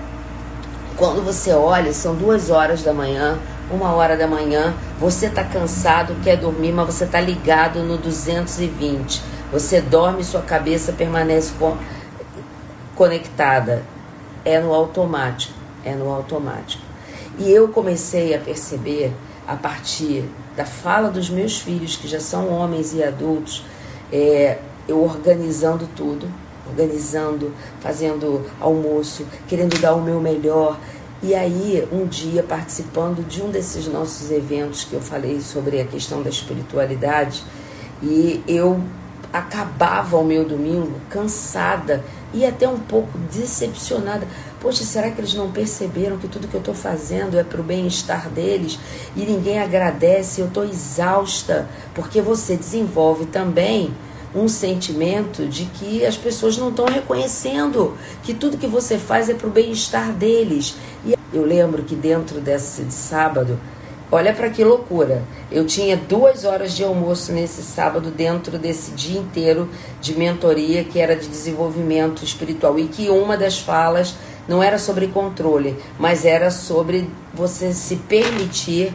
[0.96, 3.40] quando você olha, são duas horas da manhã,
[3.72, 9.22] uma hora da manhã, você está cansado, quer dormir, mas você está ligado no 220.
[9.52, 11.54] Você dorme, sua cabeça permanece
[12.96, 13.84] conectada.
[14.46, 15.54] É no automático,
[15.86, 16.84] é no automático.
[17.40, 19.14] E eu comecei a perceber
[19.48, 20.26] a partir
[20.56, 23.66] da fala dos meus filhos, que já são homens e adultos,
[24.12, 26.28] é, eu organizando tudo,
[26.70, 30.78] organizando, fazendo almoço, querendo dar o meu melhor.
[31.26, 35.86] E aí, um dia, participando de um desses nossos eventos que eu falei sobre a
[35.86, 37.42] questão da espiritualidade,
[38.02, 38.84] e eu
[39.32, 44.28] acabava o meu domingo cansada e até um pouco decepcionada.
[44.60, 47.64] Poxa, será que eles não perceberam que tudo que eu estou fazendo é para o
[47.64, 48.78] bem-estar deles
[49.16, 50.42] e ninguém agradece?
[50.42, 53.94] Eu estou exausta, porque você desenvolve também
[54.36, 59.34] um sentimento de que as pessoas não estão reconhecendo que tudo que você faz é
[59.34, 60.76] para o bem-estar deles.
[61.06, 63.60] E eu lembro que dentro desse sábado,
[64.12, 69.20] olha para que loucura, eu tinha duas horas de almoço nesse sábado dentro desse dia
[69.20, 69.70] inteiro
[70.02, 74.16] de mentoria que era de desenvolvimento espiritual e que uma das falas
[74.48, 78.94] não era sobre controle, mas era sobre você se permitir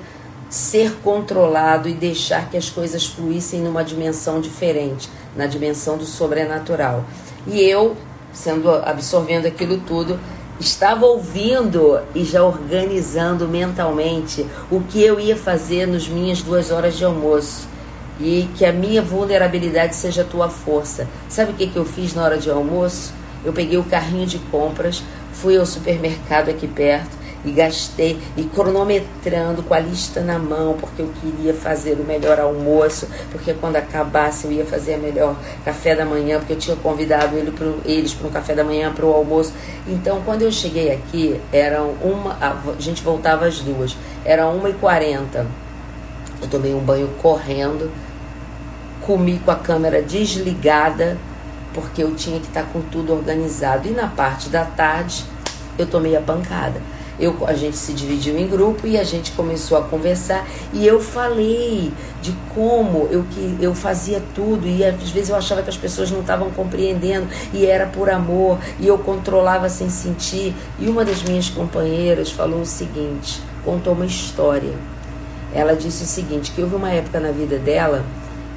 [0.49, 5.09] ser controlado e deixar que as coisas fluíssem numa dimensão diferente,
[5.39, 7.05] na dimensão do sobrenatural.
[7.47, 7.97] E eu,
[8.33, 10.19] sendo absorvendo aquilo tudo,
[10.59, 16.99] estava ouvindo e já organizando mentalmente o que eu ia fazer nas minhas duas horas
[16.99, 17.69] de almoço.
[18.21, 21.07] E que a minha vulnerabilidade seja a tua força.
[21.29, 23.15] Sabe o que, que eu fiz na hora de almoço?
[23.45, 29.63] Eu peguei o carrinho de compras, fui ao supermercado aqui perto, e gastei e cronometrando
[29.63, 34.47] com a lista na mão, porque eu queria fazer o melhor almoço, porque quando acabasse
[34.47, 38.13] eu ia fazer a melhor café da manhã, porque eu tinha convidado ele pro, eles
[38.15, 39.53] para um café da manhã, para o almoço.
[39.87, 42.33] Então, quando eu cheguei aqui, eram uma.
[42.41, 45.47] A gente voltava às duas, era uma e quarenta.
[46.41, 47.91] Eu tomei um banho correndo,
[49.03, 51.17] comi com a câmera desligada,
[51.75, 53.89] porque eu tinha que estar com tudo organizado.
[53.89, 55.25] E na parte da tarde,
[55.77, 56.81] eu tomei a pancada
[57.19, 60.47] eu, a gente se dividiu em grupo e a gente começou a conversar.
[60.73, 61.93] E eu falei
[62.23, 64.67] de como eu, que, eu fazia tudo.
[64.67, 67.27] E às vezes eu achava que as pessoas não estavam compreendendo.
[67.53, 68.59] E era por amor.
[68.79, 70.55] E eu controlava sem sentir.
[70.79, 74.73] E uma das minhas companheiras falou o seguinte, contou uma história.
[75.53, 78.05] Ela disse o seguinte, que houve uma época na vida dela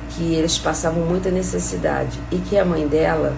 [0.09, 2.19] que eles passavam muita necessidade.
[2.31, 3.33] E que a mãe dela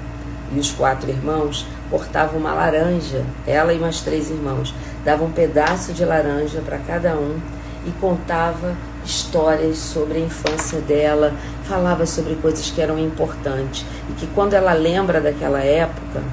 [0.53, 4.73] e os quatro irmãos cortavam uma laranja, ela e mais três irmãos,
[5.05, 7.37] dava um pedaço de laranja para cada um
[7.85, 8.75] e contava
[9.05, 11.31] histórias sobre a infância dela,
[11.65, 16.23] falava sobre coisas que eram importantes e que quando ela lembra daquela época,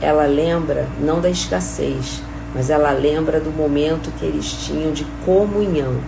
[0.00, 2.22] ela lembra não da escassez,
[2.54, 6.00] mas ela lembra do momento que eles tinham de comunhão.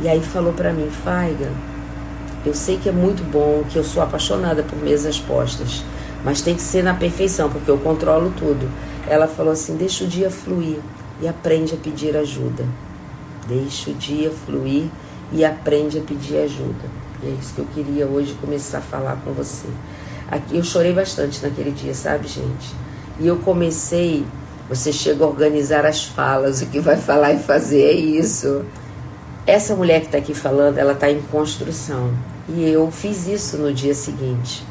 [0.00, 1.50] E aí falou para mim, Faiga,
[2.44, 5.82] eu sei que é muito bom, que eu sou apaixonada por mesas postas,
[6.26, 8.68] mas tem que ser na perfeição, porque eu controlo tudo.
[9.08, 10.78] Ela falou assim: deixa o dia fluir
[11.22, 12.64] e aprende a pedir ajuda.
[13.46, 14.88] Deixa o dia fluir
[15.32, 16.84] e aprende a pedir ajuda.
[17.22, 19.68] E é isso que eu queria hoje começar a falar com você.
[20.28, 22.74] Aqui eu chorei bastante naquele dia, sabe, gente?
[23.20, 24.26] E eu comecei,
[24.68, 28.64] você chega a organizar as falas, o que vai falar e fazer é isso.
[29.46, 32.12] Essa mulher que está aqui falando, ela está em construção.
[32.48, 34.64] E eu fiz isso no dia seguinte.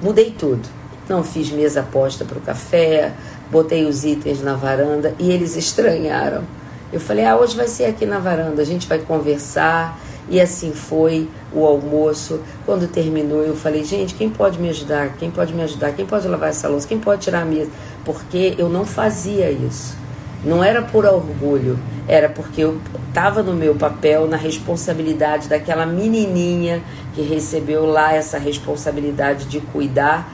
[0.00, 0.68] Mudei tudo.
[1.08, 3.12] Não fiz mesa posta para o café,
[3.50, 6.44] botei os itens na varanda e eles estranharam.
[6.92, 9.98] Eu falei: ah, hoje vai ser aqui na varanda, a gente vai conversar.
[10.28, 12.40] E assim foi o almoço.
[12.64, 15.16] Quando terminou, eu falei: gente, quem pode me ajudar?
[15.16, 15.92] Quem pode me ajudar?
[15.92, 16.86] Quem pode lavar essa louça?
[16.86, 17.70] Quem pode tirar a mesa?
[18.04, 19.96] Porque eu não fazia isso.
[20.44, 26.82] Não era por orgulho, era porque eu estava no meu papel, na responsabilidade daquela menininha
[27.14, 30.32] que recebeu lá essa responsabilidade de cuidar.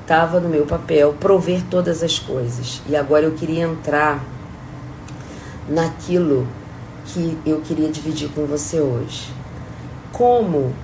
[0.00, 2.80] Estava no meu papel prover todas as coisas.
[2.88, 4.24] E agora eu queria entrar
[5.68, 6.46] naquilo
[7.06, 9.32] que eu queria dividir com você hoje.
[10.12, 10.74] Como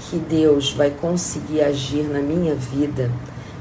[0.00, 3.10] que Deus vai conseguir agir na minha vida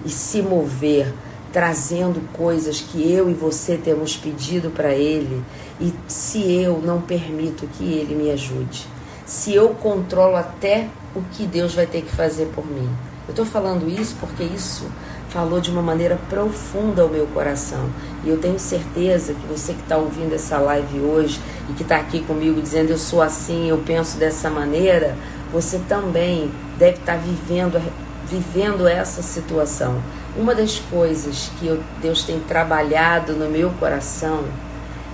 [0.05, 1.13] e se mover
[1.53, 5.41] trazendo coisas que eu e você temos pedido para Ele,
[5.79, 8.87] e se eu não permito que Ele me ajude,
[9.25, 12.89] se eu controlo até o que Deus vai ter que fazer por mim.
[13.27, 14.85] Eu estou falando isso porque isso
[15.29, 17.89] falou de uma maneira profunda ao meu coração.
[18.23, 21.39] E eu tenho certeza que você que está ouvindo essa live hoje
[21.69, 25.15] e que está aqui comigo dizendo eu sou assim, eu penso dessa maneira,
[25.51, 27.81] você também deve estar tá vivendo,
[28.29, 30.01] vivendo essa situação.
[30.35, 34.45] Uma das coisas que eu, Deus tem trabalhado no meu coração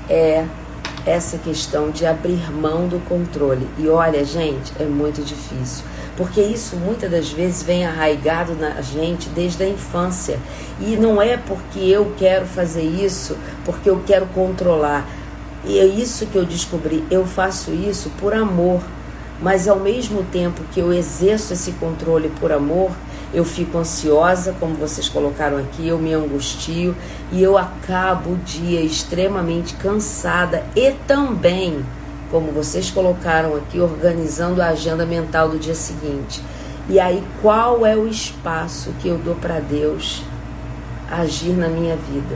[0.09, 0.45] é
[1.05, 3.67] essa questão de abrir mão do controle.
[3.77, 5.83] E olha, gente, é muito difícil,
[6.15, 10.39] porque isso muitas das vezes vem arraigado na gente desde a infância.
[10.79, 13.35] E não é porque eu quero fazer isso,
[13.65, 15.05] porque eu quero controlar.
[15.65, 17.03] E é isso que eu descobri.
[17.11, 18.81] Eu faço isso por amor.
[19.41, 22.91] Mas ao mesmo tempo que eu exerço esse controle por amor,
[23.33, 26.95] eu fico ansiosa, como vocês colocaram aqui, eu me angustio
[27.31, 31.85] e eu acabo o dia extremamente cansada e também,
[32.31, 36.41] como vocês colocaram aqui, organizando a agenda mental do dia seguinte.
[36.89, 40.23] E aí, qual é o espaço que eu dou para Deus
[41.09, 42.35] agir na minha vida?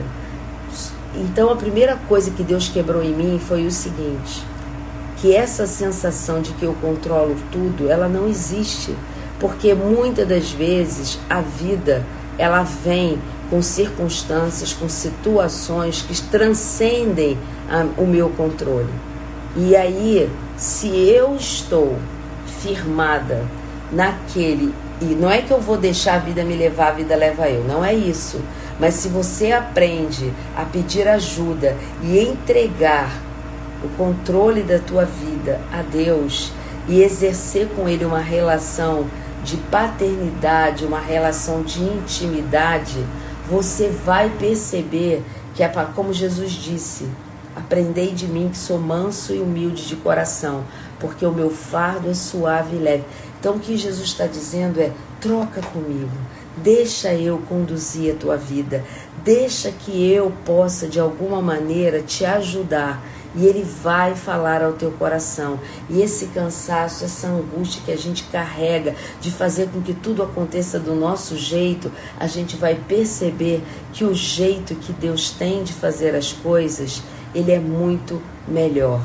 [1.16, 4.44] Então, a primeira coisa que Deus quebrou em mim foi o seguinte:
[5.16, 8.94] que essa sensação de que eu controlo tudo, ela não existe
[9.44, 12.02] porque muitas das vezes a vida
[12.38, 13.18] ela vem
[13.50, 17.36] com circunstâncias, com situações que transcendem
[17.68, 18.88] a, o meu controle.
[19.54, 21.98] E aí, se eu estou
[22.62, 23.44] firmada
[23.92, 27.46] naquele, e não é que eu vou deixar a vida me levar, a vida leva
[27.46, 28.40] eu, não é isso.
[28.80, 33.12] Mas se você aprende a pedir ajuda e entregar
[33.84, 36.50] o controle da tua vida a Deus
[36.88, 39.04] e exercer com Ele uma relação
[39.44, 43.04] de paternidade, uma relação de intimidade,
[43.48, 45.22] você vai perceber
[45.54, 47.06] que é como Jesus disse:
[47.54, 50.64] Aprendei de mim que sou manso e humilde de coração,
[50.98, 53.04] porque o meu fardo é suave e leve.
[53.38, 54.90] Então o que Jesus está dizendo é:
[55.20, 56.10] troca comigo,
[56.56, 58.82] deixa eu conduzir a tua vida,
[59.22, 63.00] deixa que eu possa de alguma maneira te ajudar
[63.34, 65.58] e ele vai falar ao teu coração.
[65.90, 70.78] E esse cansaço, essa angústia que a gente carrega de fazer com que tudo aconteça
[70.78, 73.62] do nosso jeito, a gente vai perceber
[73.92, 77.02] que o jeito que Deus tem de fazer as coisas,
[77.34, 79.00] ele é muito melhor.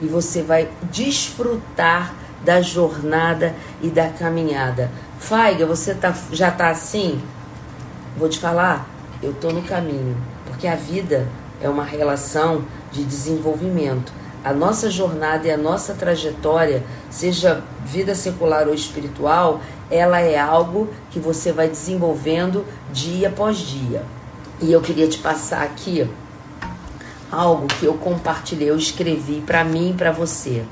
[0.00, 4.90] E você vai desfrutar da jornada e da caminhada.
[5.18, 7.20] Faiga, você tá, já está assim?
[8.16, 8.88] Vou te falar,
[9.22, 10.16] eu estou no caminho,
[10.46, 11.28] porque a vida
[11.60, 14.12] é uma relação de desenvolvimento.
[14.42, 19.60] A nossa jornada e a nossa trajetória, seja vida secular ou espiritual,
[19.90, 24.02] ela é algo que você vai desenvolvendo dia após dia.
[24.60, 26.08] E eu queria te passar aqui
[27.30, 30.64] algo que eu compartilhei, eu escrevi para mim e para você.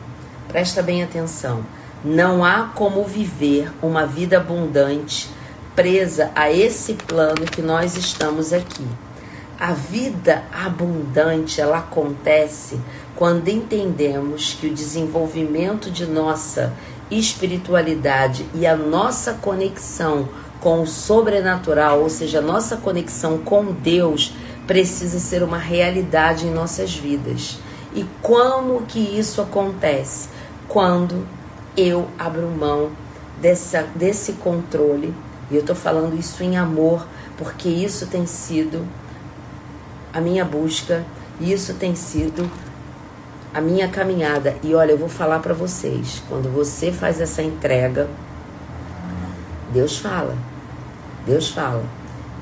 [0.49, 1.65] Presta bem atenção.
[2.05, 5.31] Não há como viver uma vida abundante
[5.75, 8.85] presa a esse plano que nós estamos aqui.
[9.61, 12.81] A vida abundante ela acontece
[13.17, 16.73] quando entendemos que o desenvolvimento de nossa
[17.11, 20.29] espiritualidade e a nossa conexão
[20.61, 24.33] com o sobrenatural, ou seja, a nossa conexão com Deus,
[24.65, 27.59] precisa ser uma realidade em nossas vidas.
[27.93, 30.29] E como que isso acontece?
[30.69, 31.27] Quando
[31.77, 32.93] eu abro mão
[33.41, 35.13] dessa, desse controle,
[35.51, 37.05] e eu estou falando isso em amor,
[37.37, 38.87] porque isso tem sido
[40.13, 41.05] a minha busca,
[41.41, 42.51] isso tem sido
[43.53, 44.57] a minha caminhada.
[44.63, 48.09] E olha, eu vou falar para vocês, quando você faz essa entrega,
[49.73, 50.37] Deus fala.
[51.27, 51.85] Deus fala.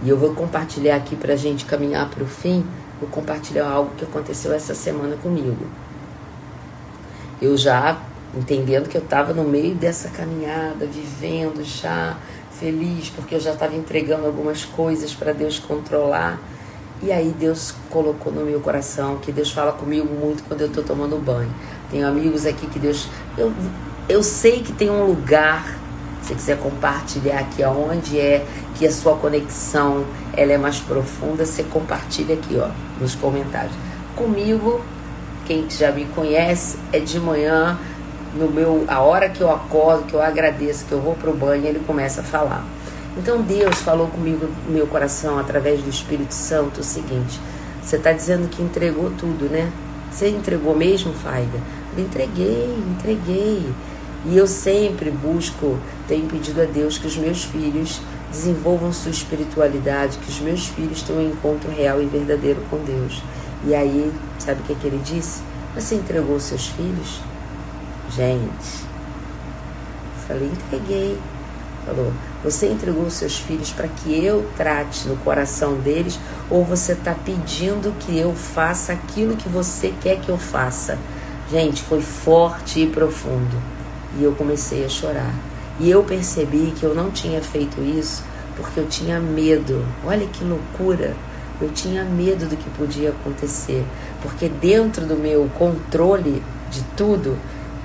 [0.03, 2.65] E eu vou compartilhar aqui para a gente caminhar para o fim,
[3.01, 5.67] vou compartilhar algo que aconteceu essa semana comigo.
[7.41, 7.99] Eu já
[8.35, 12.17] entendendo que eu estava no meio dessa caminhada, vivendo já
[12.53, 16.39] feliz, porque eu já estava entregando algumas coisas para Deus controlar.
[17.03, 20.83] E aí Deus colocou no meu coração que Deus fala comigo muito quando eu estou
[20.83, 21.51] tomando banho.
[21.91, 23.09] Tenho amigos aqui que Deus.
[23.37, 23.53] Eu,
[24.09, 25.77] eu sei que tem um lugar,
[26.23, 28.47] se quiser compartilhar aqui aonde é
[28.77, 30.05] que a sua conexão
[30.35, 32.69] ela é mais profunda, você compartilha aqui, ó,
[33.01, 33.75] nos comentários.
[34.15, 34.81] Comigo,
[35.45, 37.79] quem já me conhece, é de manhã,
[38.35, 41.65] no meu, a hora que eu acordo, que eu agradeço, que eu vou pro banho,
[41.67, 42.65] ele começa a falar.
[43.17, 47.41] Então Deus falou comigo no meu coração através do Espírito Santo o seguinte:
[47.83, 49.73] você está dizendo que entregou tudo, né?
[50.11, 51.59] Você entregou mesmo, Faiga?
[51.97, 53.67] Eu entreguei, entreguei.
[54.25, 55.79] E eu sempre busco,
[56.09, 61.03] tenho pedido a Deus que os meus filhos desenvolvam sua espiritualidade, que os meus filhos
[61.03, 63.23] tenham um encontro real e verdadeiro com Deus.
[63.65, 65.43] E aí, sabe o que, é que ele disse?
[65.75, 67.21] Você entregou seus filhos?
[68.11, 68.85] Gente,
[70.27, 71.19] falei, entreguei.
[71.85, 72.13] Falou,
[72.47, 76.17] você entregou seus filhos para que eu trate no coração deles
[76.49, 80.97] ou você está pedindo que eu faça aquilo que você quer que eu faça?
[81.51, 83.61] Gente, foi forte e profundo.
[84.17, 85.35] E eu comecei a chorar.
[85.81, 88.23] E eu percebi que eu não tinha feito isso
[88.57, 89.85] porque eu tinha medo.
[90.05, 91.17] Olha que loucura!
[91.61, 93.83] eu tinha medo do que podia acontecer,
[94.21, 97.39] porque dentro do meu controle de tudo,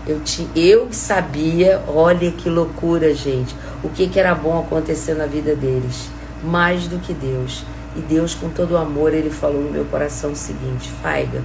[0.07, 5.25] eu, te, eu sabia, olha que loucura, gente, o que, que era bom acontecer na
[5.25, 6.09] vida deles,
[6.43, 7.63] mais do que Deus.
[7.95, 11.43] E Deus, com todo o amor, ele falou no meu coração o seguinte: Faiga,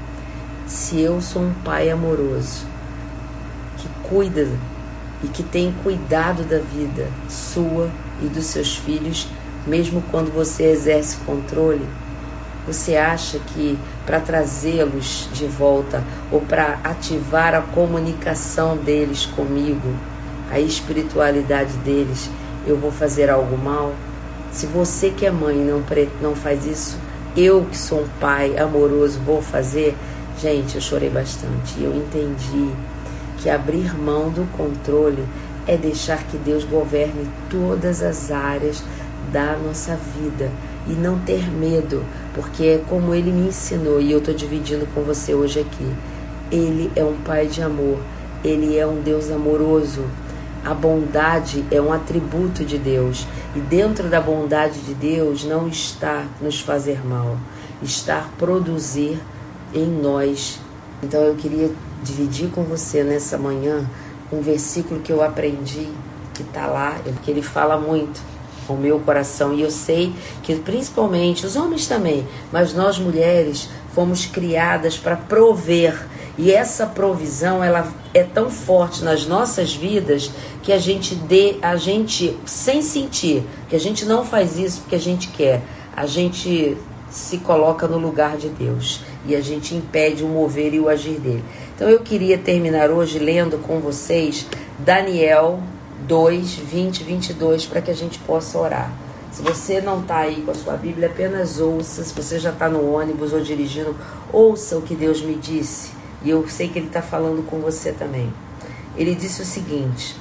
[0.66, 2.64] se eu sou um pai amoroso,
[3.76, 4.48] que cuida
[5.22, 7.90] e que tem cuidado da vida sua
[8.22, 9.28] e dos seus filhos,
[9.66, 11.84] mesmo quando você exerce controle,
[12.66, 19.94] você acha que para trazê-los de volta ou para ativar a comunicação deles comigo,
[20.50, 22.30] a espiritualidade deles,
[22.66, 23.92] eu vou fazer algo mal?
[24.50, 25.82] Se você que é mãe não,
[26.20, 26.98] não faz isso,
[27.36, 29.94] eu que sou um pai amoroso vou fazer?
[30.40, 31.80] Gente, eu chorei bastante.
[31.80, 32.70] Eu entendi
[33.38, 35.24] que abrir mão do controle
[35.66, 38.82] é deixar que Deus governe todas as áreas
[39.32, 40.50] da nossa vida
[40.88, 42.04] e não ter medo,
[42.36, 45.90] porque é como ele me ensinou e eu estou dividindo com você hoje aqui.
[46.52, 47.98] Ele é um pai de amor,
[48.44, 50.04] ele é um Deus amoroso.
[50.62, 56.26] A bondade é um atributo de Deus e dentro da bondade de Deus não está
[56.40, 57.38] nos fazer mal,
[57.82, 59.18] está produzir
[59.72, 60.60] em nós.
[61.02, 61.70] Então eu queria
[62.02, 63.88] dividir com você nessa manhã
[64.30, 65.88] um versículo que eu aprendi,
[66.34, 68.20] que está lá, que ele fala muito
[68.68, 69.54] o meu coração.
[69.54, 70.12] E eu sei
[70.42, 76.06] que principalmente os homens também, mas nós mulheres fomos criadas para prover.
[76.38, 80.30] E essa provisão, ela é tão forte nas nossas vidas
[80.62, 84.96] que a gente dê, a gente sem sentir, que a gente não faz isso porque
[84.96, 85.62] a gente quer.
[85.96, 86.76] A gente
[87.10, 91.18] se coloca no lugar de Deus e a gente impede o mover e o agir
[91.18, 91.44] dele.
[91.74, 94.46] Então eu queria terminar hoje lendo com vocês
[94.78, 95.60] Daniel
[96.06, 98.92] 2, 20, 22, para que a gente possa orar.
[99.32, 102.02] Se você não está aí com a sua Bíblia, apenas ouça.
[102.02, 103.94] Se você já está no ônibus ou dirigindo,
[104.32, 105.90] ouça o que Deus me disse.
[106.22, 108.32] E eu sei que Ele está falando com você também.
[108.96, 110.16] Ele disse o seguinte: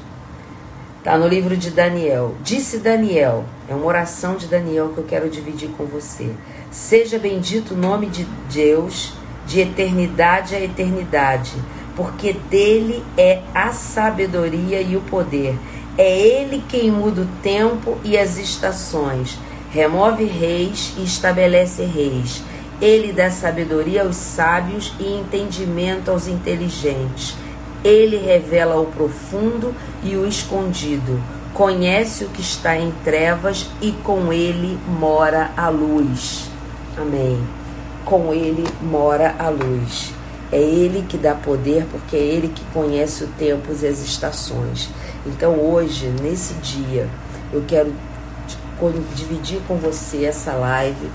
[0.98, 2.36] está no livro de Daniel.
[2.44, 6.30] Disse Daniel, é uma oração de Daniel que eu quero dividir com você.
[6.70, 9.14] Seja bendito o nome de Deus,
[9.46, 11.54] de eternidade a eternidade
[11.96, 15.58] porque dele é a sabedoria e o poder.
[15.98, 19.40] É ele quem muda o tempo e as estações,
[19.72, 22.44] remove reis e estabelece reis.
[22.82, 27.36] Ele dá sabedoria aos sábios e entendimento aos inteligentes.
[27.84, 29.74] Ele revela o profundo
[30.04, 31.22] e o escondido.
[31.54, 36.50] Conhece o que está em trevas e com ele mora a luz.
[36.98, 37.40] Amém.
[38.04, 40.15] Com ele mora a luz.
[40.52, 44.90] É Ele que dá poder, porque é Ele que conhece o tempo e as estações.
[45.26, 47.10] Então hoje, nesse dia,
[47.52, 47.94] eu quero
[49.16, 51.10] dividir com você essa live,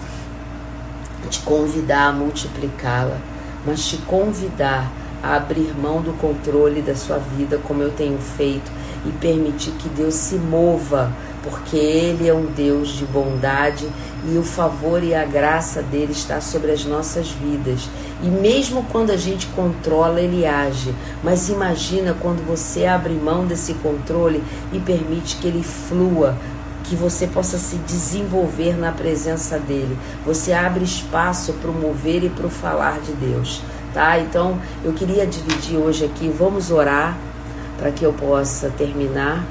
[1.28, 3.18] te convidar a multiplicá-la,
[3.64, 4.90] mas te convidar
[5.22, 8.70] a abrir mão do controle da sua vida, como eu tenho feito,
[9.06, 11.12] e permitir que Deus se mova
[11.42, 13.88] porque Ele é um Deus de bondade
[14.28, 17.88] e o favor e a graça dele está sobre as nossas vidas.
[18.22, 20.94] E mesmo quando a gente controla, ele age.
[21.22, 24.42] Mas imagina quando você abre mão desse controle
[24.72, 26.36] e permite que ele flua,
[26.84, 29.96] que você possa se desenvolver na presença dele.
[30.26, 33.62] Você abre espaço para o mover e para o falar de Deus,
[33.94, 34.18] tá?
[34.18, 37.16] Então, eu queria dividir hoje aqui, vamos orar
[37.78, 39.46] para que eu possa terminar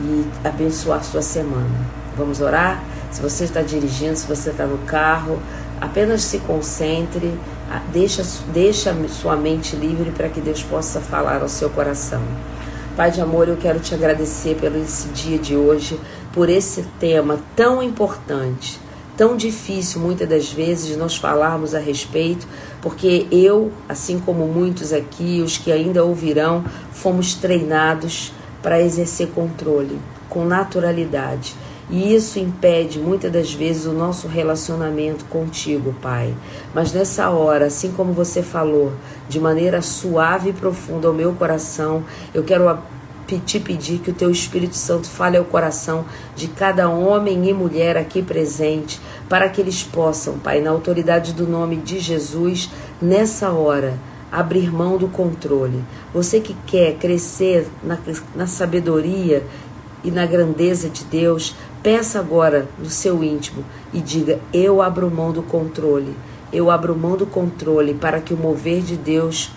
[0.00, 1.70] e abençoar sua semana.
[2.16, 2.82] Vamos orar?
[3.10, 5.38] Se você está dirigindo, se você está no carro,
[5.80, 7.32] apenas se concentre,
[7.92, 12.22] deixa, deixa sua mente livre para que Deus possa falar ao seu coração.
[12.96, 15.98] Pai de amor, eu quero te agradecer pelo esse dia de hoje,
[16.32, 18.78] por esse tema tão importante,
[19.16, 22.46] tão difícil muitas das vezes nós falarmos a respeito,
[22.80, 28.32] porque eu, assim como muitos aqui, os que ainda ouvirão, fomos treinados
[28.62, 29.98] para exercer controle
[30.28, 31.54] com naturalidade.
[31.90, 36.34] E isso impede muitas das vezes o nosso relacionamento contigo, Pai.
[36.74, 38.92] Mas nessa hora, assim como você falou,
[39.28, 42.02] de maneira suave e profunda ao meu coração,
[42.32, 42.78] eu quero
[43.44, 47.96] te pedir que o teu Espírito Santo fale ao coração de cada homem e mulher
[47.96, 52.70] aqui presente, para que eles possam, Pai, na autoridade do nome de Jesus,
[53.00, 53.98] nessa hora,
[54.32, 55.84] abrir mão do controle.
[56.14, 57.98] Você que quer crescer na,
[58.34, 59.44] na sabedoria
[60.02, 65.30] e na grandeza de Deus, peça agora no seu íntimo e diga: Eu abro mão
[65.30, 66.16] do controle.
[66.50, 69.50] Eu abro mão do controle para que o mover de Deus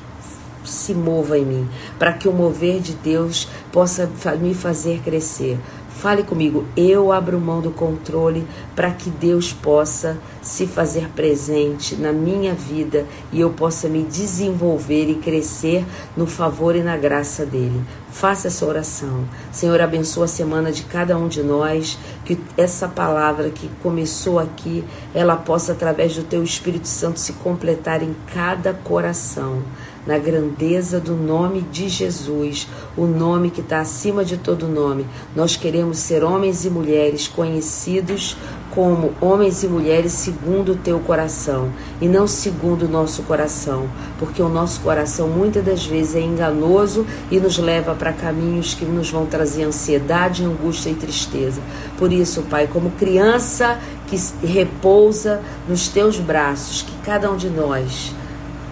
[0.64, 1.70] se mova em mim,
[2.00, 5.60] para que o mover de Deus possa me fazer crescer.
[5.96, 8.46] Fale comigo, eu abro mão do controle
[8.76, 15.10] para que Deus possa se fazer presente na minha vida e eu possa me desenvolver
[15.10, 15.86] e crescer
[16.16, 17.82] no favor e na graça dele.
[18.12, 19.26] Faça essa oração.
[19.54, 24.84] Senhor, abençoa a semana de cada um de nós, que essa palavra que começou aqui,
[25.14, 29.64] ela possa através do teu Espírito Santo se completar em cada coração
[30.06, 35.06] na grandeza do nome de Jesus, o nome que está acima de todo nome.
[35.36, 38.38] Nós queremos ser homens e mulheres conhecidos
[38.76, 41.72] como homens e mulheres segundo o teu coração
[42.02, 43.88] e não segundo o nosso coração,
[44.20, 48.84] porque o nosso coração muitas das vezes é enganoso e nos leva para caminhos que
[48.84, 51.62] nos vão trazer ansiedade, angústia e tristeza.
[51.98, 58.14] Por isso, Pai, como criança que repousa nos teus braços, que cada um de nós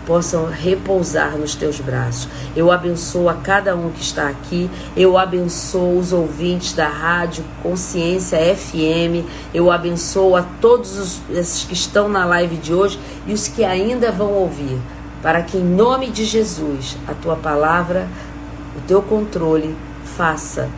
[0.06, 2.28] possam repousar nos teus braços.
[2.56, 8.38] Eu abençoo a cada um que está aqui, eu abençoo os ouvintes da rádio Consciência
[8.56, 13.48] FM, eu abençoo a todos os, esses que estão na live de hoje e os
[13.48, 14.80] que ainda vão ouvir,
[15.22, 18.08] para que em nome de Jesus a tua palavra,
[18.78, 20.70] o teu controle faça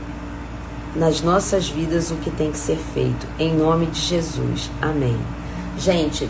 [0.96, 3.28] nas nossas vidas o que tem que ser feito.
[3.38, 4.72] Em nome de Jesus.
[4.82, 5.18] Amém.
[5.78, 6.30] Gente,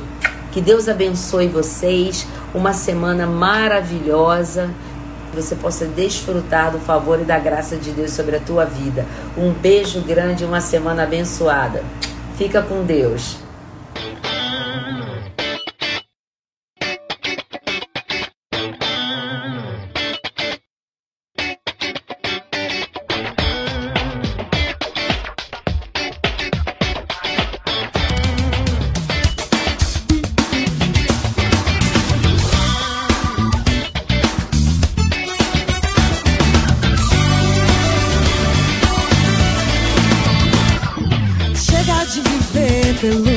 [0.56, 4.70] que Deus abençoe vocês, uma semana maravilhosa.
[5.30, 9.06] Que você possa desfrutar do favor e da graça de Deus sobre a tua vida.
[9.38, 11.84] Um beijo grande, uma semana abençoada.
[12.38, 13.45] Fica com Deus.
[43.06, 43.35] Programa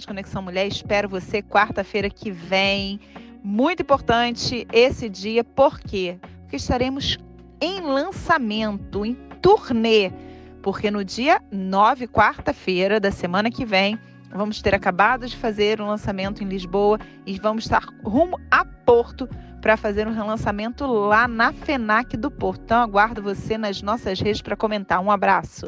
[0.00, 0.66] Rede Conexão Mulher.
[0.66, 2.98] Espero você quarta-feira que vem.
[3.42, 6.18] Muito importante esse dia, por quê?
[6.40, 7.18] Porque estaremos
[7.60, 10.10] em lançamento, em turnê.
[10.62, 13.98] Porque no dia 9, quarta-feira da semana que vem,
[14.32, 19.28] vamos ter acabado de fazer um lançamento em Lisboa e vamos estar rumo a Porto
[19.60, 22.62] para fazer um relançamento lá na FENAC do Porto.
[22.64, 25.00] Então aguardo você nas nossas redes para comentar.
[25.00, 25.66] Um abraço.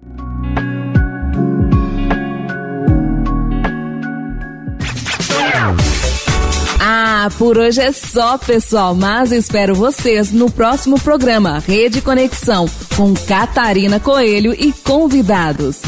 [6.85, 13.15] Ah, por hoje é só, pessoal, mas espero vocês no próximo programa Rede Conexão com
[13.15, 15.81] Catarina Coelho e convidados.